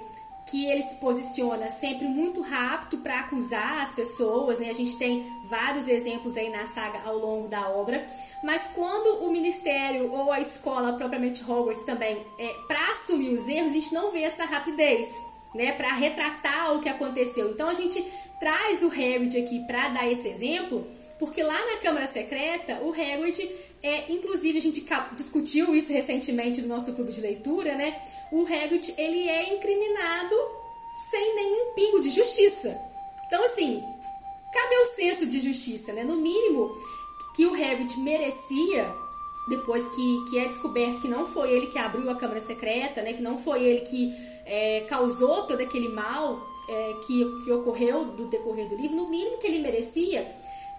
que 0.46 0.66
ele 0.66 0.80
se 0.80 0.94
posiciona 0.96 1.68
sempre 1.70 2.06
muito 2.06 2.40
rápido 2.40 2.98
para 2.98 3.20
acusar 3.20 3.82
as 3.82 3.92
pessoas, 3.92 4.58
né? 4.58 4.70
A 4.70 4.74
gente 4.74 4.96
tem 4.96 5.26
vários 5.44 5.88
exemplos 5.88 6.36
aí 6.36 6.50
na 6.50 6.66
saga 6.66 7.00
ao 7.04 7.18
longo 7.18 7.48
da 7.48 7.68
obra, 7.68 8.06
mas 8.44 8.70
quando 8.74 9.24
o 9.24 9.30
ministério 9.30 10.12
ou 10.12 10.30
a 10.30 10.40
escola 10.40 10.92
propriamente 10.92 11.42
Hogwarts 11.42 11.84
também 11.84 12.24
é 12.38 12.54
para 12.68 12.90
assumir 12.92 13.30
os 13.30 13.48
erros, 13.48 13.72
a 13.72 13.74
gente 13.74 13.92
não 13.92 14.12
vê 14.12 14.22
essa 14.22 14.44
rapidez, 14.44 15.08
né? 15.54 15.72
Para 15.72 15.92
retratar 15.92 16.74
o 16.74 16.80
que 16.80 16.88
aconteceu. 16.88 17.50
Então 17.50 17.68
a 17.68 17.74
gente 17.74 18.00
traz 18.38 18.82
o 18.84 18.88
Hagrid 18.88 19.36
aqui 19.36 19.66
para 19.66 19.88
dar 19.88 20.10
esse 20.10 20.28
exemplo, 20.28 20.86
porque 21.18 21.42
lá 21.42 21.58
na 21.72 21.78
Câmara 21.78 22.06
Secreta 22.06 22.78
o 22.82 22.90
Hagrid 22.90 23.50
é, 23.86 24.06
inclusive 24.10 24.58
a 24.58 24.62
gente 24.62 24.86
discutiu 25.12 25.74
isso 25.74 25.92
recentemente 25.92 26.60
no 26.60 26.68
nosso 26.68 26.94
clube 26.94 27.12
de 27.12 27.20
leitura, 27.20 27.74
né? 27.74 28.00
o 28.30 28.44
Hagrid 28.44 28.94
ele 28.98 29.28
é 29.28 29.54
incriminado 29.54 30.36
sem 31.10 31.34
nenhum 31.34 31.74
pingo 31.74 32.00
de 32.00 32.10
justiça. 32.10 32.76
Então, 33.26 33.42
assim, 33.44 33.82
cadê 34.52 34.76
o 34.76 34.84
senso 34.86 35.26
de 35.26 35.40
justiça, 35.40 35.92
né? 35.92 36.04
No 36.04 36.16
mínimo, 36.16 36.70
que 37.34 37.46
o 37.46 37.52
Hagrid 37.52 37.98
merecia, 37.98 38.92
depois 39.48 39.86
que, 39.88 40.24
que 40.30 40.38
é 40.38 40.48
descoberto 40.48 41.00
que 41.00 41.08
não 41.08 41.26
foi 41.26 41.52
ele 41.52 41.66
que 41.66 41.78
abriu 41.78 42.08
a 42.10 42.14
Câmara 42.14 42.40
Secreta, 42.40 43.02
né? 43.02 43.12
Que 43.12 43.22
não 43.22 43.36
foi 43.36 43.62
ele 43.62 43.80
que 43.82 44.14
é, 44.44 44.86
causou 44.88 45.42
todo 45.42 45.60
aquele 45.60 45.88
mal 45.88 46.40
é, 46.68 46.94
que, 47.06 47.24
que 47.44 47.52
ocorreu 47.52 48.06
do 48.06 48.26
decorrer 48.26 48.68
do 48.68 48.76
livro, 48.76 48.96
no 48.96 49.08
mínimo 49.08 49.38
que 49.38 49.46
ele 49.46 49.58
merecia 49.58 50.26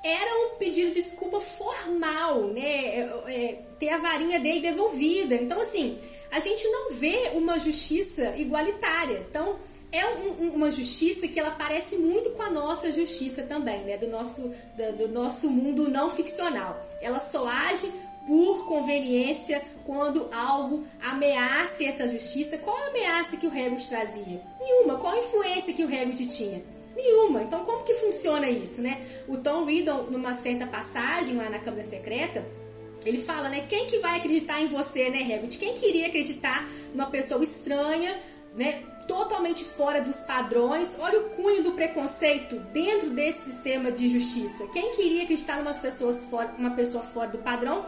era 0.04 0.48
um 0.48 0.56
pedido 0.58 0.92
de 0.92 1.02
desculpa 1.02 1.40
formal, 1.40 2.48
né? 2.48 2.62
É, 2.62 3.24
é, 3.28 3.60
ter 3.80 3.90
a 3.90 3.98
varinha 3.98 4.40
dele 4.40 4.62
devolvida. 4.62 5.36
Então, 5.36 5.60
assim, 5.60 5.98
a 6.32 6.40
gente 6.40 6.68
não 6.68 6.92
vê 6.92 7.32
uma 7.34 7.60
justiça 7.60 8.36
igualitária. 8.38 9.26
Então, 9.30 9.58
é 9.92 10.06
um, 10.06 10.50
uma 10.56 10.70
justiça 10.70 11.28
que 11.28 11.40
ela 11.40 11.52
parece 11.52 11.98
muito 11.98 12.32
com 12.32 12.42
a 12.42 12.50
nossa 12.50 12.92
justiça 12.92 13.44
também, 13.44 13.84
né? 13.84 13.98
Do 13.98 14.08
nosso, 14.08 14.54
do, 14.76 14.98
do 14.98 15.08
nosso 15.10 15.50
mundo 15.50 15.90
não 15.90 16.10
ficcional. 16.10 16.80
Ela 17.02 17.20
só 17.20 17.48
age 17.48 17.92
por 18.28 18.66
conveniência 18.66 19.62
quando 19.86 20.30
algo 20.34 20.86
ameaça 21.02 21.86
essa 21.86 22.08
justiça. 22.08 22.58
Qual 22.58 22.76
a 22.76 22.88
ameaça 22.88 23.38
que 23.38 23.48
o 23.48 23.50
Hagrid 23.50 23.88
trazia? 23.88 24.42
Nenhuma. 24.60 24.98
Qual 24.98 25.14
a 25.14 25.18
influência 25.18 25.74
que 25.74 25.84
o 25.84 25.88
Hagrid 25.88 26.28
tinha? 26.28 26.62
Nenhuma. 26.98 27.44
Então, 27.44 27.64
como 27.64 27.84
que 27.84 27.94
funciona 27.94 28.50
isso, 28.50 28.82
né? 28.82 29.00
O 29.28 29.38
Tom 29.38 29.66
Riddle, 29.66 30.10
numa 30.10 30.34
certa 30.34 30.66
passagem 30.66 31.36
lá 31.36 31.48
na 31.48 31.60
Câmara 31.60 31.84
Secreta, 31.84 32.44
Ele 33.06 33.20
fala, 33.20 33.48
né? 33.48 33.66
Quem 33.70 33.86
que 33.86 34.00
vai 34.00 34.18
acreditar 34.18 34.60
em 34.60 34.68
você, 34.68 35.10
né, 35.10 35.20
Hagrid? 35.34 35.58
Quem 35.58 35.76
queria 35.76 36.08
acreditar 36.08 36.68
numa 36.94 37.06
pessoa 37.06 37.42
estranha, 37.42 38.20
né? 38.56 38.84
Totalmente 39.08 39.64
fora 39.64 40.02
dos 40.02 40.18
padrões. 40.22 40.98
Olha 41.00 41.20
o 41.20 41.30
cunho 41.30 41.64
do 41.64 41.72
preconceito 41.72 42.58
dentro 42.74 43.12
desse 43.12 43.52
sistema 43.52 43.92
de 43.92 44.10
justiça. 44.10 44.68
Quem 44.74 44.92
queria 44.92 45.24
acreditar 45.24 45.58
numa 45.58 45.74
pessoas 45.74 46.26
fora, 46.26 46.54
uma 46.58 46.72
pessoa 46.72 47.04
fora 47.04 47.30
do 47.30 47.38
padrão? 47.38 47.86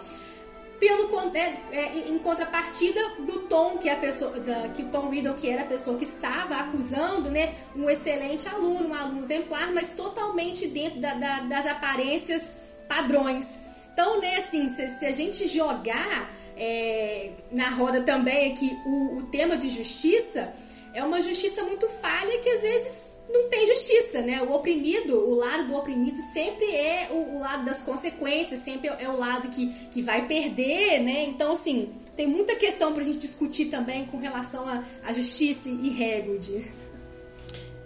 Pelo 0.79 1.09
é, 1.35 1.57
é, 1.71 2.09
em 2.09 2.17
contrapartida 2.19 2.99
do 3.19 3.39
Tom, 3.41 3.77
que 3.77 3.89
é 3.89 3.93
a 3.93 3.97
pessoa, 3.97 4.39
da, 4.39 4.69
que 4.69 4.83
Tom 4.83 5.09
Riddle, 5.09 5.35
que 5.35 5.49
era 5.49 5.63
a 5.63 5.65
pessoa 5.65 5.97
que 5.97 6.05
estava 6.05 6.55
acusando, 6.55 7.29
né, 7.29 7.53
um 7.75 7.89
excelente 7.89 8.47
aluno, 8.47 8.89
um 8.89 8.93
aluno 8.93 9.21
exemplar, 9.21 9.71
mas 9.73 9.93
totalmente 9.95 10.67
dentro 10.67 11.01
da, 11.01 11.13
da, 11.15 11.39
das 11.41 11.67
aparências 11.67 12.57
padrões. 12.87 13.63
Então, 13.93 14.21
né, 14.21 14.37
assim, 14.37 14.69
se, 14.69 14.87
se 14.87 15.05
a 15.05 15.11
gente 15.11 15.47
jogar 15.47 16.31
é, 16.55 17.31
na 17.51 17.69
roda 17.69 18.01
também 18.01 18.51
aqui 18.51 18.71
o, 18.85 19.17
o 19.17 19.23
tema 19.23 19.57
de 19.57 19.69
justiça, 19.69 20.53
é 20.93 21.03
uma 21.03 21.21
justiça 21.21 21.63
muito 21.63 21.87
falha 21.89 22.39
que 22.39 22.49
às 22.49 22.61
vezes 22.61 23.08
não 23.31 23.47
tem 23.47 23.67
justiça, 23.67 24.21
né? 24.21 24.41
O 24.41 24.53
oprimido, 24.53 25.15
o 25.15 25.35
lado 25.35 25.67
do 25.67 25.75
oprimido 25.75 26.19
sempre 26.19 26.65
é 26.65 27.07
o, 27.11 27.37
o 27.37 27.39
lado 27.39 27.63
das 27.63 27.81
consequências, 27.81 28.59
sempre 28.59 28.89
é, 28.89 29.03
é 29.03 29.09
o 29.09 29.17
lado 29.17 29.49
que, 29.49 29.71
que 29.91 30.01
vai 30.01 30.27
perder, 30.27 30.99
né? 30.99 31.25
Então, 31.25 31.51
assim, 31.51 31.89
tem 32.15 32.27
muita 32.27 32.55
questão 32.55 32.93
pra 32.93 33.03
gente 33.03 33.19
discutir 33.19 33.65
também 33.65 34.05
com 34.05 34.17
relação 34.17 34.65
à 35.03 35.13
justiça 35.13 35.69
e 35.69 35.89
Hagrid. 35.89 36.69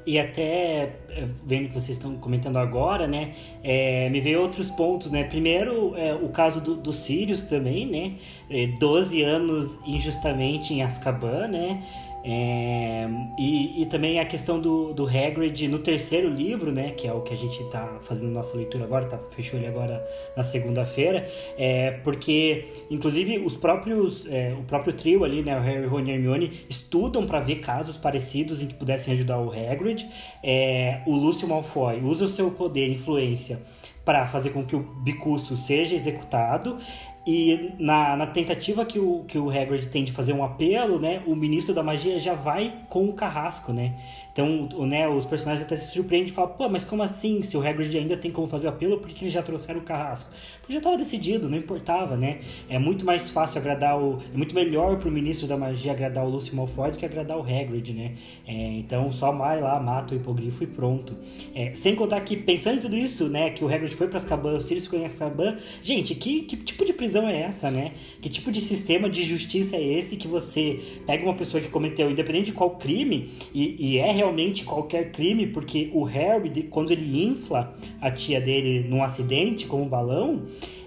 E 0.06 0.20
até 0.20 0.96
é, 1.10 1.28
vendo 1.46 1.70
que 1.70 1.74
vocês 1.74 1.98
estão 1.98 2.16
comentando 2.18 2.58
agora, 2.58 3.08
né? 3.08 3.36
É, 3.64 4.10
me 4.10 4.20
veio 4.20 4.42
outros 4.42 4.70
pontos, 4.70 5.12
né? 5.12 5.24
Primeiro, 5.24 5.96
é, 5.96 6.14
o 6.14 6.30
caso 6.30 6.60
do, 6.60 6.76
do 6.76 6.92
Sirius 6.92 7.42
também, 7.44 7.86
né? 7.86 8.16
É, 8.50 8.68
12 8.80 9.22
anos 9.22 9.80
injustamente 9.86 10.74
em 10.74 10.84
Azkaban, 10.84 11.48
né? 11.48 11.84
É, 12.26 13.06
e, 13.38 13.82
e 13.82 13.86
também 13.86 14.20
a 14.20 14.26
questão 14.26 14.60
do, 14.60 14.94
do 14.94 15.06
Hagrid 15.06 15.68
no 15.68 15.80
terceiro 15.80 16.30
livro, 16.30 16.72
né, 16.72 16.92
que 16.92 17.06
é 17.06 17.12
o 17.12 17.22
que 17.22 17.34
a 17.34 17.38
gente 17.38 17.62
está 17.62 18.00
fazendo 18.04 18.32
nossa 18.32 18.56
leitura 18.56 18.86
agora, 18.86 19.08
tá, 19.08 19.20
fechou 19.36 19.60
ele 19.60 19.68
agora 19.68 20.02
na 20.36 20.42
segunda-feira, 20.42 21.30
é, 21.58 21.92
porque 22.04 22.66
inclusive 22.90 23.40
os 23.40 23.58
próprios, 23.58 24.26
é, 24.28 24.56
o 24.58 24.64
próprio 24.64 24.94
trio 24.94 25.26
ali, 25.26 25.44
né, 25.44 25.58
o 25.58 25.62
Harry, 25.62 25.86
Ron 25.86 26.06
e 26.06 26.12
Hermione, 26.12 26.52
estudam 26.70 27.26
para 27.28 27.42
ver 27.42 27.58
casos 27.58 27.98
parecidos 27.98 28.64
em 28.64 28.68
que 28.68 28.74
pudessem 28.74 29.14
ajudar 29.14 29.40
o 29.40 29.52
Hagrid. 29.52 30.08
É, 30.42 31.02
o 31.06 31.16
Lúcio 31.16 31.48
Malfoy 31.48 32.00
usa 32.02 32.26
o 32.26 32.30
seu 32.30 32.50
poder 32.52 32.88
e 32.88 32.94
influência 32.94 33.60
para 34.06 34.26
fazer 34.26 34.50
com 34.50 34.66
que 34.66 34.76
o 34.76 34.82
Bicurso 34.82 35.56
seja 35.56 35.96
executado. 35.96 36.78
E 37.26 37.74
na, 37.80 38.18
na 38.18 38.28
tentativa 38.28 38.86
que 38.86 39.00
o, 39.00 39.24
que 39.26 39.38
o 39.38 39.50
Hagrid 39.50 39.88
tem 39.88 40.04
de 40.04 40.12
fazer 40.12 40.34
um 40.34 40.44
apelo, 40.44 41.00
né, 41.00 41.24
o 41.26 41.34
ministro 41.34 41.74
da 41.74 41.82
magia 41.82 42.20
já 42.20 42.34
vai 42.34 42.74
com 42.90 43.06
o 43.06 43.14
carrasco, 43.14 43.72
né? 43.72 43.94
Então, 44.34 44.68
o, 44.74 44.86
né, 44.86 45.08
os 45.08 45.26
personagens 45.26 45.66
até 45.66 45.78
se 45.78 45.94
surpreendem 45.94 46.30
e 46.30 46.34
falam, 46.34 46.52
pô, 46.52 46.68
mas 46.68 46.84
como 46.84 47.02
assim? 47.02 47.42
Se 47.42 47.56
o 47.56 47.66
Hagrid 47.66 47.98
ainda 47.98 48.18
tem 48.18 48.30
como 48.30 48.46
fazer 48.48 48.68
o 48.68 48.72
apelo, 48.72 48.98
por 48.98 49.10
que 49.10 49.24
eles 49.24 49.34
já 49.34 49.42
trouxeram 49.42 49.80
o 49.80 49.84
carrasco? 49.84 50.32
Já 50.70 50.78
estava 50.78 50.96
decidido, 50.96 51.50
não 51.50 51.58
importava, 51.58 52.16
né? 52.16 52.40
É 52.70 52.80
muito 52.80 53.06
mais 53.06 53.30
fácil 53.30 53.60
agradar 53.60 54.02
o... 54.02 54.20
É 54.34 54.38
muito 54.38 54.56
melhor 54.56 54.98
pro 54.98 55.12
ministro 55.12 55.46
da 55.46 55.58
magia 55.58 55.92
agradar 55.92 56.26
o 56.26 56.30
Lúcio 56.30 56.56
Malfoy 56.56 56.90
do 56.90 56.98
que 56.98 57.06
agradar 57.06 57.38
o 57.38 57.42
Hagrid, 57.42 57.92
né? 57.92 58.14
É, 58.48 58.54
então, 58.78 59.12
só 59.12 59.30
vai 59.34 59.60
lá, 59.60 59.78
mata 59.82 60.14
o 60.14 60.18
hipogrifo 60.18 60.64
e 60.64 60.68
pronto. 60.68 61.18
É, 61.54 61.74
sem 61.74 61.96
contar 61.96 62.22
que, 62.22 62.38
pensando 62.38 62.78
em 62.78 62.80
tudo 62.80 62.96
isso, 62.96 63.28
né, 63.28 63.50
que 63.50 63.62
o 63.62 63.68
Hagrid 63.68 63.94
foi 63.94 64.08
pra 64.08 64.16
Azkaban, 64.16 64.56
o 64.56 64.62
Sirius 64.62 64.86
ficou 64.86 64.98
em 64.98 65.06
Azkaban, 65.06 65.58
gente, 65.82 66.16
que, 66.16 66.44
que 66.44 66.56
tipo 66.56 66.86
de 66.86 66.94
prisão 66.94 67.28
é 67.28 67.42
essa, 67.42 67.70
né? 67.70 67.92
Que 68.22 68.30
tipo 68.30 68.50
de 68.50 68.62
sistema 68.62 69.10
de 69.10 69.22
justiça 69.22 69.76
é 69.76 69.84
esse 69.84 70.16
que 70.16 70.30
você 70.30 70.80
pega 71.06 71.26
uma 71.26 71.36
pessoa 71.36 71.62
que 71.62 71.68
cometeu, 71.68 72.10
independente 72.10 72.46
de 72.46 72.54
qual 72.54 72.78
crime, 72.78 73.30
e, 73.54 73.76
e 73.78 73.98
é 73.98 74.14
realmente 74.14 74.64
qualquer 74.64 75.12
crime, 75.12 75.46
porque 75.46 75.90
o 75.94 76.04
Harry, 76.04 76.64
quando 76.70 76.92
ele 76.92 77.22
infla 77.22 77.78
a 78.00 78.10
tia 78.10 78.40
dele 78.40 78.88
num 78.88 79.04
acidente 79.04 79.66
com 79.66 79.82
um 79.82 79.90
balão, 79.90 80.44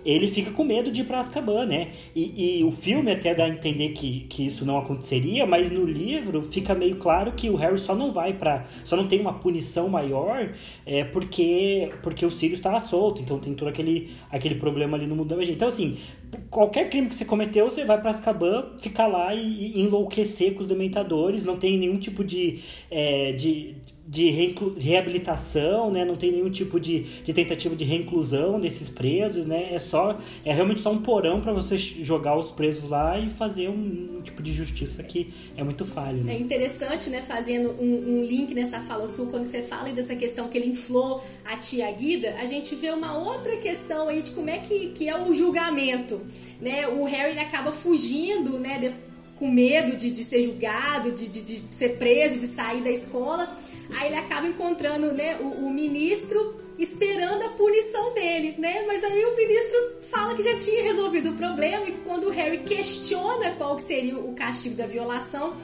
ele 0.06 0.28
fica 0.28 0.52
com 0.52 0.62
medo 0.62 0.90
de 0.92 1.00
ir 1.00 1.04
para 1.04 1.18
Azkaban, 1.18 1.66
né? 1.66 1.88
E, 2.14 2.60
e, 2.60 2.64
o 2.64 2.70
filme 2.70 3.10
até 3.10 3.34
dá 3.34 3.44
a 3.44 3.48
entender 3.48 3.88
que, 3.88 4.20
que 4.28 4.46
isso 4.46 4.64
não 4.64 4.78
aconteceria, 4.78 5.44
mas 5.44 5.70
no 5.72 5.84
livro 5.84 6.42
fica 6.42 6.76
meio 6.76 6.96
claro 6.96 7.32
que 7.32 7.50
o 7.50 7.56
Harry 7.56 7.78
só 7.78 7.92
não 7.92 8.12
vai 8.12 8.32
para, 8.32 8.64
só 8.84 8.96
não 8.96 9.08
tem 9.08 9.20
uma 9.20 9.34
punição 9.34 9.88
maior, 9.88 10.54
é 10.86 11.02
porque 11.02 11.90
porque 12.02 12.24
o 12.24 12.30
Sirius 12.30 12.60
estava 12.60 12.78
solto, 12.78 13.20
então 13.20 13.40
tem 13.40 13.52
todo 13.54 13.66
aquele 13.66 14.10
aquele 14.30 14.54
problema 14.54 14.96
ali 14.96 15.08
no 15.08 15.16
mundo 15.16 15.28
da 15.28 15.36
magia. 15.36 15.52
Então 15.52 15.66
assim, 15.68 15.96
qualquer 16.50 16.88
crime 16.88 17.08
que 17.08 17.14
você 17.16 17.24
cometeu, 17.24 17.68
você 17.68 17.84
vai 17.84 18.00
para 18.00 18.10
Azkaban, 18.10 18.76
ficar 18.78 19.08
lá 19.08 19.34
e, 19.34 19.76
e, 19.76 19.80
enlouquecer 19.80 20.54
com 20.54 20.60
os 20.60 20.68
dementadores, 20.68 21.44
não 21.44 21.56
tem 21.56 21.76
nenhum 21.76 21.98
tipo 21.98 22.22
de, 22.22 22.60
é, 22.90 23.32
de 23.32 23.74
de, 24.06 24.54
reabilitação, 24.78 25.90
né? 25.90 26.04
Não 26.04 26.16
tem 26.16 26.30
nenhum 26.30 26.48
tipo 26.48 26.78
de, 26.78 27.00
de 27.24 27.32
tentativa 27.32 27.74
de 27.74 27.84
reinclusão 27.84 28.60
desses 28.60 28.88
presos, 28.88 29.46
né? 29.46 29.74
É 29.74 29.80
só 29.80 30.16
é 30.44 30.52
realmente 30.52 30.80
só 30.80 30.92
um 30.92 31.02
porão 31.02 31.40
para 31.40 31.52
você 31.52 31.76
jogar 31.76 32.38
os 32.38 32.52
presos 32.52 32.88
lá 32.88 33.18
e 33.18 33.28
fazer 33.28 33.68
um, 33.68 34.18
um, 34.18 34.22
tipo 34.22 34.42
de 34.42 34.52
justiça 34.52 35.02
que 35.02 35.34
é 35.56 35.64
muito 35.64 35.84
falho. 35.84 36.22
Né? 36.22 36.34
É 36.34 36.38
interessante, 36.38 37.10
né? 37.10 37.20
Fazendo 37.20 37.70
um, 37.80 38.20
um, 38.20 38.24
link 38.24 38.54
nessa 38.54 38.78
fala 38.80 39.08
sua 39.08 39.26
quando 39.26 39.44
você 39.44 39.62
fala 39.62 39.88
dessa 39.90 40.14
questão 40.14 40.46
que 40.46 40.56
ele 40.56 40.68
inflou 40.68 41.20
a 41.44 41.56
tia 41.56 41.90
Guida, 41.90 42.36
a 42.40 42.46
gente 42.46 42.76
vê 42.76 42.90
uma 42.90 43.18
outra 43.18 43.56
questão 43.56 44.08
aí 44.08 44.22
de 44.22 44.30
como 44.30 44.48
é 44.48 44.58
que, 44.58 44.88
que 44.90 45.08
é 45.08 45.20
o 45.20 45.34
julgamento, 45.34 46.20
né? 46.60 46.86
O 46.86 47.04
Harry 47.04 47.36
acaba 47.40 47.72
fugindo, 47.72 48.56
né? 48.60 48.78
De, 48.78 48.92
com 49.34 49.50
medo 49.50 49.96
de, 49.96 50.10
de 50.10 50.22
ser 50.22 50.42
julgado, 50.42 51.10
de, 51.10 51.28
de, 51.28 51.42
de 51.42 51.74
ser 51.74 51.98
preso, 51.98 52.38
de 52.38 52.46
sair 52.46 52.82
da 52.82 52.90
escola 52.90 53.65
Aí 53.94 54.08
ele 54.08 54.16
acaba 54.16 54.46
encontrando 54.46 55.12
né, 55.12 55.36
o, 55.40 55.66
o 55.66 55.70
ministro 55.70 56.60
esperando 56.78 57.42
a 57.42 57.48
punição 57.50 58.12
dele, 58.12 58.54
né? 58.58 58.84
Mas 58.86 59.02
aí 59.02 59.24
o 59.24 59.36
ministro 59.36 59.96
fala 60.10 60.34
que 60.34 60.42
já 60.42 60.56
tinha 60.56 60.82
resolvido 60.82 61.30
o 61.30 61.34
problema 61.34 61.86
e 61.86 61.92
quando 61.92 62.28
o 62.28 62.30
Harry 62.30 62.58
questiona 62.58 63.52
qual 63.52 63.78
seria 63.78 64.18
o 64.18 64.34
castigo 64.34 64.74
da 64.74 64.86
violação, 64.86 65.56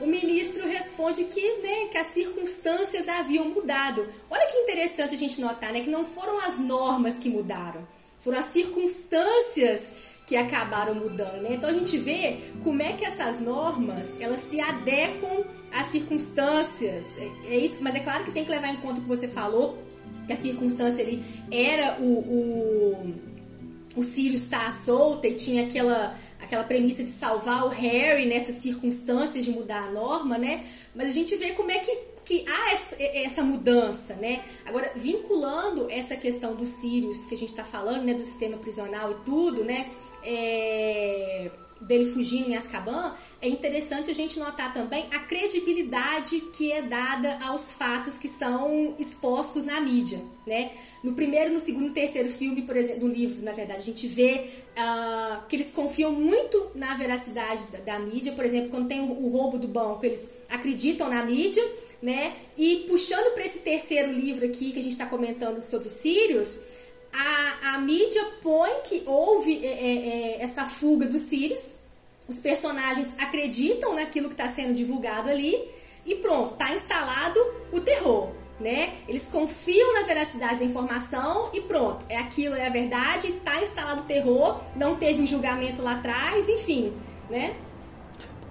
o 0.00 0.06
ministro 0.06 0.66
responde 0.68 1.24
que, 1.24 1.54
né, 1.58 1.86
que 1.90 1.98
as 1.98 2.08
circunstâncias 2.08 3.08
haviam 3.08 3.46
mudado. 3.46 4.06
Olha 4.30 4.46
que 4.46 4.58
interessante 4.58 5.14
a 5.14 5.18
gente 5.18 5.40
notar, 5.40 5.72
né, 5.72 5.80
que 5.80 5.90
não 5.90 6.04
foram 6.04 6.38
as 6.40 6.58
normas 6.58 7.18
que 7.18 7.28
mudaram, 7.28 7.86
foram 8.20 8.38
as 8.38 8.46
circunstâncias 8.46 10.07
que 10.28 10.36
acabaram 10.36 10.94
mudando, 10.94 11.40
né? 11.40 11.54
Então 11.54 11.70
a 11.70 11.72
gente 11.72 11.96
vê 11.96 12.36
como 12.62 12.82
é 12.82 12.92
que 12.92 13.04
essas 13.04 13.40
normas 13.40 14.20
elas 14.20 14.40
se 14.40 14.60
adequam 14.60 15.42
às 15.72 15.86
circunstâncias. 15.86 17.16
É, 17.16 17.54
é 17.54 17.56
isso, 17.56 17.82
mas 17.82 17.94
é 17.94 18.00
claro 18.00 18.24
que 18.24 18.30
tem 18.30 18.44
que 18.44 18.50
levar 18.50 18.68
em 18.68 18.76
conta 18.76 19.00
o 19.00 19.02
que 19.02 19.08
você 19.08 19.26
falou, 19.26 19.82
que 20.26 20.32
a 20.34 20.36
circunstância 20.36 21.02
ali 21.02 21.24
era 21.50 21.98
o, 21.98 22.18
o, 22.18 23.14
o 23.96 24.02
Sirius 24.02 24.42
estar 24.42 24.70
solta 24.70 25.26
e 25.26 25.34
tinha 25.34 25.64
aquela, 25.64 26.14
aquela 26.42 26.62
premissa 26.62 27.02
de 27.02 27.10
salvar 27.10 27.64
o 27.64 27.70
Harry 27.70 28.26
nessas 28.26 28.56
circunstâncias 28.56 29.46
de 29.46 29.50
mudar 29.50 29.84
a 29.84 29.90
norma, 29.90 30.36
né? 30.36 30.62
Mas 30.94 31.08
a 31.08 31.12
gente 31.12 31.34
vê 31.36 31.52
como 31.52 31.70
é 31.70 31.78
que, 31.78 31.96
que 32.26 32.44
há 32.46 32.72
essa, 32.72 32.96
essa 33.00 33.42
mudança, 33.42 34.16
né? 34.16 34.44
Agora, 34.66 34.92
vinculando 34.94 35.90
essa 35.90 36.16
questão 36.16 36.54
do 36.54 36.66
Sirius 36.66 37.24
que 37.24 37.34
a 37.34 37.38
gente 37.38 37.50
está 37.50 37.64
falando, 37.64 38.02
né? 38.02 38.12
Do 38.12 38.24
sistema 38.24 38.58
prisional 38.58 39.10
e 39.12 39.14
tudo, 39.24 39.64
né? 39.64 39.88
É, 40.28 41.50
dele 41.80 42.04
fugindo 42.04 42.50
em 42.50 42.56
Azkaban, 42.56 43.14
é 43.40 43.48
interessante 43.48 44.10
a 44.10 44.14
gente 44.14 44.38
notar 44.38 44.74
também 44.74 45.06
a 45.10 45.20
credibilidade 45.20 46.40
que 46.52 46.70
é 46.70 46.82
dada 46.82 47.38
aos 47.46 47.72
fatos 47.72 48.18
que 48.18 48.28
são 48.28 48.94
expostos 48.98 49.64
na 49.64 49.80
mídia, 49.80 50.20
né? 50.46 50.70
No 51.02 51.12
primeiro, 51.14 51.54
no 51.54 51.60
segundo 51.60 51.88
e 51.88 51.92
terceiro 51.92 52.28
filme, 52.28 52.62
por 52.62 52.76
exemplo, 52.76 53.06
no 53.06 53.14
livro, 53.14 53.42
na 53.42 53.52
verdade, 53.52 53.80
a 53.80 53.84
gente 53.84 54.06
vê 54.08 54.50
uh, 54.76 55.46
que 55.48 55.54
eles 55.54 55.70
confiam 55.72 56.12
muito 56.12 56.72
na 56.74 56.94
veracidade 56.94 57.64
da, 57.70 57.78
da 57.78 57.98
mídia. 58.00 58.32
Por 58.32 58.44
exemplo, 58.44 58.70
quando 58.70 58.88
tem 58.88 59.00
o, 59.00 59.12
o, 59.12 59.30
roubo 59.30 59.58
do 59.58 59.68
banco, 59.68 60.04
eles 60.04 60.28
acreditam 60.48 61.08
na 61.08 61.22
mídia, 61.22 61.64
né? 62.02 62.34
E 62.56 62.84
puxando 62.88 63.32
para 63.32 63.44
esse 63.46 63.60
terceiro 63.60 64.12
livro 64.12 64.44
aqui 64.44 64.72
que 64.72 64.80
a 64.80 64.82
gente 64.82 64.92
está 64.92 65.06
comentando 65.06 65.60
sobre 65.62 65.86
os 65.86 65.94
Sirius, 65.94 66.62
a, 67.74 67.78
mídia 67.78 68.24
põe 68.42 68.70
que 68.84 69.02
houve 69.06 69.64
é, 69.64 69.68
é, 69.68 70.08
é, 70.38 70.42
essa 70.42 70.64
fuga 70.64 71.06
dos 71.06 71.22
Sirius, 71.22 71.74
os 72.28 72.38
personagens 72.38 73.14
acreditam 73.18 73.94
naquilo 73.94 74.28
que 74.28 74.34
está 74.34 74.48
sendo 74.48 74.74
divulgado 74.74 75.30
ali 75.30 75.56
e 76.04 76.14
pronto, 76.16 76.52
está 76.52 76.72
instalado 76.74 77.40
o 77.72 77.80
terror. 77.80 78.30
Né? 78.60 78.94
Eles 79.06 79.28
confiam 79.28 79.94
na 79.94 80.02
veracidade 80.02 80.58
da 80.58 80.64
informação 80.64 81.48
e 81.54 81.60
pronto, 81.60 82.04
é 82.08 82.18
aquilo, 82.18 82.56
é 82.56 82.66
a 82.66 82.70
verdade, 82.70 83.28
está 83.28 83.62
instalado 83.62 84.00
o 84.00 84.04
terror, 84.04 84.60
não 84.74 84.96
teve 84.96 85.22
um 85.22 85.26
julgamento 85.26 85.80
lá 85.80 85.92
atrás, 85.92 86.48
enfim, 86.48 86.92
né? 87.30 87.54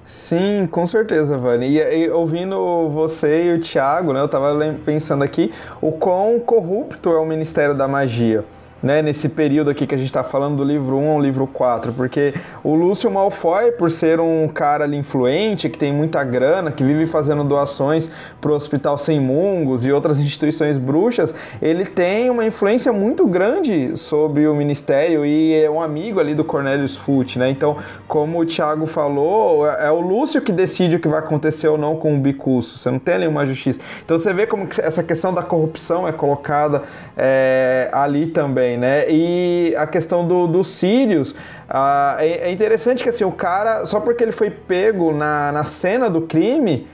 Sim, 0.06 0.66
com 0.72 0.88
certeza, 0.88 1.38
Vani. 1.38 1.68
E, 1.68 2.06
e, 2.06 2.10
ouvindo 2.10 2.88
você 2.88 3.48
e 3.48 3.54
o 3.56 3.60
Thiago, 3.60 4.14
né, 4.14 4.22
eu 4.22 4.26
estava 4.26 4.58
pensando 4.86 5.22
aqui 5.22 5.54
o 5.82 5.92
quão 5.92 6.40
corrupto 6.40 7.10
é 7.10 7.20
o 7.20 7.26
Ministério 7.26 7.76
da 7.76 7.90
Magia. 7.90 8.46
Né, 8.82 9.02
nesse 9.02 9.30
período 9.30 9.70
aqui 9.72 9.88
que 9.88 9.96
a 9.96 9.98
gente 9.98 10.08
está 10.08 10.24
falando 10.24 10.58
do 10.58 10.64
livro 10.64 10.98
1 10.98 11.12
ao 11.12 11.20
livro 11.20 11.48
4, 11.48 11.94
porque 11.94 12.34
o 12.64 12.76
Lúcio 12.76 13.10
Malfoy, 13.10 13.72
por 13.72 13.90
ser 13.90 14.20
um 14.20 14.48
cara 14.48 14.84
ali 14.84 14.98
influente, 14.98 15.70
que 15.70 15.78
tem 15.78 15.92
muita 15.92 16.24
grana, 16.24 16.72
que 16.72 16.84
vive 16.84 17.06
fazendo 17.06 17.44
doações 17.44 18.10
para 18.40 18.52
o 18.52 18.54
Hospital 18.54 18.98
Sem 18.98 19.20
Mungos 19.20 19.86
e 19.86 19.92
outras 19.92 20.20
instituições 20.20 20.78
bruxas, 20.78 21.34
ele 21.62 21.86
tem 21.86 22.30
uma 22.30 22.46
influência 22.46 22.94
muito 22.94 23.26
grande 23.26 23.98
sobre 23.98 24.48
o 24.48 24.56
ministério 24.56 25.26
e 25.26 25.54
é 25.54 25.70
um 25.70 25.82
amigo 25.82 26.20
ali 26.20 26.36
do 26.36 26.44
Cornelius 26.44 26.96
Foote, 26.96 27.40
né? 27.40 27.50
Então, 27.50 27.78
como 28.08 28.40
o 28.40 28.46
Thiago 28.46 28.86
falou, 28.86 29.68
é, 29.68 29.88
é 29.88 29.92
o 29.92 30.00
Lúcio 30.00 30.42
que 30.42 30.52
decide 30.52 30.98
o 30.98 31.00
que 31.00 31.08
vai 31.08 31.20
acontecer 31.20 31.68
ou 31.68 31.78
não 31.78 31.96
com 31.96 32.16
o 32.16 32.20
Bicuço, 32.20 32.78
você 32.78 32.92
não 32.92 33.00
tem 33.00 33.20
nenhuma 33.20 33.46
justiça. 33.48 33.80
Então 34.04 34.18
você 34.18 34.34
vê 34.34 34.46
como 34.46 34.68
essa 34.80 35.02
questão 35.02 35.34
da 35.34 35.42
corrupção 35.42 36.08
é 36.08 36.12
colocada 36.12 36.84
é, 37.16 37.90
ali 37.92 38.28
também 38.28 38.67
também, 38.68 38.78
né? 38.78 39.10
E 39.10 39.74
a 39.78 39.88
questão 39.88 40.28
do, 40.28 40.48
do 40.48 40.64
Sirius, 40.64 41.32
uh, 41.32 42.20
é, 42.20 42.50
é, 42.50 42.52
interessante 42.52 43.02
que 43.02 43.10
assim, 43.10 43.24
o 43.24 43.32
cara, 43.32 43.86
só 43.86 44.00
porque 44.00 44.24
ele 44.24 44.34
foi 44.34 44.50
pego 44.50 45.14
na, 45.14 45.52
na 45.52 45.64
cena 45.64 46.10
do 46.10 46.22
crime, 46.22 46.88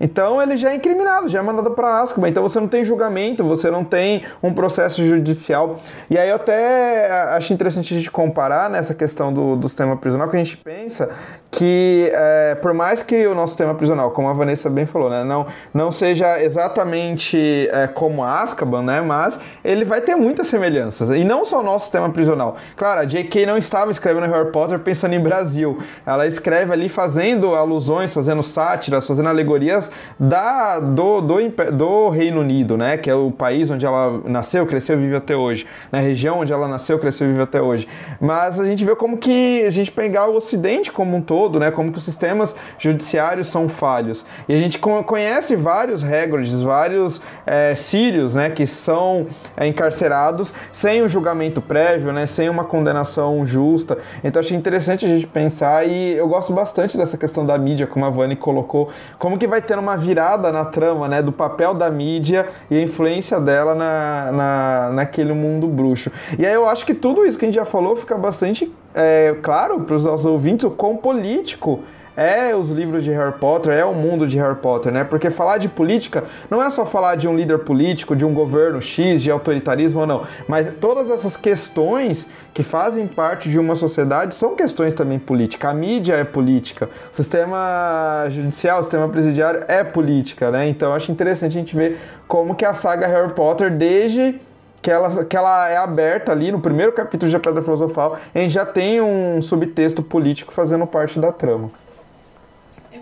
então 0.00 0.40
ele 0.40 0.56
já 0.56 0.70
é 0.70 0.76
incriminado, 0.76 1.28
já 1.28 1.40
é 1.40 1.42
mandado 1.42 1.72
para 1.72 2.00
Azkaban. 2.00 2.28
Então 2.28 2.42
você 2.42 2.58
não 2.58 2.68
tem 2.68 2.82
julgamento, 2.84 3.44
você 3.44 3.70
não 3.70 3.84
tem 3.84 4.22
um 4.42 4.52
processo 4.54 5.04
judicial. 5.04 5.78
E 6.08 6.16
aí 6.16 6.30
eu 6.30 6.36
até 6.36 7.10
acho 7.36 7.52
interessante 7.52 7.92
a 7.92 7.96
gente 7.98 8.10
comparar 8.10 8.70
nessa 8.70 8.94
questão 8.94 9.32
do, 9.32 9.56
do 9.56 9.68
sistema 9.68 9.96
prisional, 9.96 10.28
que 10.28 10.36
a 10.36 10.42
gente 10.42 10.56
pensa 10.56 11.10
que 11.50 12.10
é, 12.14 12.54
por 12.54 12.72
mais 12.72 13.02
que 13.02 13.26
o 13.26 13.34
nosso 13.34 13.48
sistema 13.48 13.74
prisional, 13.74 14.12
como 14.12 14.28
a 14.28 14.32
Vanessa 14.32 14.70
bem 14.70 14.86
falou, 14.86 15.10
né, 15.10 15.24
não, 15.24 15.46
não 15.74 15.90
seja 15.90 16.40
exatamente 16.40 17.68
é, 17.72 17.88
como 17.88 18.24
Azkaban, 18.24 18.82
né, 18.82 19.00
mas 19.00 19.38
ele 19.64 19.84
vai 19.84 20.00
ter 20.00 20.14
muitas 20.14 20.46
semelhanças. 20.46 21.10
E 21.10 21.24
não 21.24 21.44
só 21.44 21.60
o 21.60 21.62
nosso 21.62 21.86
sistema 21.86 22.08
prisional. 22.08 22.56
Claro, 22.76 23.00
a 23.00 23.04
J.K. 23.04 23.46
não 23.46 23.58
estava 23.58 23.90
escrevendo 23.90 24.26
Harry 24.32 24.50
Potter 24.52 24.78
pensando 24.78 25.14
em 25.14 25.20
Brasil. 25.20 25.78
Ela 26.06 26.26
escreve 26.26 26.72
ali 26.72 26.88
fazendo 26.88 27.54
alusões, 27.54 28.14
fazendo 28.14 28.42
sátiras, 28.42 29.06
fazendo 29.06 29.28
alegorias 29.28 29.89
da, 30.18 30.80
do, 30.80 31.20
do, 31.20 31.36
do, 31.72 32.08
Reino 32.08 32.40
Unido, 32.40 32.76
né? 32.76 32.96
Que 32.96 33.10
é 33.10 33.14
o 33.14 33.30
país 33.30 33.70
onde 33.70 33.86
ela 33.86 34.20
nasceu, 34.24 34.66
cresceu 34.66 34.98
e 34.98 35.02
vive 35.02 35.16
até 35.16 35.36
hoje. 35.36 35.66
Na 35.90 35.98
né? 35.98 36.04
região 36.04 36.40
onde 36.40 36.52
ela 36.52 36.68
nasceu, 36.68 36.98
cresceu 36.98 37.26
e 37.26 37.30
vive 37.30 37.42
até 37.42 37.60
hoje. 37.60 37.88
Mas 38.20 38.58
a 38.60 38.66
gente 38.66 38.84
vê 38.84 38.94
como 38.94 39.18
que 39.18 39.64
a 39.64 39.70
gente 39.70 39.90
pegar 39.90 40.26
o 40.28 40.36
Ocidente 40.36 40.90
como 40.90 41.16
um 41.16 41.22
todo, 41.22 41.58
né? 41.58 41.70
Como 41.70 41.92
que 41.92 41.98
os 41.98 42.04
sistemas 42.04 42.54
judiciários 42.78 43.48
são 43.48 43.68
falhos. 43.68 44.24
E 44.48 44.54
a 44.54 44.58
gente 44.58 44.78
conhece 44.78 45.56
vários 45.56 46.02
Hagrids, 46.02 46.62
vários 46.62 47.20
é, 47.46 47.74
sírios, 47.74 48.34
né? 48.34 48.50
Que 48.50 48.66
são 48.66 49.26
é, 49.56 49.66
encarcerados 49.66 50.52
sem 50.72 51.02
um 51.02 51.08
julgamento 51.08 51.60
prévio, 51.60 52.12
né? 52.12 52.26
Sem 52.26 52.48
uma 52.48 52.64
condenação 52.64 53.44
justa. 53.44 53.98
Então 54.22 54.40
achei 54.40 54.56
interessante 54.56 55.04
a 55.04 55.08
gente 55.08 55.26
pensar 55.26 55.86
e 55.86 56.12
eu 56.12 56.28
gosto 56.28 56.52
bastante 56.52 56.96
dessa 56.96 57.16
questão 57.16 57.44
da 57.44 57.56
mídia, 57.58 57.86
como 57.86 58.04
a 58.04 58.10
Vani 58.10 58.36
colocou, 58.36 58.90
como 59.18 59.38
que 59.38 59.46
vai 59.46 59.60
ter 59.60 59.76
uma 59.80 59.96
virada 59.96 60.52
na 60.52 60.64
trama, 60.64 61.08
né, 61.08 61.22
do 61.22 61.32
papel 61.32 61.74
da 61.74 61.90
mídia 61.90 62.48
e 62.70 62.76
a 62.78 62.82
influência 62.82 63.40
dela 63.40 63.74
na, 63.74 64.32
na, 64.32 64.90
naquele 64.92 65.32
mundo 65.32 65.66
bruxo. 65.66 66.10
E 66.38 66.46
aí 66.46 66.54
eu 66.54 66.68
acho 66.68 66.86
que 66.86 66.94
tudo 66.94 67.26
isso 67.26 67.38
que 67.38 67.44
a 67.44 67.48
gente 67.48 67.56
já 67.56 67.64
falou 67.64 67.96
fica 67.96 68.16
bastante 68.16 68.72
é, 68.94 69.34
claro 69.42 69.80
para 69.80 69.96
os 69.96 70.04
nossos 70.04 70.26
ouvintes 70.26 70.64
o 70.64 70.70
quão 70.70 70.96
político 70.96 71.80
é 72.20 72.54
os 72.54 72.68
livros 72.68 73.02
de 73.02 73.10
Harry 73.10 73.32
Potter, 73.32 73.72
é 73.72 73.82
o 73.82 73.94
mundo 73.94 74.26
de 74.26 74.36
Harry 74.36 74.56
Potter, 74.56 74.92
né? 74.92 75.04
Porque 75.04 75.30
falar 75.30 75.56
de 75.56 75.70
política 75.70 76.24
não 76.50 76.62
é 76.62 76.70
só 76.70 76.84
falar 76.84 77.16
de 77.16 77.26
um 77.26 77.34
líder 77.34 77.60
político, 77.60 78.14
de 78.14 78.26
um 78.26 78.34
governo 78.34 78.82
X, 78.82 79.22
de 79.22 79.30
autoritarismo 79.30 80.00
ou 80.00 80.06
não, 80.06 80.26
mas 80.46 80.70
todas 80.78 81.08
essas 81.08 81.34
questões 81.34 82.28
que 82.52 82.62
fazem 82.62 83.06
parte 83.06 83.48
de 83.48 83.58
uma 83.58 83.74
sociedade 83.74 84.34
são 84.34 84.54
questões 84.54 84.92
também 84.92 85.18
políticas. 85.18 85.70
A 85.70 85.72
mídia 85.72 86.12
é 86.12 86.22
política, 86.22 86.90
o 87.10 87.16
sistema 87.16 88.26
judicial, 88.28 88.80
o 88.80 88.82
sistema 88.82 89.08
presidiário 89.08 89.64
é 89.66 89.82
política, 89.82 90.50
né? 90.50 90.68
Então 90.68 90.92
acho 90.92 91.10
interessante 91.10 91.56
a 91.56 91.60
gente 91.60 91.74
ver 91.74 91.98
como 92.28 92.54
que 92.54 92.66
a 92.66 92.74
saga 92.74 93.06
Harry 93.06 93.32
Potter, 93.32 93.70
desde 93.70 94.38
que 94.82 94.90
ela, 94.90 95.24
que 95.24 95.36
ela 95.36 95.70
é 95.70 95.78
aberta 95.78 96.32
ali 96.32 96.52
no 96.52 96.60
primeiro 96.60 96.92
capítulo 96.92 97.30
de 97.30 97.36
A 97.36 97.40
Pedra 97.40 97.62
Filosofal, 97.62 98.18
a 98.34 98.38
gente 98.38 98.52
já 98.52 98.66
tem 98.66 99.00
um 99.00 99.40
subtexto 99.40 100.02
político 100.02 100.52
fazendo 100.52 100.86
parte 100.86 101.18
da 101.18 101.32
trama. 101.32 101.70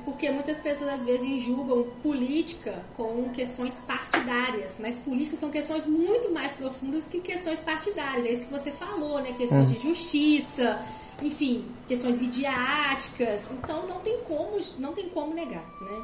Porque 0.09 0.31
muitas 0.31 0.59
pessoas 0.59 0.89
às 0.89 1.05
vezes 1.05 1.43
julgam 1.43 1.85
política 2.03 2.75
com 2.97 3.29
questões 3.29 3.75
partidárias, 3.75 4.79
mas 4.81 4.97
políticas 4.97 5.39
são 5.39 5.51
questões 5.51 5.85
muito 5.85 6.33
mais 6.33 6.55
profundas 6.55 7.07
que 7.07 7.21
questões 7.21 7.59
partidárias. 7.59 8.25
É 8.25 8.33
isso 8.33 8.47
que 8.47 8.51
você 8.51 8.71
falou, 8.71 9.21
né? 9.21 9.35
Questões 9.37 9.69
hum. 9.69 9.75
de 9.75 9.83
justiça, 9.83 10.81
enfim, 11.23 11.67
questões 11.87 12.19
midiáticas. 12.19 13.51
Então 13.51 13.87
não 13.87 14.01
tem 14.01 14.17
como, 14.27 14.59
não 14.79 14.95
tem 14.95 15.11
como 15.11 15.35
negar, 15.35 15.67
né? 15.83 16.03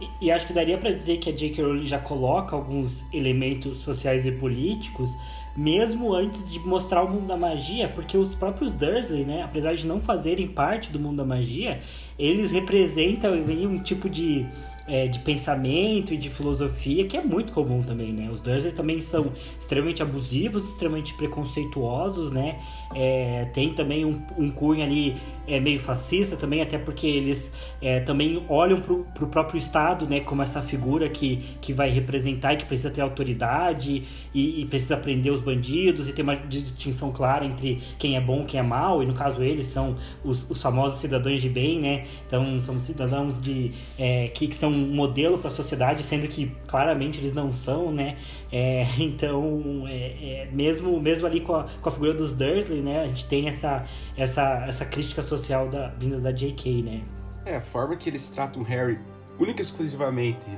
E, 0.00 0.26
e 0.26 0.30
acho 0.32 0.48
que 0.48 0.52
daria 0.52 0.76
para 0.76 0.90
dizer 0.90 1.18
que 1.18 1.30
a 1.30 1.32
J.K. 1.32 1.62
Rowling 1.62 1.86
já 1.86 2.00
coloca 2.00 2.56
alguns 2.56 3.04
elementos 3.12 3.78
sociais 3.78 4.26
e 4.26 4.32
políticos 4.32 5.08
mesmo 5.56 6.12
antes 6.12 6.48
de 6.48 6.58
mostrar 6.58 7.02
o 7.04 7.08
mundo 7.08 7.26
da 7.26 7.36
magia, 7.36 7.88
porque 7.88 8.16
os 8.16 8.34
próprios 8.34 8.72
Dursley, 8.72 9.24
né, 9.24 9.42
apesar 9.42 9.74
de 9.74 9.86
não 9.86 10.00
fazerem 10.00 10.48
parte 10.48 10.90
do 10.90 10.98
mundo 10.98 11.18
da 11.18 11.24
magia, 11.24 11.80
eles 12.18 12.50
representam 12.50 13.34
um 13.34 13.78
tipo 13.78 14.08
de 14.08 14.46
é, 14.86 15.06
de 15.06 15.18
pensamento 15.20 16.12
e 16.12 16.16
de 16.16 16.28
filosofia 16.28 17.06
que 17.06 17.16
é 17.16 17.22
muito 17.22 17.52
comum 17.52 17.82
também, 17.82 18.12
né? 18.12 18.30
Os 18.30 18.40
Dursley 18.40 18.72
também 18.72 19.00
são 19.00 19.32
extremamente 19.58 20.02
abusivos, 20.02 20.68
extremamente 20.68 21.14
preconceituosos, 21.14 22.30
né? 22.30 22.58
É, 22.94 23.46
tem 23.52 23.72
também 23.74 24.04
um, 24.04 24.20
um 24.36 24.50
cunho 24.50 24.82
ali 24.82 25.16
é, 25.46 25.58
meio 25.58 25.78
fascista 25.78 26.36
também, 26.36 26.60
até 26.60 26.78
porque 26.78 27.06
eles 27.06 27.52
é, 27.80 28.00
também 28.00 28.42
olham 28.48 28.80
pro, 28.80 29.04
pro 29.14 29.26
próprio 29.26 29.58
Estado, 29.58 30.06
né? 30.06 30.20
Como 30.20 30.42
essa 30.42 30.60
figura 30.62 31.08
que, 31.08 31.42
que 31.60 31.72
vai 31.72 31.90
representar 31.90 32.54
e 32.54 32.56
que 32.58 32.66
precisa 32.66 32.90
ter 32.90 33.00
autoridade 33.00 34.04
e, 34.34 34.62
e 34.62 34.66
precisa 34.66 34.96
prender 34.96 35.32
os 35.32 35.40
bandidos 35.40 36.08
e 36.08 36.12
ter 36.12 36.22
uma 36.22 36.36
distinção 36.36 37.10
clara 37.10 37.44
entre 37.44 37.80
quem 37.98 38.16
é 38.16 38.20
bom 38.20 38.42
e 38.42 38.46
quem 38.46 38.60
é 38.60 38.62
mal, 38.62 39.02
e 39.02 39.06
no 39.06 39.14
caso 39.14 39.42
eles 39.42 39.66
são 39.66 39.96
os, 40.22 40.48
os 40.50 40.60
famosos 40.60 41.00
cidadãos 41.00 41.40
de 41.40 41.48
bem, 41.48 41.80
né? 41.80 42.04
Então 42.26 42.60
são 42.60 42.78
cidadãos 42.78 43.40
de, 43.40 43.72
é, 43.98 44.28
que, 44.28 44.46
que 44.48 44.56
são 44.56 44.73
modelo 44.74 45.38
para 45.38 45.48
a 45.48 45.50
sociedade, 45.50 46.02
sendo 46.02 46.28
que 46.28 46.54
claramente 46.66 47.18
eles 47.18 47.32
não 47.32 47.52
são, 47.52 47.92
né? 47.92 48.16
É, 48.52 48.86
então, 48.98 49.84
é, 49.86 50.42
é, 50.42 50.48
mesmo, 50.52 51.00
mesmo 51.00 51.26
ali 51.26 51.40
com 51.40 51.54
a, 51.54 51.64
com 51.80 51.88
a 51.88 51.92
figura 51.92 52.14
dos 52.14 52.32
Dursley, 52.32 52.80
né? 52.80 53.02
A 53.02 53.06
gente 53.06 53.26
tem 53.26 53.48
essa, 53.48 53.84
essa, 54.16 54.64
essa 54.66 54.84
crítica 54.84 55.22
social 55.22 55.68
da, 55.68 55.88
vinda 55.88 56.20
da 56.20 56.32
J.K., 56.32 56.82
né? 56.82 57.02
É, 57.46 57.56
a 57.56 57.60
forma 57.60 57.96
que 57.96 58.08
eles 58.08 58.28
tratam 58.30 58.62
Harry 58.62 58.98
única 59.38 59.60
e 59.60 59.62
exclusivamente 59.62 60.50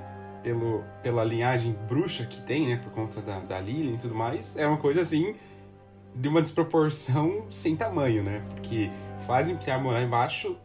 pelo, 0.42 0.84
pela 1.02 1.24
linhagem 1.24 1.76
bruxa 1.88 2.24
que 2.24 2.40
tem, 2.42 2.68
né? 2.68 2.76
Por 2.76 2.92
conta 2.92 3.20
da, 3.20 3.40
da 3.40 3.60
Lily 3.60 3.94
e 3.94 3.98
tudo 3.98 4.14
mais, 4.14 4.56
é 4.56 4.66
uma 4.66 4.76
coisa 4.76 5.00
assim 5.00 5.34
de 6.14 6.28
uma 6.28 6.40
desproporção 6.40 7.46
sem 7.50 7.76
tamanho, 7.76 8.22
né? 8.22 8.42
Porque 8.50 8.90
fazem 9.26 9.56
Piá 9.56 9.78
morar 9.78 10.02
embaixo 10.02 10.56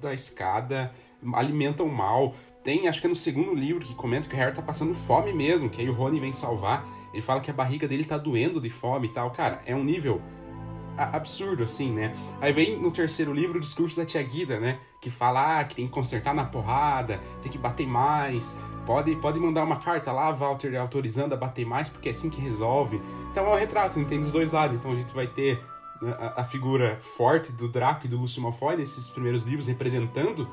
da 0.00 0.12
escada, 0.12 0.90
alimentam 1.34 1.86
mal. 1.88 2.34
Tem, 2.68 2.86
acho 2.86 3.00
que 3.00 3.06
é 3.06 3.08
no 3.08 3.16
segundo 3.16 3.54
livro, 3.54 3.82
que 3.82 3.94
comenta 3.94 4.28
que 4.28 4.34
o 4.34 4.36
Harry 4.36 4.54
tá 4.54 4.60
passando 4.60 4.92
fome 4.92 5.32
mesmo, 5.32 5.70
que 5.70 5.80
aí 5.80 5.88
o 5.88 5.92
Rony 5.94 6.20
vem 6.20 6.34
salvar. 6.34 6.86
Ele 7.14 7.22
fala 7.22 7.40
que 7.40 7.50
a 7.50 7.54
barriga 7.54 7.88
dele 7.88 8.04
tá 8.04 8.18
doendo 8.18 8.60
de 8.60 8.68
fome 8.68 9.06
e 9.06 9.10
tal. 9.10 9.30
Cara, 9.30 9.62
é 9.64 9.74
um 9.74 9.82
nível 9.82 10.20
absurdo, 10.94 11.62
assim, 11.62 11.90
né? 11.90 12.12
Aí 12.42 12.52
vem 12.52 12.78
no 12.78 12.90
terceiro 12.90 13.32
livro 13.32 13.56
o 13.56 13.60
discurso 13.62 13.96
da 13.96 14.04
tia 14.04 14.22
Guida, 14.22 14.60
né? 14.60 14.80
Que 15.00 15.08
fala 15.08 15.60
ah, 15.60 15.64
que 15.64 15.76
tem 15.76 15.86
que 15.86 15.90
consertar 15.90 16.34
na 16.34 16.44
porrada, 16.44 17.18
tem 17.40 17.50
que 17.50 17.56
bater 17.56 17.86
mais, 17.86 18.60
pode, 18.84 19.16
pode 19.16 19.40
mandar 19.40 19.64
uma 19.64 19.76
carta 19.76 20.12
lá, 20.12 20.30
Walter, 20.30 20.76
autorizando 20.76 21.32
a 21.32 21.36
bater 21.38 21.64
mais, 21.64 21.88
porque 21.88 22.08
é 22.08 22.10
assim 22.10 22.28
que 22.28 22.38
resolve. 22.38 23.00
Então 23.30 23.46
é 23.46 23.50
um 23.50 23.58
retrato, 23.58 24.04
tem 24.04 24.20
dos 24.20 24.32
dois 24.32 24.52
lados. 24.52 24.76
Então 24.76 24.92
a 24.92 24.94
gente 24.94 25.14
vai 25.14 25.26
ter 25.26 25.58
a, 26.02 26.42
a 26.42 26.44
figura 26.44 26.98
forte 27.00 27.50
do 27.50 27.66
Draco 27.66 28.04
e 28.04 28.10
do 28.10 28.18
Lúcio 28.18 28.42
Malfoy 28.42 28.76
nesses 28.76 29.08
primeiros 29.08 29.44
livros 29.44 29.66
representando 29.66 30.46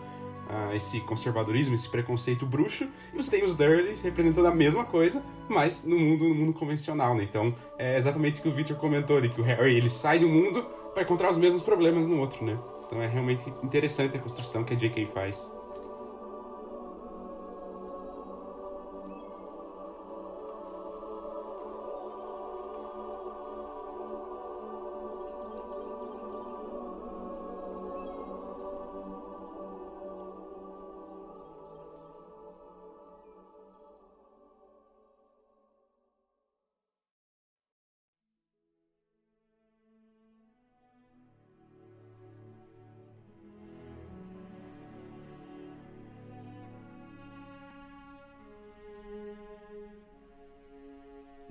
uh, 0.56 0.74
esse 0.74 1.01
conservadorismo, 1.01 1.76
esse 1.76 1.89
preconceito 1.89 2.45
bruxo, 2.45 2.88
e 3.14 3.16
você 3.16 3.32
tem 3.32 3.43
os 3.43 3.56
representando 4.01 4.47
a 4.47 4.56
mesma 4.56 4.86
coisa, 4.86 5.24
mas 5.49 5.86
no 5.86 5.97
mundo, 5.99 6.28
no 6.28 6.36
mundo 6.36 6.53
convencional, 6.53 7.16
né? 7.16 7.24
Então, 7.24 7.53
é 7.78 7.97
exatamente 7.97 8.39
o 8.39 8.43
que 8.43 8.49
o 8.49 8.53
Victor 8.53 8.78
comentou 8.78 9.18
ali, 9.18 9.30
que 9.30 9.41
o 9.41 9.43
Harry, 9.43 9.76
ele 9.76 9.89
sai 9.89 10.20
um 10.26 10.30
mundo 10.30 10.64
para 10.93 11.03
encontrar 11.03 11.30
os 11.30 11.38
mesmos 11.38 11.62
problemas 11.62 12.08
no 12.08 12.20
outro, 12.20 12.45
né? 12.45 12.58
Então 12.86 13.01
é 13.01 13.08
realmente 13.08 13.51
interessante 13.64 14.16
a 14.16 14.20
construção 14.20 14.64
que 14.64 14.74
a 14.74 14.78
J.K. 14.78 15.08
faz. 15.08 15.51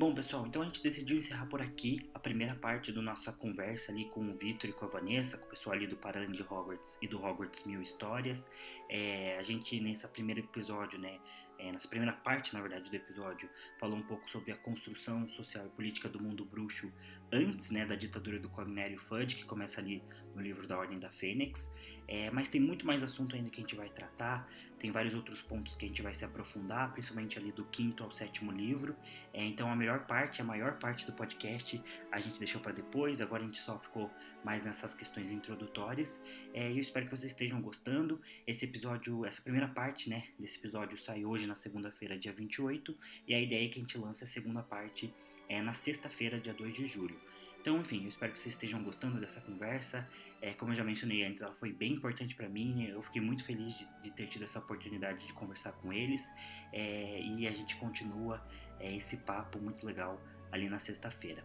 Bom, 0.04 0.14
pessoal, 0.14 0.46
então 0.46 0.60
a 0.60 0.66
gente 0.66 0.82
decidiu 0.82 1.16
encerrar 1.16 1.46
por 1.46 1.62
aqui 1.62 2.10
a 2.12 2.18
primeira 2.18 2.54
parte 2.56 2.92
da 2.92 3.00
nossa 3.00 3.32
conversa 3.32 3.90
ali 3.90 4.04
com 4.10 4.20
o 4.20 4.34
Vitor 4.34 4.68
e 4.68 4.72
com 4.74 4.84
a 4.84 4.88
Vanessa, 4.88 5.38
com 5.38 5.46
o 5.46 5.48
pessoal 5.48 5.74
ali 5.74 5.86
do 5.86 5.96
Paralelo 5.96 6.30
de 6.30 6.42
Hogwarts 6.42 6.98
e 7.00 7.08
do 7.08 7.16
Hogwarts 7.24 7.64
Mil 7.64 7.80
Histórias. 7.80 8.46
É, 8.90 9.38
a 9.38 9.42
gente, 9.42 9.80
nesse 9.80 10.06
primeiro 10.08 10.40
episódio, 10.40 10.98
né, 10.98 11.18
é, 11.58 11.72
nessa 11.72 11.88
primeira 11.88 12.12
parte, 12.12 12.52
na 12.52 12.60
verdade, 12.60 12.90
do 12.90 12.96
episódio, 12.96 13.48
falou 13.80 13.96
um 13.96 14.02
pouco 14.02 14.30
sobre 14.30 14.52
a 14.52 14.56
construção 14.56 15.26
social 15.30 15.64
e 15.64 15.70
política 15.70 16.06
do 16.06 16.20
mundo 16.20 16.44
bruxo 16.44 16.92
antes 17.32 17.70
né, 17.70 17.86
da 17.86 17.94
ditadura 17.94 18.38
do 18.38 18.50
Cornélio 18.50 18.98
Fudge, 18.98 19.36
que 19.36 19.44
começa 19.44 19.80
ali 19.80 20.02
no 20.34 20.42
livro 20.42 20.66
da 20.66 20.76
Ordem 20.78 20.98
da 20.98 21.08
Fênix. 21.08 21.72
É, 22.06 22.30
mas 22.30 22.50
tem 22.50 22.60
muito 22.60 22.86
mais 22.86 23.02
assunto 23.02 23.34
ainda 23.34 23.48
que 23.48 23.58
a 23.58 23.62
gente 23.62 23.74
vai 23.74 23.88
tratar, 23.88 24.46
tem 24.84 24.90
vários 24.90 25.14
outros 25.14 25.40
pontos 25.40 25.74
que 25.74 25.86
a 25.86 25.88
gente 25.88 26.02
vai 26.02 26.12
se 26.12 26.26
aprofundar, 26.26 26.92
principalmente 26.92 27.38
ali 27.38 27.50
do 27.50 27.64
quinto 27.64 28.04
ao 28.04 28.12
sétimo 28.12 28.52
livro. 28.52 28.94
É, 29.32 29.42
então 29.42 29.72
a 29.72 29.74
melhor 29.74 30.00
parte, 30.00 30.42
a 30.42 30.44
maior 30.44 30.78
parte 30.78 31.06
do 31.06 31.12
podcast 31.14 31.82
a 32.12 32.20
gente 32.20 32.38
deixou 32.38 32.60
para 32.60 32.72
depois, 32.72 33.22
agora 33.22 33.42
a 33.42 33.46
gente 33.46 33.58
só 33.60 33.78
ficou 33.78 34.10
mais 34.44 34.66
nessas 34.66 34.94
questões 34.94 35.30
introdutórias. 35.30 36.22
É, 36.52 36.70
eu 36.70 36.80
espero 36.80 37.06
que 37.06 37.16
vocês 37.16 37.32
estejam 37.32 37.62
gostando. 37.62 38.20
Esse 38.46 38.66
episódio, 38.66 39.24
essa 39.24 39.40
primeira 39.40 39.68
parte 39.68 40.10
né, 40.10 40.24
desse 40.38 40.58
episódio 40.58 40.98
sai 40.98 41.24
hoje 41.24 41.46
na 41.46 41.56
segunda-feira, 41.56 42.18
dia 42.18 42.34
28, 42.34 42.94
e 43.26 43.32
a 43.32 43.40
ideia 43.40 43.64
é 43.64 43.68
que 43.70 43.78
a 43.78 43.82
gente 43.82 43.96
lance 43.96 44.22
a 44.22 44.26
segunda 44.26 44.62
parte 44.62 45.10
é, 45.48 45.62
na 45.62 45.72
sexta-feira, 45.72 46.38
dia 46.38 46.52
2 46.52 46.74
de 46.74 46.86
julho. 46.86 47.18
Então, 47.64 47.80
enfim, 47.80 48.02
eu 48.02 48.10
espero 48.10 48.30
que 48.30 48.38
vocês 48.38 48.54
estejam 48.54 48.82
gostando 48.82 49.18
dessa 49.18 49.40
conversa. 49.40 50.06
É, 50.44 50.52
como 50.52 50.72
eu 50.72 50.76
já 50.76 50.84
mencionei 50.84 51.24
antes, 51.24 51.40
ela 51.40 51.54
foi 51.54 51.72
bem 51.72 51.94
importante 51.94 52.34
para 52.34 52.46
mim. 52.50 52.86
Eu 52.86 53.00
fiquei 53.00 53.22
muito 53.22 53.42
feliz 53.44 53.78
de, 53.78 53.88
de, 54.02 54.10
ter 54.10 54.26
tido 54.26 54.44
essa 54.44 54.58
oportunidade 54.58 55.26
de 55.26 55.32
conversar 55.32 55.72
com 55.72 55.90
eles. 55.90 56.22
É, 56.70 57.22
e 57.22 57.48
a 57.48 57.50
gente 57.50 57.74
continua 57.76 58.46
é, 58.78 58.94
esse 58.94 59.16
papo 59.16 59.58
muito 59.58 59.86
legal 59.86 60.20
ali 60.52 60.68
na 60.68 60.78
sexta-feira. 60.78 61.42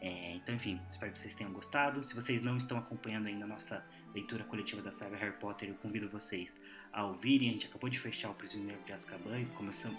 É, 0.00 0.34
então, 0.34 0.52
enfim, 0.52 0.80
espero 0.90 1.12
que 1.12 1.20
vocês 1.20 1.32
tenham 1.32 1.52
gostado. 1.52 2.02
Se 2.02 2.12
vocês 2.12 2.42
não 2.42 2.56
estão 2.56 2.76
acompanhando 2.76 3.28
ainda 3.28 3.44
a 3.44 3.48
nossa 3.48 3.86
leitura 4.12 4.42
coletiva 4.42 4.82
da 4.82 4.90
saga 4.90 5.16
Harry 5.16 5.38
Potter, 5.38 5.68
eu 5.68 5.76
convido 5.76 6.08
vocês 6.08 6.58
a 6.92 7.04
ouvirem. 7.04 7.50
A 7.50 7.52
gente 7.52 7.68
acabou 7.68 7.88
de 7.88 8.00
fechar 8.00 8.30
o 8.30 8.34
Prisioneiro 8.34 8.82
de 8.82 8.92
Azkaban 8.92 9.46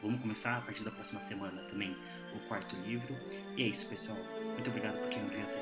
vamos 0.02 0.22
começar 0.22 0.58
a 0.58 0.62
partir 0.62 0.84
da 0.84 0.91
próxima 0.91 1.22
semana 1.22 1.62
também 1.70 1.95
o 2.36 2.39
quarto 2.49 2.76
livro. 2.82 3.16
E 3.56 3.64
é 3.64 3.68
isso, 3.68 3.88
pessoal. 3.88 4.18
Muito 4.43 4.70
obrigado 4.70 4.99
por 4.99 5.08
quem 5.08 5.24
ouviu 5.24 5.41
até 5.41 5.61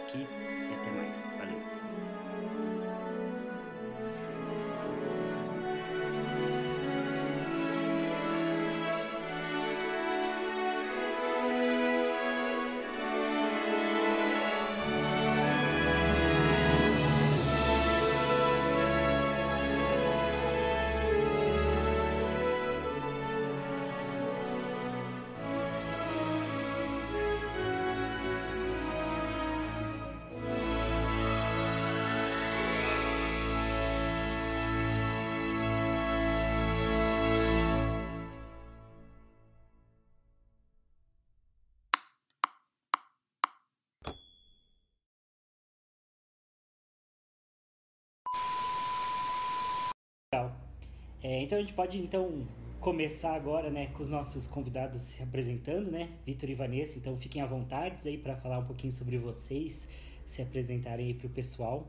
É, 51.29 51.43
então 51.43 51.59
a 51.59 51.61
gente 51.61 51.73
pode 51.73 51.95
então 51.99 52.47
começar 52.79 53.35
agora, 53.35 53.69
né, 53.69 53.91
com 53.93 54.01
os 54.01 54.09
nossos 54.09 54.47
convidados 54.47 55.03
se 55.03 55.21
apresentando, 55.21 55.91
né, 55.91 56.09
Vitor 56.25 56.49
e 56.49 56.55
Vanessa. 56.55 56.97
Então 56.97 57.15
fiquem 57.17 57.39
à 57.39 57.45
vontade 57.45 58.09
aí 58.09 58.17
para 58.17 58.35
falar 58.35 58.57
um 58.57 58.65
pouquinho 58.65 58.91
sobre 58.91 59.15
vocês, 59.19 59.87
se 60.25 60.41
apresentarem 60.41 61.05
aí 61.05 61.13
pro 61.13 61.29
pessoal. 61.29 61.87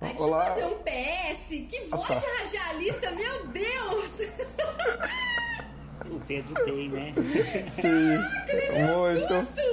Ai, 0.00 0.10
deixa 0.10 0.22
Olá. 0.22 0.46
eu 0.46 0.54
fazer 0.54 0.64
um 0.66 0.78
PS. 0.78 1.48
Que 1.68 1.80
voz 1.86 2.04
ah, 2.04 2.14
tá. 2.14 2.44
de 2.44 2.56
radialista, 2.56 3.10
meu 3.10 3.48
Deus! 3.48 4.18
O 6.08 6.20
Pedro 6.20 6.64
tem, 6.64 6.88
né? 6.88 7.14
Sim, 7.66 8.16
muito. 8.78 9.46
Susto. 9.46 9.71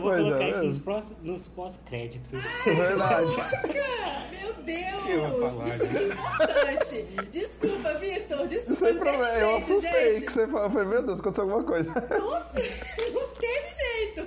Eu 0.00 0.02
vou 0.02 0.12
pois 0.12 0.22
colocar 0.22 0.44
é, 0.44 0.50
isso 0.50 0.62
nos, 0.64 0.78
próximos, 0.78 1.22
nos 1.22 1.48
pós-créditos. 1.48 2.40
Verdade. 2.64 3.24
Louca! 3.24 4.26
Meu 4.30 4.54
Deus! 4.54 5.50
Falar, 5.50 5.64
Me 5.64 5.72
senti 5.72 6.04
importante. 6.04 7.28
Desculpa, 7.30 7.94
Vitor. 7.94 8.46
Desculpa, 8.46 8.86
Sem 8.86 8.94
problema. 8.94 9.28
Eu 9.28 9.56
assustei 9.56 10.14
gente. 10.14 10.26
que 10.26 10.32
você 10.32 10.46
falou. 10.46 10.64
Eu 10.64 10.70
falei, 10.70 10.88
meu 10.88 11.02
Deus, 11.02 11.20
aconteceu 11.20 11.44
alguma 11.44 11.64
coisa. 11.64 11.90
Nossa, 12.18 12.58
não 13.12 13.28
teve 13.28 13.74
jeito. 13.74 14.26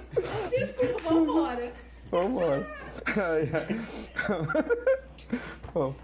Desculpa, 0.49 1.09
vambora. 1.09 1.73
Vambora. 2.11 2.67
Ai, 3.17 3.49
ai. 3.53 3.79
Bom. 5.73 5.95